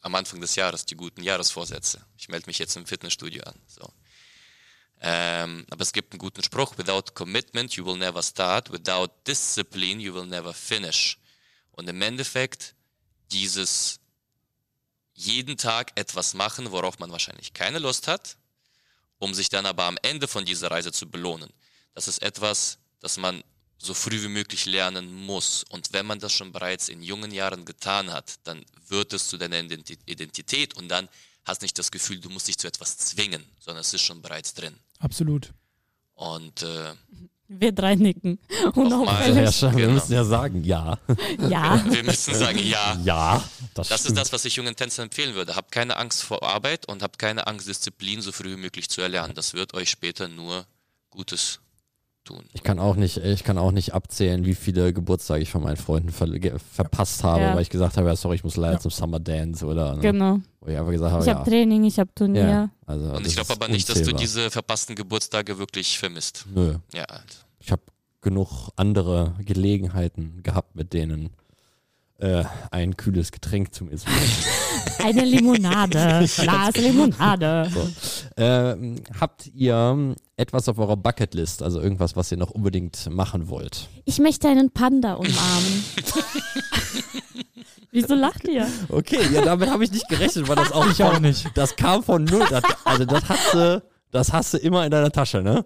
am 0.00 0.14
Anfang 0.14 0.40
des 0.40 0.56
Jahres, 0.56 0.84
die 0.84 0.96
guten 0.96 1.22
Jahresvorsätze. 1.22 2.04
Ich 2.18 2.28
melde 2.28 2.46
mich 2.46 2.58
jetzt 2.58 2.76
im 2.76 2.86
Fitnessstudio 2.86 3.44
an. 3.44 3.54
So. 3.66 3.88
Ähm, 5.00 5.66
aber 5.70 5.82
es 5.82 5.92
gibt 5.92 6.12
einen 6.12 6.18
guten 6.18 6.42
Spruch, 6.42 6.76
without 6.78 7.12
commitment 7.14 7.74
you 7.74 7.84
will 7.84 7.96
never 7.96 8.22
start, 8.22 8.72
without 8.72 9.08
discipline 9.26 10.00
you 10.00 10.14
will 10.14 10.26
never 10.26 10.54
finish. 10.54 11.18
Und 11.76 11.88
im 11.88 12.02
Endeffekt 12.02 12.74
dieses 13.30 14.00
jeden 15.14 15.56
Tag 15.56 15.92
etwas 15.94 16.34
machen, 16.34 16.72
worauf 16.72 16.98
man 16.98 17.10
wahrscheinlich 17.12 17.54
keine 17.54 17.78
Lust 17.78 18.08
hat, 18.08 18.36
um 19.18 19.32
sich 19.32 19.48
dann 19.48 19.64
aber 19.66 19.84
am 19.84 19.98
Ende 20.02 20.28
von 20.28 20.44
dieser 20.44 20.70
Reise 20.70 20.92
zu 20.92 21.08
belohnen. 21.08 21.50
Das 21.94 22.08
ist 22.08 22.22
etwas, 22.22 22.78
das 23.00 23.16
man 23.16 23.42
so 23.78 23.94
früh 23.94 24.22
wie 24.22 24.28
möglich 24.28 24.66
lernen 24.66 25.12
muss. 25.12 25.64
Und 25.64 25.92
wenn 25.92 26.06
man 26.06 26.18
das 26.18 26.32
schon 26.32 26.52
bereits 26.52 26.88
in 26.88 27.02
jungen 27.02 27.30
Jahren 27.30 27.64
getan 27.64 28.12
hat, 28.12 28.34
dann 28.44 28.64
wird 28.88 29.12
es 29.12 29.28
zu 29.28 29.38
deiner 29.38 29.58
Identität 29.58 30.74
und 30.74 30.88
dann 30.88 31.08
hast 31.44 31.62
nicht 31.62 31.78
das 31.78 31.90
Gefühl, 31.90 32.20
du 32.20 32.28
musst 32.28 32.48
dich 32.48 32.58
zu 32.58 32.66
etwas 32.66 32.98
zwingen, 32.98 33.44
sondern 33.60 33.82
es 33.82 33.94
ist 33.94 34.02
schon 34.02 34.20
bereits 34.20 34.54
drin. 34.54 34.76
Absolut. 34.98 35.52
Und 36.14 36.62
äh, 36.62 36.94
wir 37.48 37.72
drei 37.72 37.94
nicken. 37.94 38.38
Und 38.74 38.92
auch 38.92 39.06
also, 39.06 39.70
wir 39.72 39.76
genau. 39.76 39.92
müssen 39.94 40.12
ja 40.12 40.24
sagen, 40.24 40.64
ja. 40.64 40.98
Ja. 41.48 41.82
Wir 41.90 42.02
müssen 42.02 42.34
sagen, 42.34 42.58
ja. 42.58 42.98
Ja. 43.04 43.44
Das, 43.74 43.88
das 43.88 44.06
ist 44.06 44.16
das, 44.16 44.32
was 44.32 44.44
ich 44.44 44.56
jungen 44.56 44.74
Tänzern 44.74 45.04
empfehlen 45.04 45.34
würde. 45.34 45.54
Habt 45.54 45.70
keine 45.72 45.96
Angst 45.96 46.22
vor 46.22 46.42
Arbeit 46.42 46.88
und 46.88 47.02
habt 47.02 47.18
keine 47.18 47.46
Angst, 47.46 47.68
Disziplin 47.68 48.20
so 48.20 48.32
früh 48.32 48.56
wie 48.56 48.60
möglich 48.60 48.88
zu 48.88 49.00
erlernen. 49.00 49.34
Das 49.34 49.54
wird 49.54 49.74
euch 49.74 49.90
später 49.90 50.28
nur 50.28 50.66
Gutes 51.10 51.60
tun. 52.26 52.44
Ich 52.52 52.62
kann 52.62 52.78
auch 52.78 52.96
nicht, 52.96 53.16
ich 53.16 53.44
kann 53.44 53.56
auch 53.56 53.72
nicht 53.72 53.94
abzählen, 53.94 54.44
wie 54.44 54.54
viele 54.54 54.92
Geburtstage 54.92 55.42
ich 55.42 55.50
von 55.50 55.62
meinen 55.62 55.76
Freunden 55.76 56.10
ver 56.10 56.28
verpasst 56.58 57.24
habe, 57.24 57.40
ja. 57.40 57.54
weil 57.54 57.62
ich 57.62 57.70
gesagt 57.70 57.96
habe, 57.96 58.08
ja, 58.08 58.16
sorry, 58.16 58.36
ich 58.36 58.44
muss 58.44 58.56
leider 58.56 58.74
ja. 58.74 58.80
zum 58.80 58.90
Summer 58.90 59.20
Dance 59.20 59.64
oder. 59.64 59.94
Ne? 59.94 60.00
Genau. 60.00 60.40
Wo 60.60 60.68
ich 60.68 60.76
einfach 60.76 60.92
gesagt 60.92 61.12
habe, 61.12 61.24
ich 61.24 61.30
habe 61.30 61.48
Training, 61.48 61.84
ich 61.84 61.98
habe 61.98 62.10
Turnier. 62.14 62.48
Ja, 62.48 62.70
also, 62.84 63.12
Und 63.12 63.26
ich 63.26 63.34
glaube 63.34 63.52
aber 63.52 63.68
nicht, 63.68 63.88
dass 63.88 64.02
du 64.02 64.12
diese 64.12 64.50
verpassten 64.50 64.94
Geburtstage 64.94 65.58
wirklich 65.58 65.98
vermisst. 65.98 66.46
Nö. 66.54 66.74
Ja. 66.92 67.04
Also. 67.04 67.24
Ich 67.60 67.72
habe 67.72 67.82
genug 68.20 68.70
andere 68.76 69.34
Gelegenheiten 69.44 70.42
gehabt, 70.42 70.74
mit 70.74 70.92
denen 70.92 71.30
äh, 72.18 72.44
ein 72.70 72.96
kühles 72.96 73.32
Getränk 73.32 73.74
zu 73.74 73.84
mir 73.84 73.96
zu 73.96 74.06
Eine 75.02 75.24
Limonade, 75.24 76.26
Glas 76.36 76.76
Limonade. 76.76 77.70
So. 77.72 78.42
Äh, 78.42 78.96
habt 79.20 79.46
ihr 79.54 80.14
etwas 80.36 80.68
auf 80.68 80.78
eurer 80.78 80.96
Bucketlist, 80.96 81.62
also 81.62 81.80
irgendwas, 81.80 82.16
was 82.16 82.30
ihr 82.32 82.38
noch 82.38 82.50
unbedingt 82.50 83.08
machen 83.10 83.48
wollt? 83.48 83.88
Ich 84.04 84.18
möchte 84.18 84.48
einen 84.48 84.70
Panda 84.70 85.14
umarmen. 85.14 85.84
Wieso 87.92 88.14
lacht 88.14 88.46
ihr? 88.48 88.66
Okay, 88.88 89.20
ja, 89.32 89.42
damit 89.42 89.70
habe 89.70 89.84
ich 89.84 89.90
nicht 89.90 90.08
gerechnet, 90.08 90.48
weil 90.48 90.56
das 90.56 90.72
auch, 90.72 90.90
ich 90.90 91.02
auch 91.02 91.18
nicht. 91.18 91.46
Das 91.54 91.76
kam 91.76 92.02
von 92.02 92.24
null. 92.24 92.46
Das, 92.50 92.62
also 92.84 93.04
das 93.06 93.28
hast 93.28 93.54
du, 93.54 93.82
das 94.10 94.32
hast 94.32 94.54
du 94.54 94.58
immer 94.58 94.84
in 94.84 94.90
deiner 94.90 95.10
Tasche, 95.10 95.42
ne? 95.42 95.64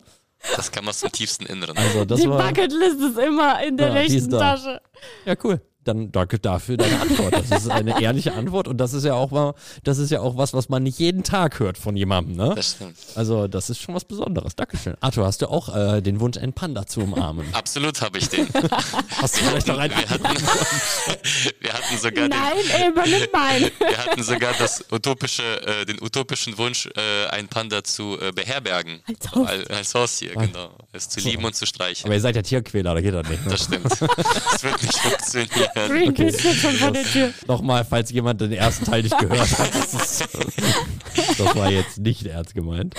Das 0.56 0.70
kam 0.70 0.88
aus 0.88 1.00
dem 1.00 1.10
tiefsten 1.10 1.44
Inneren. 1.46 1.76
Also 1.76 2.04
das 2.04 2.20
Die 2.20 2.28
war, 2.28 2.38
Bucketlist 2.38 3.00
ist 3.00 3.18
immer 3.18 3.62
in 3.64 3.76
der 3.76 3.88
ja, 3.88 3.94
rechten 3.94 4.30
Tasche. 4.30 4.80
Ja, 5.26 5.34
cool 5.42 5.60
dann 5.90 6.12
danke 6.12 6.38
dafür 6.38 6.76
deine 6.76 7.00
Antwort. 7.00 7.34
Das 7.34 7.62
ist 7.62 7.70
eine 7.70 8.00
ehrliche 8.00 8.32
Antwort 8.34 8.68
und 8.68 8.78
das 8.78 8.92
ist 8.92 9.04
ja 9.04 9.14
auch 9.14 9.30
mal, 9.30 9.54
das 9.84 9.98
ist 9.98 10.10
ja 10.10 10.20
auch 10.20 10.36
was, 10.36 10.54
was 10.54 10.68
man 10.68 10.82
nicht 10.82 10.98
jeden 10.98 11.22
Tag 11.22 11.58
hört 11.58 11.78
von 11.78 11.96
jemandem, 11.96 12.36
ne? 12.36 12.52
Das 12.54 12.72
stimmt. 12.72 12.96
Also 13.14 13.48
das 13.48 13.70
ist 13.70 13.80
schon 13.80 13.94
was 13.94 14.04
Besonderes. 14.04 14.56
Dankeschön. 14.56 14.94
Arthur, 15.00 15.26
hast 15.26 15.42
du 15.42 15.48
auch 15.48 15.74
äh, 15.74 16.00
den 16.00 16.20
Wunsch, 16.20 16.38
einen 16.38 16.52
Panda 16.52 16.86
zu 16.86 17.00
umarmen? 17.00 17.46
Absolut 17.52 18.00
habe 18.00 18.18
ich 18.18 18.28
den. 18.28 18.48
hast 19.20 19.36
du 19.36 19.44
vielleicht 19.44 19.66
noch 19.66 19.78
einen? 19.78 19.94
Wir 19.96 20.08
hatten, 20.08 20.24
wir 21.60 21.72
hatten 21.72 21.98
sogar 21.98 22.28
Nein, 22.28 22.52
den, 22.78 22.92
übernimm 22.92 23.28
meinen. 23.32 23.70
Wir 23.78 23.98
hatten 23.98 24.22
sogar 24.22 24.54
das 24.58 24.84
utopische, 24.90 25.42
äh, 25.42 25.84
den 25.84 26.00
utopischen 26.00 26.56
Wunsch, 26.58 26.88
äh, 26.96 27.26
einen 27.30 27.48
Panda 27.48 27.82
zu 27.84 28.18
äh, 28.20 28.32
beherbergen. 28.32 29.00
Als 29.06 29.30
Haustier. 29.32 29.48
Als, 29.48 29.70
als 29.70 29.94
Haustier, 29.94 30.34
genau. 30.34 30.70
Es 30.92 31.08
zu 31.08 31.20
lieben 31.20 31.44
und 31.44 31.54
zu 31.54 31.66
streichen. 31.66 32.06
Aber 32.06 32.14
ihr 32.14 32.20
seid 32.20 32.36
ja 32.36 32.42
Tierquäler, 32.42 32.94
da 32.94 33.00
geht 33.00 33.14
das 33.14 33.28
nicht. 33.28 33.44
Ne? 33.44 33.50
Das 33.50 33.64
stimmt. 33.64 33.84
Das 33.90 34.62
wird 34.62 34.82
nicht 34.82 34.98
funktionieren. 34.98 35.70
Greenpeace 35.88 36.34
okay. 36.36 36.54
schon 36.54 36.74
vor 36.74 36.90
der 36.90 37.04
Tür. 37.04 37.32
Nochmal, 37.46 37.84
falls 37.84 38.10
jemand 38.10 38.40
den 38.40 38.52
ersten 38.52 38.84
Teil 38.84 39.02
nicht 39.02 39.18
gehört 39.18 39.58
hat. 39.58 39.70
Das, 39.80 40.20
ist, 40.20 41.38
das 41.38 41.56
war 41.56 41.70
jetzt 41.70 41.98
nicht 41.98 42.24
ernst 42.26 42.54
gemeint. 42.54 42.94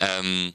Ähm, 0.00 0.52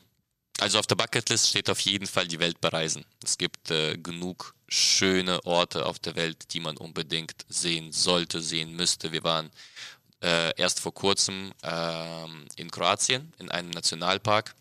also 0.60 0.80
auf 0.80 0.88
der 0.88 0.96
Bucketlist 0.96 1.50
steht 1.50 1.70
auf 1.70 1.80
jeden 1.82 2.08
Fall 2.08 2.28
die 2.28 2.40
Welt 2.40 2.60
bereisen. 2.60 3.06
Es 3.24 3.38
gibt 3.38 3.72
äh, 3.72 3.98
genug 3.98 4.54
schöne 4.68 5.44
Orte 5.46 5.86
auf 5.86 6.00
der 6.00 6.16
Welt, 6.16 6.54
die 6.54 6.60
man 6.60 6.78
unbedingt 6.78 7.46
sehen 7.48 7.92
sollte, 7.92 8.42
sehen 8.42 8.76
müsste. 8.76 9.12
Wir 9.12 9.24
waren 9.24 9.50
äh, 10.22 10.54
erst 10.58 10.80
vor 10.80 10.94
kurzem 10.94 11.52
äh, 11.64 12.26
in 12.58 12.70
Kroatien 12.70 13.34
in 13.40 13.50
einem 13.50 13.70
Nationalpark 13.70 14.54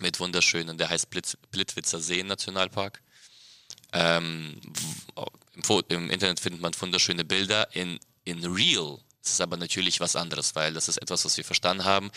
mit 0.00 0.18
wunderschönen, 0.18 0.76
der 0.76 0.90
heißt 0.90 1.08
Blitz, 1.10 1.36
Plitvicer 1.50 2.00
Seen 2.00 2.26
Nationalpark. 2.26 3.00
Ähm, 3.92 4.60
im, 5.54 5.84
im, 5.88 6.10
Internet 6.10 6.40
findet 6.40 6.60
man 6.60 6.72
wunderschöne 6.78 7.24
Bilder. 7.24 7.74
In, 7.74 7.98
in 8.24 8.44
Real 8.44 8.98
ist 9.24 9.40
aber 9.40 9.56
natürlich 9.56 10.00
was 10.00 10.16
anderes, 10.16 10.54
weil 10.54 10.74
das 10.74 10.88
ist 10.88 10.98
etwas, 10.98 11.24
was 11.24 11.36
wir 11.36 11.44
verstanden 11.44 11.84
haben. 11.84 12.10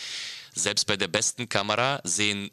Selbst 0.53 0.85
bei 0.85 0.97
der 0.97 1.07
besten 1.07 1.47
Kamera 1.49 2.01
sehen 2.03 2.49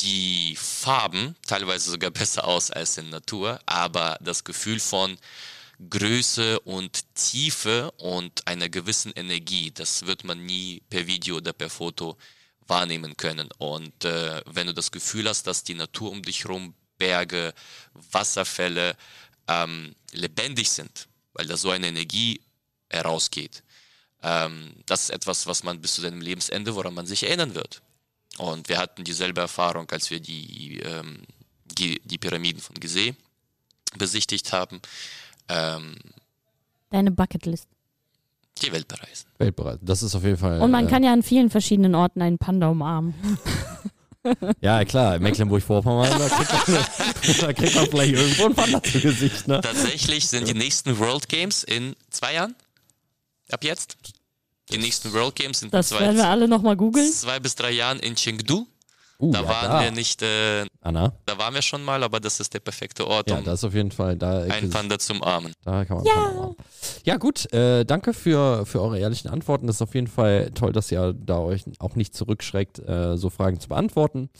die 0.00 0.56
Farben 0.56 1.36
teilweise 1.46 1.90
sogar 1.90 2.10
besser 2.10 2.44
aus 2.44 2.70
als 2.70 2.96
in 2.98 3.10
Natur, 3.10 3.60
aber 3.66 4.18
das 4.20 4.44
Gefühl 4.44 4.80
von 4.80 5.18
Größe 5.88 6.60
und 6.60 7.14
Tiefe 7.14 7.90
und 7.92 8.46
einer 8.46 8.68
gewissen 8.68 9.12
Energie, 9.12 9.70
das 9.70 10.06
wird 10.06 10.24
man 10.24 10.44
nie 10.44 10.82
per 10.90 11.06
Video 11.06 11.36
oder 11.36 11.54
per 11.54 11.70
Foto 11.70 12.18
wahrnehmen 12.66 13.16
können. 13.16 13.48
Und 13.58 14.04
äh, 14.04 14.42
wenn 14.46 14.66
du 14.66 14.74
das 14.74 14.90
Gefühl 14.90 15.26
hast, 15.28 15.46
dass 15.46 15.64
die 15.64 15.74
Natur 15.74 16.10
um 16.10 16.22
dich 16.22 16.44
herum 16.44 16.74
Berge, 16.98 17.54
Wasserfälle 17.94 18.94
ähm, 19.50 19.94
lebendig 20.12 20.70
sind, 20.70 21.08
weil 21.32 21.46
da 21.46 21.56
so 21.56 21.70
eine 21.70 21.88
Energie 21.88 22.40
herausgeht. 22.88 23.62
Ähm, 24.22 24.72
das 24.86 25.04
ist 25.04 25.10
etwas, 25.10 25.46
was 25.46 25.64
man 25.64 25.80
bis 25.80 25.94
zu 25.94 26.02
seinem 26.02 26.20
Lebensende, 26.20 26.74
woran 26.74 26.94
man 26.94 27.06
sich 27.06 27.22
erinnern 27.24 27.54
wird. 27.54 27.82
Und 28.38 28.68
wir 28.68 28.78
hatten 28.78 29.04
dieselbe 29.04 29.40
Erfahrung, 29.40 29.90
als 29.90 30.10
wir 30.10 30.20
die, 30.20 30.78
ähm, 30.80 31.22
die, 31.78 32.00
die, 32.04 32.18
Pyramiden 32.18 32.60
von 32.60 32.74
Gizeh 32.74 33.14
besichtigt 33.96 34.52
haben. 34.52 34.80
Ähm, 35.48 35.96
Deine 36.90 37.10
Bucketlist. 37.10 37.66
Die 38.62 38.72
Welt 38.72 38.88
bereisen. 38.88 39.26
Welt 39.38 39.56
bereisen. 39.56 39.80
Das 39.84 40.02
ist 40.02 40.14
auf 40.14 40.22
jeden 40.22 40.36
Fall. 40.36 40.60
Und 40.60 40.70
man 40.70 40.86
äh, 40.86 40.90
kann 40.90 41.02
ja 41.02 41.12
an 41.12 41.22
vielen 41.22 41.50
verschiedenen 41.50 41.94
Orten 41.94 42.20
einen 42.20 42.38
Panda 42.38 42.68
umarmen. 42.68 43.14
Ja, 44.60 44.84
klar, 44.84 45.18
Mecklenburg-Vorpommern, 45.18 46.10
da, 46.18 46.28
kriegt 46.28 46.68
man, 46.68 46.84
da 47.40 47.52
kriegt 47.52 47.74
man 47.74 47.86
vielleicht 47.86 48.14
irgendwo 48.14 48.46
ein 48.46 48.54
Panda 48.54 48.82
zu 48.82 49.00
Gesicht. 49.00 49.48
Ne? 49.48 49.60
Tatsächlich 49.62 50.28
sind 50.28 50.46
die 50.46 50.54
nächsten 50.54 50.98
World 50.98 51.28
Games 51.28 51.64
in 51.64 51.96
zwei 52.10 52.34
Jahren. 52.34 52.54
Ab 53.50 53.64
jetzt. 53.64 53.96
Die 54.70 54.78
nächsten 54.78 55.12
World 55.12 55.34
Games 55.34 55.60
sind 55.60 55.74
das 55.74 55.88
zwei, 55.88 56.00
werden 56.00 56.16
wir 56.16 56.28
alle 56.28 56.46
nochmal 56.46 56.76
googeln. 56.76 57.10
Zwei 57.10 57.40
bis 57.40 57.54
drei 57.54 57.70
Jahren 57.72 57.98
in 57.98 58.14
Chengdu. 58.14 58.66
Uh, 59.20 59.32
da 59.32 59.42
ja, 59.42 59.48
waren 59.48 59.70
da. 59.70 59.82
wir 59.82 59.90
nicht, 59.90 60.22
äh, 60.22 60.64
Anna? 60.80 61.12
da 61.26 61.36
waren 61.36 61.52
wir 61.52 61.60
schon 61.60 61.84
mal, 61.84 62.02
aber 62.02 62.20
das 62.20 62.40
ist 62.40 62.54
der 62.54 62.60
perfekte 62.60 63.06
Ort, 63.06 63.28
ja, 63.28 63.38
um 63.38 63.44
das 63.44 63.60
ist 63.60 63.64
auf 63.64 63.74
jeden 63.74 63.90
Fall 63.90 64.16
da 64.16 64.44
ein 64.44 64.70
Panda 64.70 64.98
zum 64.98 65.22
Armen. 65.22 65.52
Da 65.62 65.84
kann 65.84 65.98
man 65.98 66.06
ja. 66.06 66.14
Panda 66.14 66.54
Ja 67.04 67.16
gut, 67.18 67.52
äh, 67.52 67.84
danke 67.84 68.14
für, 68.14 68.64
für 68.64 68.80
eure 68.80 68.98
ehrlichen 68.98 69.28
Antworten. 69.28 69.66
Das 69.66 69.76
ist 69.76 69.82
auf 69.82 69.94
jeden 69.94 70.06
Fall 70.06 70.50
toll, 70.54 70.72
dass 70.72 70.90
ihr 70.90 71.12
da 71.12 71.38
euch 71.38 71.64
auch 71.78 71.96
nicht 71.96 72.14
zurückschreckt, 72.14 72.78
äh, 72.78 73.18
so 73.18 73.28
Fragen 73.28 73.60
zu 73.60 73.68
beantworten. 73.68 74.30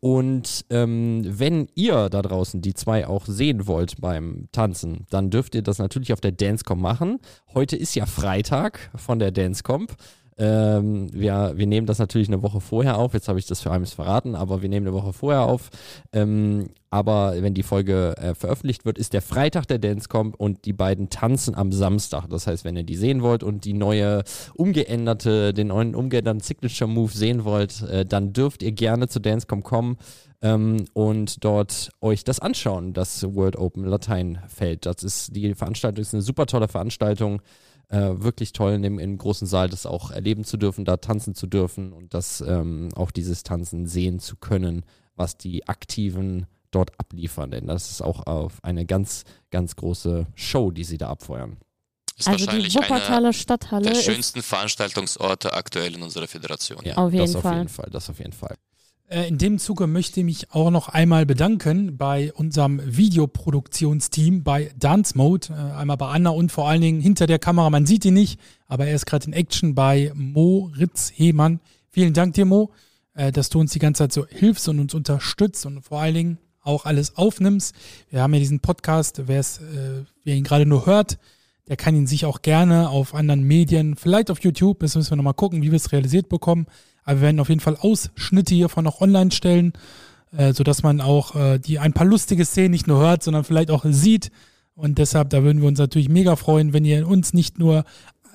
Und 0.00 0.66
ähm, 0.68 1.22
wenn 1.24 1.68
ihr 1.74 2.10
da 2.10 2.20
draußen 2.20 2.60
die 2.60 2.74
zwei 2.74 3.06
auch 3.06 3.24
sehen 3.26 3.66
wollt 3.66 4.00
beim 4.00 4.48
Tanzen, 4.52 5.06
dann 5.08 5.30
dürft 5.30 5.54
ihr 5.54 5.62
das 5.62 5.78
natürlich 5.78 6.12
auf 6.12 6.20
der 6.20 6.32
Dancecom 6.32 6.80
machen. 6.80 7.20
Heute 7.54 7.76
ist 7.76 7.94
ja 7.94 8.04
Freitag 8.04 8.90
von 8.96 9.18
der 9.18 9.30
Dancecom. 9.30 9.86
Ähm, 10.38 11.08
wir, 11.12 11.54
wir 11.56 11.66
nehmen 11.66 11.86
das 11.86 11.98
natürlich 11.98 12.28
eine 12.28 12.42
Woche 12.42 12.60
vorher 12.60 12.98
auf. 12.98 13.14
Jetzt 13.14 13.28
habe 13.28 13.38
ich 13.38 13.46
das 13.46 13.62
für 13.62 13.70
eines 13.70 13.94
verraten, 13.94 14.34
aber 14.34 14.60
wir 14.60 14.68
nehmen 14.68 14.86
eine 14.86 14.94
Woche 14.94 15.12
vorher 15.12 15.42
auf. 15.42 15.70
Ähm, 16.12 16.68
aber 16.90 17.34
wenn 17.40 17.54
die 17.54 17.62
Folge 17.62 18.14
äh, 18.18 18.34
veröffentlicht 18.34 18.84
wird, 18.84 18.98
ist 18.98 19.12
der 19.12 19.22
Freitag 19.22 19.66
der 19.66 19.78
Dancecom 19.78 20.34
und 20.36 20.66
die 20.66 20.72
beiden 20.72 21.08
tanzen 21.08 21.54
am 21.54 21.72
Samstag. 21.72 22.26
Das 22.28 22.46
heißt, 22.46 22.64
wenn 22.64 22.76
ihr 22.76 22.84
die 22.84 22.96
sehen 22.96 23.22
wollt 23.22 23.42
und 23.42 23.64
die 23.64 23.72
neue 23.72 24.24
umgeänderte, 24.54 25.54
den 25.54 25.68
neuen 25.68 25.94
umgeänderten 25.94 26.40
Signature 26.40 26.88
Move 26.88 27.12
sehen 27.12 27.44
wollt, 27.44 27.82
äh, 27.82 28.04
dann 28.04 28.32
dürft 28.32 28.62
ihr 28.62 28.72
gerne 28.72 29.08
zu 29.08 29.20
Dancecom 29.20 29.62
kommen. 29.62 29.96
Ähm, 30.42 30.84
und 30.92 31.44
dort 31.44 31.90
euch 32.02 32.24
das 32.24 32.40
anschauen, 32.40 32.92
das 32.92 33.22
World 33.34 33.56
Open 33.56 33.84
Lateinfeld. 33.84 34.84
Das 34.84 35.02
ist 35.02 35.34
die 35.34 35.54
Veranstaltung, 35.54 36.02
ist 36.02 36.12
eine 36.12 36.22
super 36.22 36.44
tolle 36.44 36.68
Veranstaltung 36.68 37.40
äh, 37.88 38.12
wirklich 38.16 38.52
toll, 38.52 38.74
in 38.74 38.82
dem, 38.82 38.98
im 38.98 39.18
großen 39.18 39.46
Saal 39.46 39.68
das 39.68 39.86
auch 39.86 40.10
erleben 40.10 40.44
zu 40.44 40.56
dürfen, 40.56 40.84
da 40.84 40.96
tanzen 40.96 41.34
zu 41.34 41.46
dürfen 41.46 41.92
und 41.92 42.14
das 42.14 42.40
ähm, 42.40 42.88
auch 42.94 43.10
dieses 43.10 43.42
Tanzen 43.42 43.86
sehen 43.86 44.18
zu 44.18 44.36
können, 44.36 44.84
was 45.14 45.36
die 45.36 45.66
Aktiven 45.68 46.46
dort 46.70 46.98
abliefern. 46.98 47.50
Denn 47.50 47.66
das 47.66 47.90
ist 47.90 48.02
auch 48.02 48.26
auf 48.26 48.62
eine 48.62 48.86
ganz, 48.86 49.24
ganz 49.50 49.76
große 49.76 50.26
Show, 50.34 50.70
die 50.70 50.84
sie 50.84 50.98
da 50.98 51.08
abfeuern. 51.08 51.58
Ist 52.18 52.28
also 52.28 52.46
die 52.46 52.74
Wuppertaler 52.74 53.32
Stadthalle 53.32 53.90
der 53.90 54.00
schönsten 54.00 54.42
Veranstaltungsorte 54.42 55.52
aktuell 55.52 55.94
in 55.94 56.02
unserer 56.02 56.26
Föderation. 56.26 56.80
Ja, 56.82 56.96
auf 56.96 57.12
jeden 57.12 57.30
das 57.30 57.42
Fall. 57.42 57.52
auf 57.52 57.58
jeden 57.58 57.68
Fall. 57.68 57.88
Das 57.90 58.08
auf 58.10 58.18
jeden 58.18 58.32
Fall. 58.32 58.56
Äh, 59.08 59.28
in 59.28 59.38
dem 59.38 59.58
Zuge 59.58 59.86
möchte 59.86 60.20
ich 60.20 60.26
mich 60.26 60.50
auch 60.52 60.70
noch 60.70 60.88
einmal 60.88 61.26
bedanken 61.26 61.96
bei 61.96 62.32
unserem 62.32 62.80
Videoproduktionsteam 62.84 64.42
bei 64.42 64.72
Dance 64.76 65.16
Mode. 65.16 65.48
Äh, 65.50 65.76
einmal 65.76 65.96
bei 65.96 66.08
Anna 66.08 66.30
und 66.30 66.50
vor 66.50 66.68
allen 66.68 66.80
Dingen 66.80 67.00
hinter 67.00 67.26
der 67.26 67.38
Kamera. 67.38 67.70
Man 67.70 67.86
sieht 67.86 68.04
ihn 68.04 68.14
nicht, 68.14 68.40
aber 68.66 68.86
er 68.86 68.94
ist 68.94 69.06
gerade 69.06 69.26
in 69.26 69.32
Action 69.32 69.74
bei 69.74 70.10
Moritz 70.14 71.12
Hemann. 71.14 71.60
Vielen 71.90 72.14
Dank 72.14 72.34
dir, 72.34 72.46
Mo, 72.46 72.70
äh, 73.14 73.30
dass 73.30 73.48
du 73.48 73.60
uns 73.60 73.72
die 73.72 73.78
ganze 73.78 74.04
Zeit 74.04 74.12
so 74.12 74.26
hilfst 74.26 74.68
und 74.68 74.80
uns 74.80 74.92
unterstützt 74.92 75.66
und 75.66 75.82
vor 75.82 76.00
allen 76.00 76.14
Dingen 76.14 76.38
auch 76.62 76.84
alles 76.84 77.16
aufnimmst. 77.16 77.76
Wir 78.10 78.22
haben 78.22 78.34
ja 78.34 78.40
diesen 78.40 78.58
Podcast, 78.58 79.20
es, 79.20 79.60
wer 80.24 80.34
ihn 80.34 80.42
gerade 80.42 80.66
nur 80.66 80.84
hört, 80.84 81.16
der 81.68 81.76
kann 81.76 81.96
ihn 81.96 82.06
sich 82.06 82.24
auch 82.24 82.42
gerne 82.42 82.88
auf 82.90 83.14
anderen 83.14 83.42
Medien, 83.42 83.96
vielleicht 83.96 84.30
auf 84.30 84.40
YouTube, 84.40 84.80
das 84.80 84.94
müssen 84.94 85.10
wir 85.10 85.16
nochmal 85.16 85.34
gucken, 85.34 85.62
wie 85.62 85.70
wir 85.70 85.76
es 85.76 85.92
realisiert 85.92 86.28
bekommen, 86.28 86.66
aber 87.04 87.16
wir 87.16 87.22
werden 87.22 87.40
auf 87.40 87.48
jeden 87.48 87.60
Fall 87.60 87.76
Ausschnitte 87.76 88.54
hiervon 88.54 88.84
noch 88.84 89.00
online 89.00 89.30
stellen, 89.30 89.72
äh, 90.36 90.52
sodass 90.52 90.82
man 90.82 91.00
auch 91.00 91.34
äh, 91.34 91.58
die 91.58 91.78
ein 91.78 91.92
paar 91.92 92.06
lustige 92.06 92.44
Szenen 92.44 92.72
nicht 92.72 92.86
nur 92.86 92.98
hört, 92.98 93.22
sondern 93.22 93.44
vielleicht 93.44 93.70
auch 93.70 93.84
sieht. 93.86 94.30
Und 94.74 94.98
deshalb, 94.98 95.30
da 95.30 95.42
würden 95.42 95.62
wir 95.62 95.68
uns 95.68 95.78
natürlich 95.78 96.08
mega 96.08 96.36
freuen, 96.36 96.72
wenn 96.72 96.84
ihr 96.84 97.08
uns 97.08 97.32
nicht 97.32 97.58
nur 97.58 97.84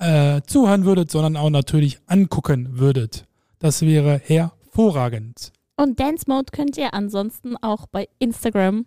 äh, 0.00 0.40
zuhören 0.46 0.84
würdet, 0.84 1.10
sondern 1.10 1.36
auch 1.36 1.50
natürlich 1.50 2.00
angucken 2.06 2.78
würdet. 2.78 3.26
Das 3.60 3.82
wäre 3.82 4.20
hervorragend. 4.24 5.52
Und 5.76 6.00
Dance 6.00 6.24
Mode 6.26 6.46
könnt 6.52 6.76
ihr 6.76 6.94
ansonsten 6.94 7.56
auch 7.56 7.86
bei 7.86 8.08
Instagram 8.18 8.86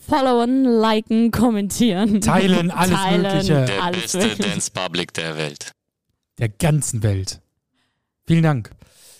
followen, 0.00 0.64
liken, 0.64 1.30
kommentieren. 1.30 2.20
Teilen, 2.20 2.70
alles 2.70 2.98
Teilen, 2.98 3.22
Mögliche. 3.22 3.64
Der 3.66 3.82
alles 3.82 4.02
beste 4.02 4.18
mögliche. 4.18 4.42
Dance 4.42 4.70
Public 4.72 5.14
der 5.14 5.36
Welt. 5.36 5.72
Der 6.38 6.48
ganzen 6.48 7.02
Welt. 7.02 7.40
Vielen 8.26 8.42
Dank. 8.42 8.70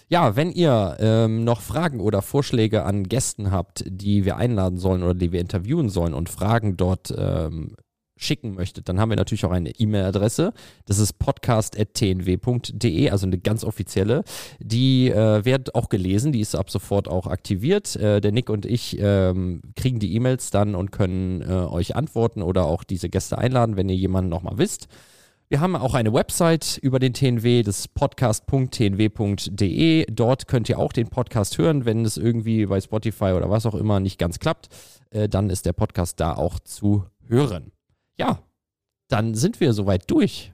Ja, 0.08 0.34
wenn 0.34 0.50
ihr 0.50 0.96
ähm, 0.98 1.44
noch 1.44 1.60
Fragen 1.60 2.00
oder 2.00 2.20
Vorschläge 2.20 2.84
an 2.84 3.04
Gästen 3.04 3.52
habt, 3.52 3.84
die 3.86 4.24
wir 4.24 4.36
einladen 4.36 4.78
sollen 4.78 5.04
oder 5.04 5.14
die 5.14 5.30
wir 5.30 5.40
interviewen 5.40 5.88
sollen 5.88 6.14
und 6.14 6.28
Fragen 6.28 6.76
dort 6.76 7.14
ähm, 7.16 7.76
schicken 8.20 8.54
möchtet, 8.54 8.88
dann 8.88 9.00
haben 9.00 9.10
wir 9.10 9.16
natürlich 9.16 9.44
auch 9.44 9.50
eine 9.50 9.70
E-Mail-Adresse. 9.70 10.52
Das 10.86 10.98
ist 10.98 11.18
podcast.tnw.de, 11.18 13.10
also 13.10 13.26
eine 13.26 13.38
ganz 13.38 13.64
offizielle. 13.64 14.22
Die 14.58 15.08
äh, 15.08 15.44
wird 15.44 15.74
auch 15.74 15.88
gelesen, 15.88 16.30
die 16.32 16.40
ist 16.40 16.54
ab 16.54 16.70
sofort 16.70 17.08
auch 17.08 17.26
aktiviert. 17.26 17.96
Äh, 17.96 18.20
der 18.20 18.32
Nick 18.32 18.50
und 18.50 18.66
ich 18.66 18.98
ähm, 19.00 19.62
kriegen 19.76 19.98
die 19.98 20.14
E-Mails 20.14 20.50
dann 20.50 20.74
und 20.74 20.92
können 20.92 21.40
äh, 21.42 21.46
euch 21.46 21.96
antworten 21.96 22.42
oder 22.42 22.66
auch 22.66 22.84
diese 22.84 23.08
Gäste 23.08 23.38
einladen, 23.38 23.76
wenn 23.76 23.88
ihr 23.88 23.96
jemanden 23.96 24.28
nochmal 24.30 24.58
wisst. 24.58 24.88
Wir 25.48 25.60
haben 25.60 25.74
auch 25.74 25.94
eine 25.94 26.12
Website 26.14 26.78
über 26.80 27.00
den 27.00 27.12
TNW, 27.12 27.64
das 27.64 27.88
podcast.tnw.de. 27.88 30.06
Dort 30.08 30.46
könnt 30.46 30.68
ihr 30.68 30.78
auch 30.78 30.92
den 30.92 31.08
Podcast 31.08 31.58
hören, 31.58 31.84
wenn 31.84 32.04
es 32.04 32.16
irgendwie 32.16 32.66
bei 32.66 32.80
Spotify 32.80 33.32
oder 33.32 33.50
was 33.50 33.66
auch 33.66 33.74
immer 33.74 33.98
nicht 33.98 34.16
ganz 34.16 34.38
klappt. 34.38 34.68
Äh, 35.10 35.28
dann 35.28 35.50
ist 35.50 35.66
der 35.66 35.72
Podcast 35.72 36.20
da 36.20 36.34
auch 36.34 36.60
zu 36.60 37.04
hören. 37.26 37.72
Ja, 38.20 38.38
dann 39.08 39.34
sind 39.34 39.60
wir 39.60 39.72
soweit 39.72 40.10
durch. 40.10 40.52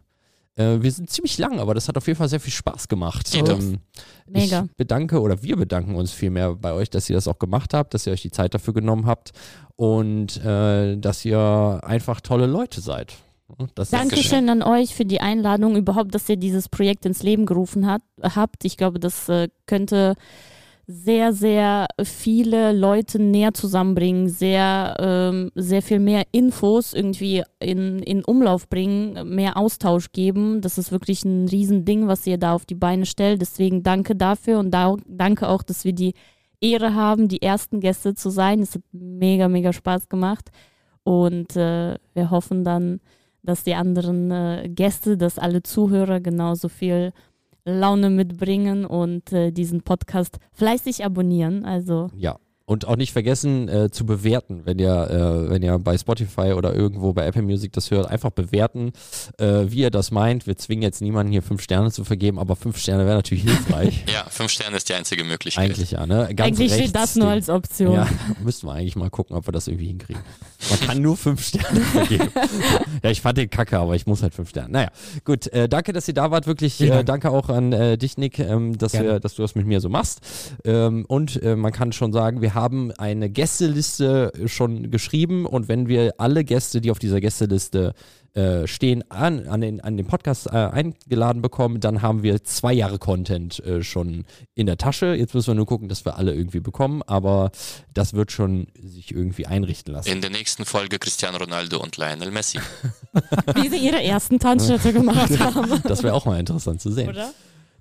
Äh, 0.54 0.80
wir 0.80 0.90
sind 0.90 1.10
ziemlich 1.10 1.36
lang, 1.36 1.58
aber 1.60 1.74
das 1.74 1.88
hat 1.88 1.96
auf 1.96 2.06
jeden 2.06 2.16
Fall 2.16 2.28
sehr 2.28 2.40
viel 2.40 2.52
Spaß 2.52 2.88
gemacht. 2.88 3.28
Ähm, 3.34 3.78
Mega. 4.26 4.66
Ich 4.70 4.76
bedanke 4.76 5.20
oder 5.20 5.42
wir 5.42 5.56
bedanken 5.56 5.96
uns 5.96 6.12
vielmehr 6.12 6.54
bei 6.54 6.72
euch, 6.72 6.90
dass 6.90 7.10
ihr 7.10 7.16
das 7.16 7.28
auch 7.28 7.38
gemacht 7.38 7.74
habt, 7.74 7.92
dass 7.92 8.06
ihr 8.06 8.12
euch 8.12 8.22
die 8.22 8.30
Zeit 8.30 8.54
dafür 8.54 8.72
genommen 8.72 9.06
habt 9.06 9.32
und 9.74 10.38
äh, 10.44 10.96
dass 10.96 11.24
ihr 11.24 11.80
einfach 11.82 12.20
tolle 12.20 12.46
Leute 12.46 12.80
seid. 12.80 13.14
Das 13.74 13.90
Dankeschön 13.90 14.48
an 14.48 14.62
euch 14.62 14.94
für 14.94 15.04
die 15.04 15.20
Einladung, 15.20 15.76
überhaupt, 15.76 16.14
dass 16.14 16.28
ihr 16.28 16.36
dieses 16.36 16.68
Projekt 16.68 17.06
ins 17.06 17.22
Leben 17.22 17.46
gerufen 17.46 17.86
hat, 17.86 18.02
habt. 18.22 18.64
Ich 18.64 18.76
glaube, 18.76 18.98
das 18.98 19.28
äh, 19.28 19.48
könnte 19.66 20.14
sehr, 20.88 21.32
sehr 21.32 21.88
viele 22.04 22.72
Leute 22.72 23.20
näher 23.20 23.52
zusammenbringen, 23.54 24.28
sehr, 24.28 24.96
ähm, 25.00 25.50
sehr 25.56 25.82
viel 25.82 25.98
mehr 25.98 26.22
Infos 26.30 26.94
irgendwie 26.94 27.42
in, 27.58 27.98
in 28.00 28.24
Umlauf 28.24 28.68
bringen, 28.68 29.34
mehr 29.34 29.56
Austausch 29.56 30.12
geben. 30.12 30.60
Das 30.60 30.78
ist 30.78 30.92
wirklich 30.92 31.24
ein 31.24 31.48
Riesending, 31.48 32.06
was 32.06 32.26
ihr 32.26 32.38
da 32.38 32.54
auf 32.54 32.66
die 32.66 32.76
Beine 32.76 33.04
stellt. 33.04 33.40
Deswegen 33.40 33.82
danke 33.82 34.14
dafür 34.14 34.60
und 34.60 34.70
da, 34.70 34.94
danke 35.06 35.48
auch, 35.48 35.64
dass 35.64 35.84
wir 35.84 35.92
die 35.92 36.14
Ehre 36.60 36.94
haben, 36.94 37.26
die 37.26 37.42
ersten 37.42 37.80
Gäste 37.80 38.14
zu 38.14 38.30
sein. 38.30 38.60
Es 38.60 38.76
hat 38.76 38.82
mega, 38.92 39.48
mega 39.48 39.72
Spaß 39.72 40.08
gemacht. 40.08 40.50
Und 41.02 41.56
äh, 41.56 41.96
wir 42.14 42.30
hoffen 42.30 42.62
dann, 42.62 43.00
dass 43.42 43.64
die 43.64 43.74
anderen 43.74 44.30
äh, 44.30 44.68
Gäste, 44.68 45.16
dass 45.16 45.38
alle 45.38 45.64
Zuhörer 45.64 46.20
genauso 46.20 46.68
viel 46.68 47.12
Laune 47.66 48.10
mitbringen 48.10 48.86
und 48.86 49.32
äh, 49.32 49.50
diesen 49.50 49.82
Podcast 49.82 50.38
fleißig 50.52 51.04
abonnieren. 51.04 51.64
Also 51.64 52.08
ja, 52.16 52.38
und 52.66 52.86
auch 52.86 52.96
nicht 52.96 53.12
vergessen 53.12 53.68
äh, 53.68 53.90
zu 53.90 54.04
bewerten, 54.04 54.62
wenn 54.64 54.80
ihr, 54.80 54.90
äh, 54.90 55.50
wenn 55.50 55.62
ihr 55.62 55.78
bei 55.78 55.96
Spotify 55.96 56.52
oder 56.52 56.74
irgendwo 56.74 57.12
bei 57.12 57.24
Apple 57.24 57.42
Music 57.42 57.72
das 57.72 57.92
hört, 57.92 58.10
einfach 58.10 58.30
bewerten, 58.30 58.92
äh, 59.38 59.66
wie 59.68 59.82
ihr 59.82 59.90
das 59.90 60.10
meint. 60.10 60.48
Wir 60.48 60.56
zwingen 60.56 60.82
jetzt 60.82 61.00
niemanden 61.00 61.30
hier 61.30 61.42
fünf 61.42 61.62
Sterne 61.62 61.92
zu 61.92 62.02
vergeben, 62.02 62.40
aber 62.40 62.56
fünf 62.56 62.76
Sterne 62.78 63.06
wäre 63.06 63.14
natürlich 63.14 63.44
hilfreich. 63.44 64.04
ja, 64.12 64.24
fünf 64.28 64.50
Sterne 64.50 64.76
ist 64.76 64.88
die 64.88 64.94
einzige 64.94 65.22
Möglichkeit. 65.22 65.64
Eigentlich 65.64 65.92
ja, 65.92 66.06
ne? 66.06 66.28
Ganz 66.34 66.58
eigentlich 66.58 66.74
steht 66.74 66.96
das 66.96 67.14
nur 67.14 67.28
als 67.28 67.48
Option. 67.48 67.94
Ja, 67.94 68.08
müssten 68.42 68.66
wir 68.66 68.72
eigentlich 68.72 68.96
mal 68.96 69.10
gucken, 69.10 69.36
ob 69.36 69.46
wir 69.46 69.52
das 69.52 69.68
irgendwie 69.68 69.86
hinkriegen. 69.86 70.22
Man 70.68 70.80
kann 70.80 71.02
nur 71.02 71.16
fünf 71.16 71.46
Sterne 71.46 71.80
vergeben. 71.80 72.30
ja, 73.04 73.10
ich 73.10 73.20
fand 73.20 73.38
den 73.38 73.48
kacke, 73.48 73.78
aber 73.78 73.94
ich 73.94 74.06
muss 74.06 74.22
halt 74.22 74.34
fünf 74.34 74.50
Sterne. 74.50 74.72
Naja, 74.72 74.88
gut. 75.24 75.46
Äh, 75.52 75.68
danke, 75.68 75.92
dass 75.92 76.08
ihr 76.08 76.14
da 76.14 76.32
wart. 76.32 76.48
Wirklich, 76.48 76.80
äh, 76.80 77.04
danke 77.04 77.30
auch 77.30 77.48
an 77.48 77.72
äh, 77.72 77.96
dich, 77.96 78.18
Nick, 78.18 78.40
ähm, 78.40 78.76
dass, 78.76 78.94
wir, 78.94 79.20
dass 79.20 79.34
du 79.34 79.42
das 79.42 79.54
mit 79.54 79.66
mir 79.66 79.80
so 79.80 79.88
machst. 79.88 80.20
Ähm, 80.64 81.04
und 81.06 81.40
äh, 81.44 81.54
man 81.54 81.70
kann 81.70 81.92
schon 81.92 82.12
sagen, 82.12 82.40
wir 82.40 82.55
haben 82.56 82.90
eine 82.90 83.30
Gästeliste 83.30 84.32
schon 84.46 84.90
geschrieben 84.90 85.46
und 85.46 85.68
wenn 85.68 85.86
wir 85.86 86.14
alle 86.18 86.42
Gäste, 86.42 86.80
die 86.80 86.90
auf 86.90 86.98
dieser 86.98 87.20
Gästeliste 87.20 87.94
äh, 88.36 88.66
stehen, 88.66 89.02
an, 89.10 89.46
an, 89.48 89.62
den, 89.62 89.80
an 89.80 89.96
den 89.96 90.06
Podcast 90.06 90.48
äh, 90.48 90.50
eingeladen 90.50 91.40
bekommen, 91.40 91.80
dann 91.80 92.02
haben 92.02 92.22
wir 92.22 92.44
zwei 92.44 92.74
Jahre 92.74 92.98
Content 92.98 93.60
äh, 93.60 93.82
schon 93.82 94.26
in 94.54 94.66
der 94.66 94.76
Tasche. 94.76 95.14
Jetzt 95.14 95.34
müssen 95.34 95.46
wir 95.46 95.54
nur 95.54 95.64
gucken, 95.64 95.88
dass 95.88 96.04
wir 96.04 96.18
alle 96.18 96.34
irgendwie 96.34 96.60
bekommen, 96.60 97.02
aber 97.06 97.50
das 97.94 98.12
wird 98.12 98.32
schon 98.32 98.66
sich 98.78 99.10
irgendwie 99.10 99.46
einrichten 99.46 99.94
lassen. 99.94 100.10
In 100.10 100.20
der 100.20 100.28
nächsten 100.28 100.66
Folge 100.66 100.98
Cristiano 100.98 101.38
Ronaldo 101.38 101.82
und 101.82 101.96
Lionel 101.96 102.30
Messi. 102.30 102.58
Wie 103.54 103.70
sie 103.70 103.78
ihre 103.78 104.02
ersten 104.02 104.38
Tanzschritte 104.38 104.92
gemacht 104.92 105.38
haben. 105.40 105.80
Das 105.84 106.02
wäre 106.02 106.12
auch 106.12 106.26
mal 106.26 106.38
interessant 106.38 106.82
zu 106.82 106.90
sehen. 106.90 107.08
Oder? 107.08 107.32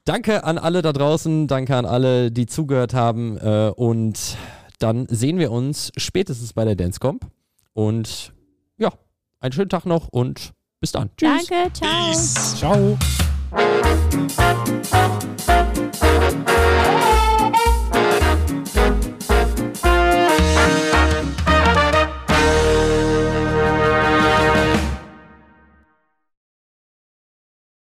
Danke 0.06 0.44
an 0.44 0.58
alle 0.58 0.82
da 0.82 0.94
draußen, 0.94 1.48
danke 1.48 1.76
an 1.76 1.86
alle, 1.86 2.32
die 2.32 2.46
zugehört 2.46 2.94
haben 2.94 3.38
äh, 3.40 3.72
und 3.76 4.38
dann 4.78 5.08
sehen 5.10 5.38
wir 5.40 5.52
uns 5.52 5.92
spätestens 5.98 6.54
bei 6.54 6.66
der 6.66 6.76
Dancecomp 6.76 7.28
und 7.74 8.34
ja, 8.78 8.92
einen 9.40 9.52
schönen 9.52 9.70
Tag 9.70 9.86
noch 9.86 10.08
und 10.10 10.54
bis 10.80 10.92
dann. 10.92 11.10
Tschüss. 11.18 11.48
Danke, 11.48 11.74
ciao. 11.74 12.06
Peace. 12.06 12.56
Ciao. 12.58 12.98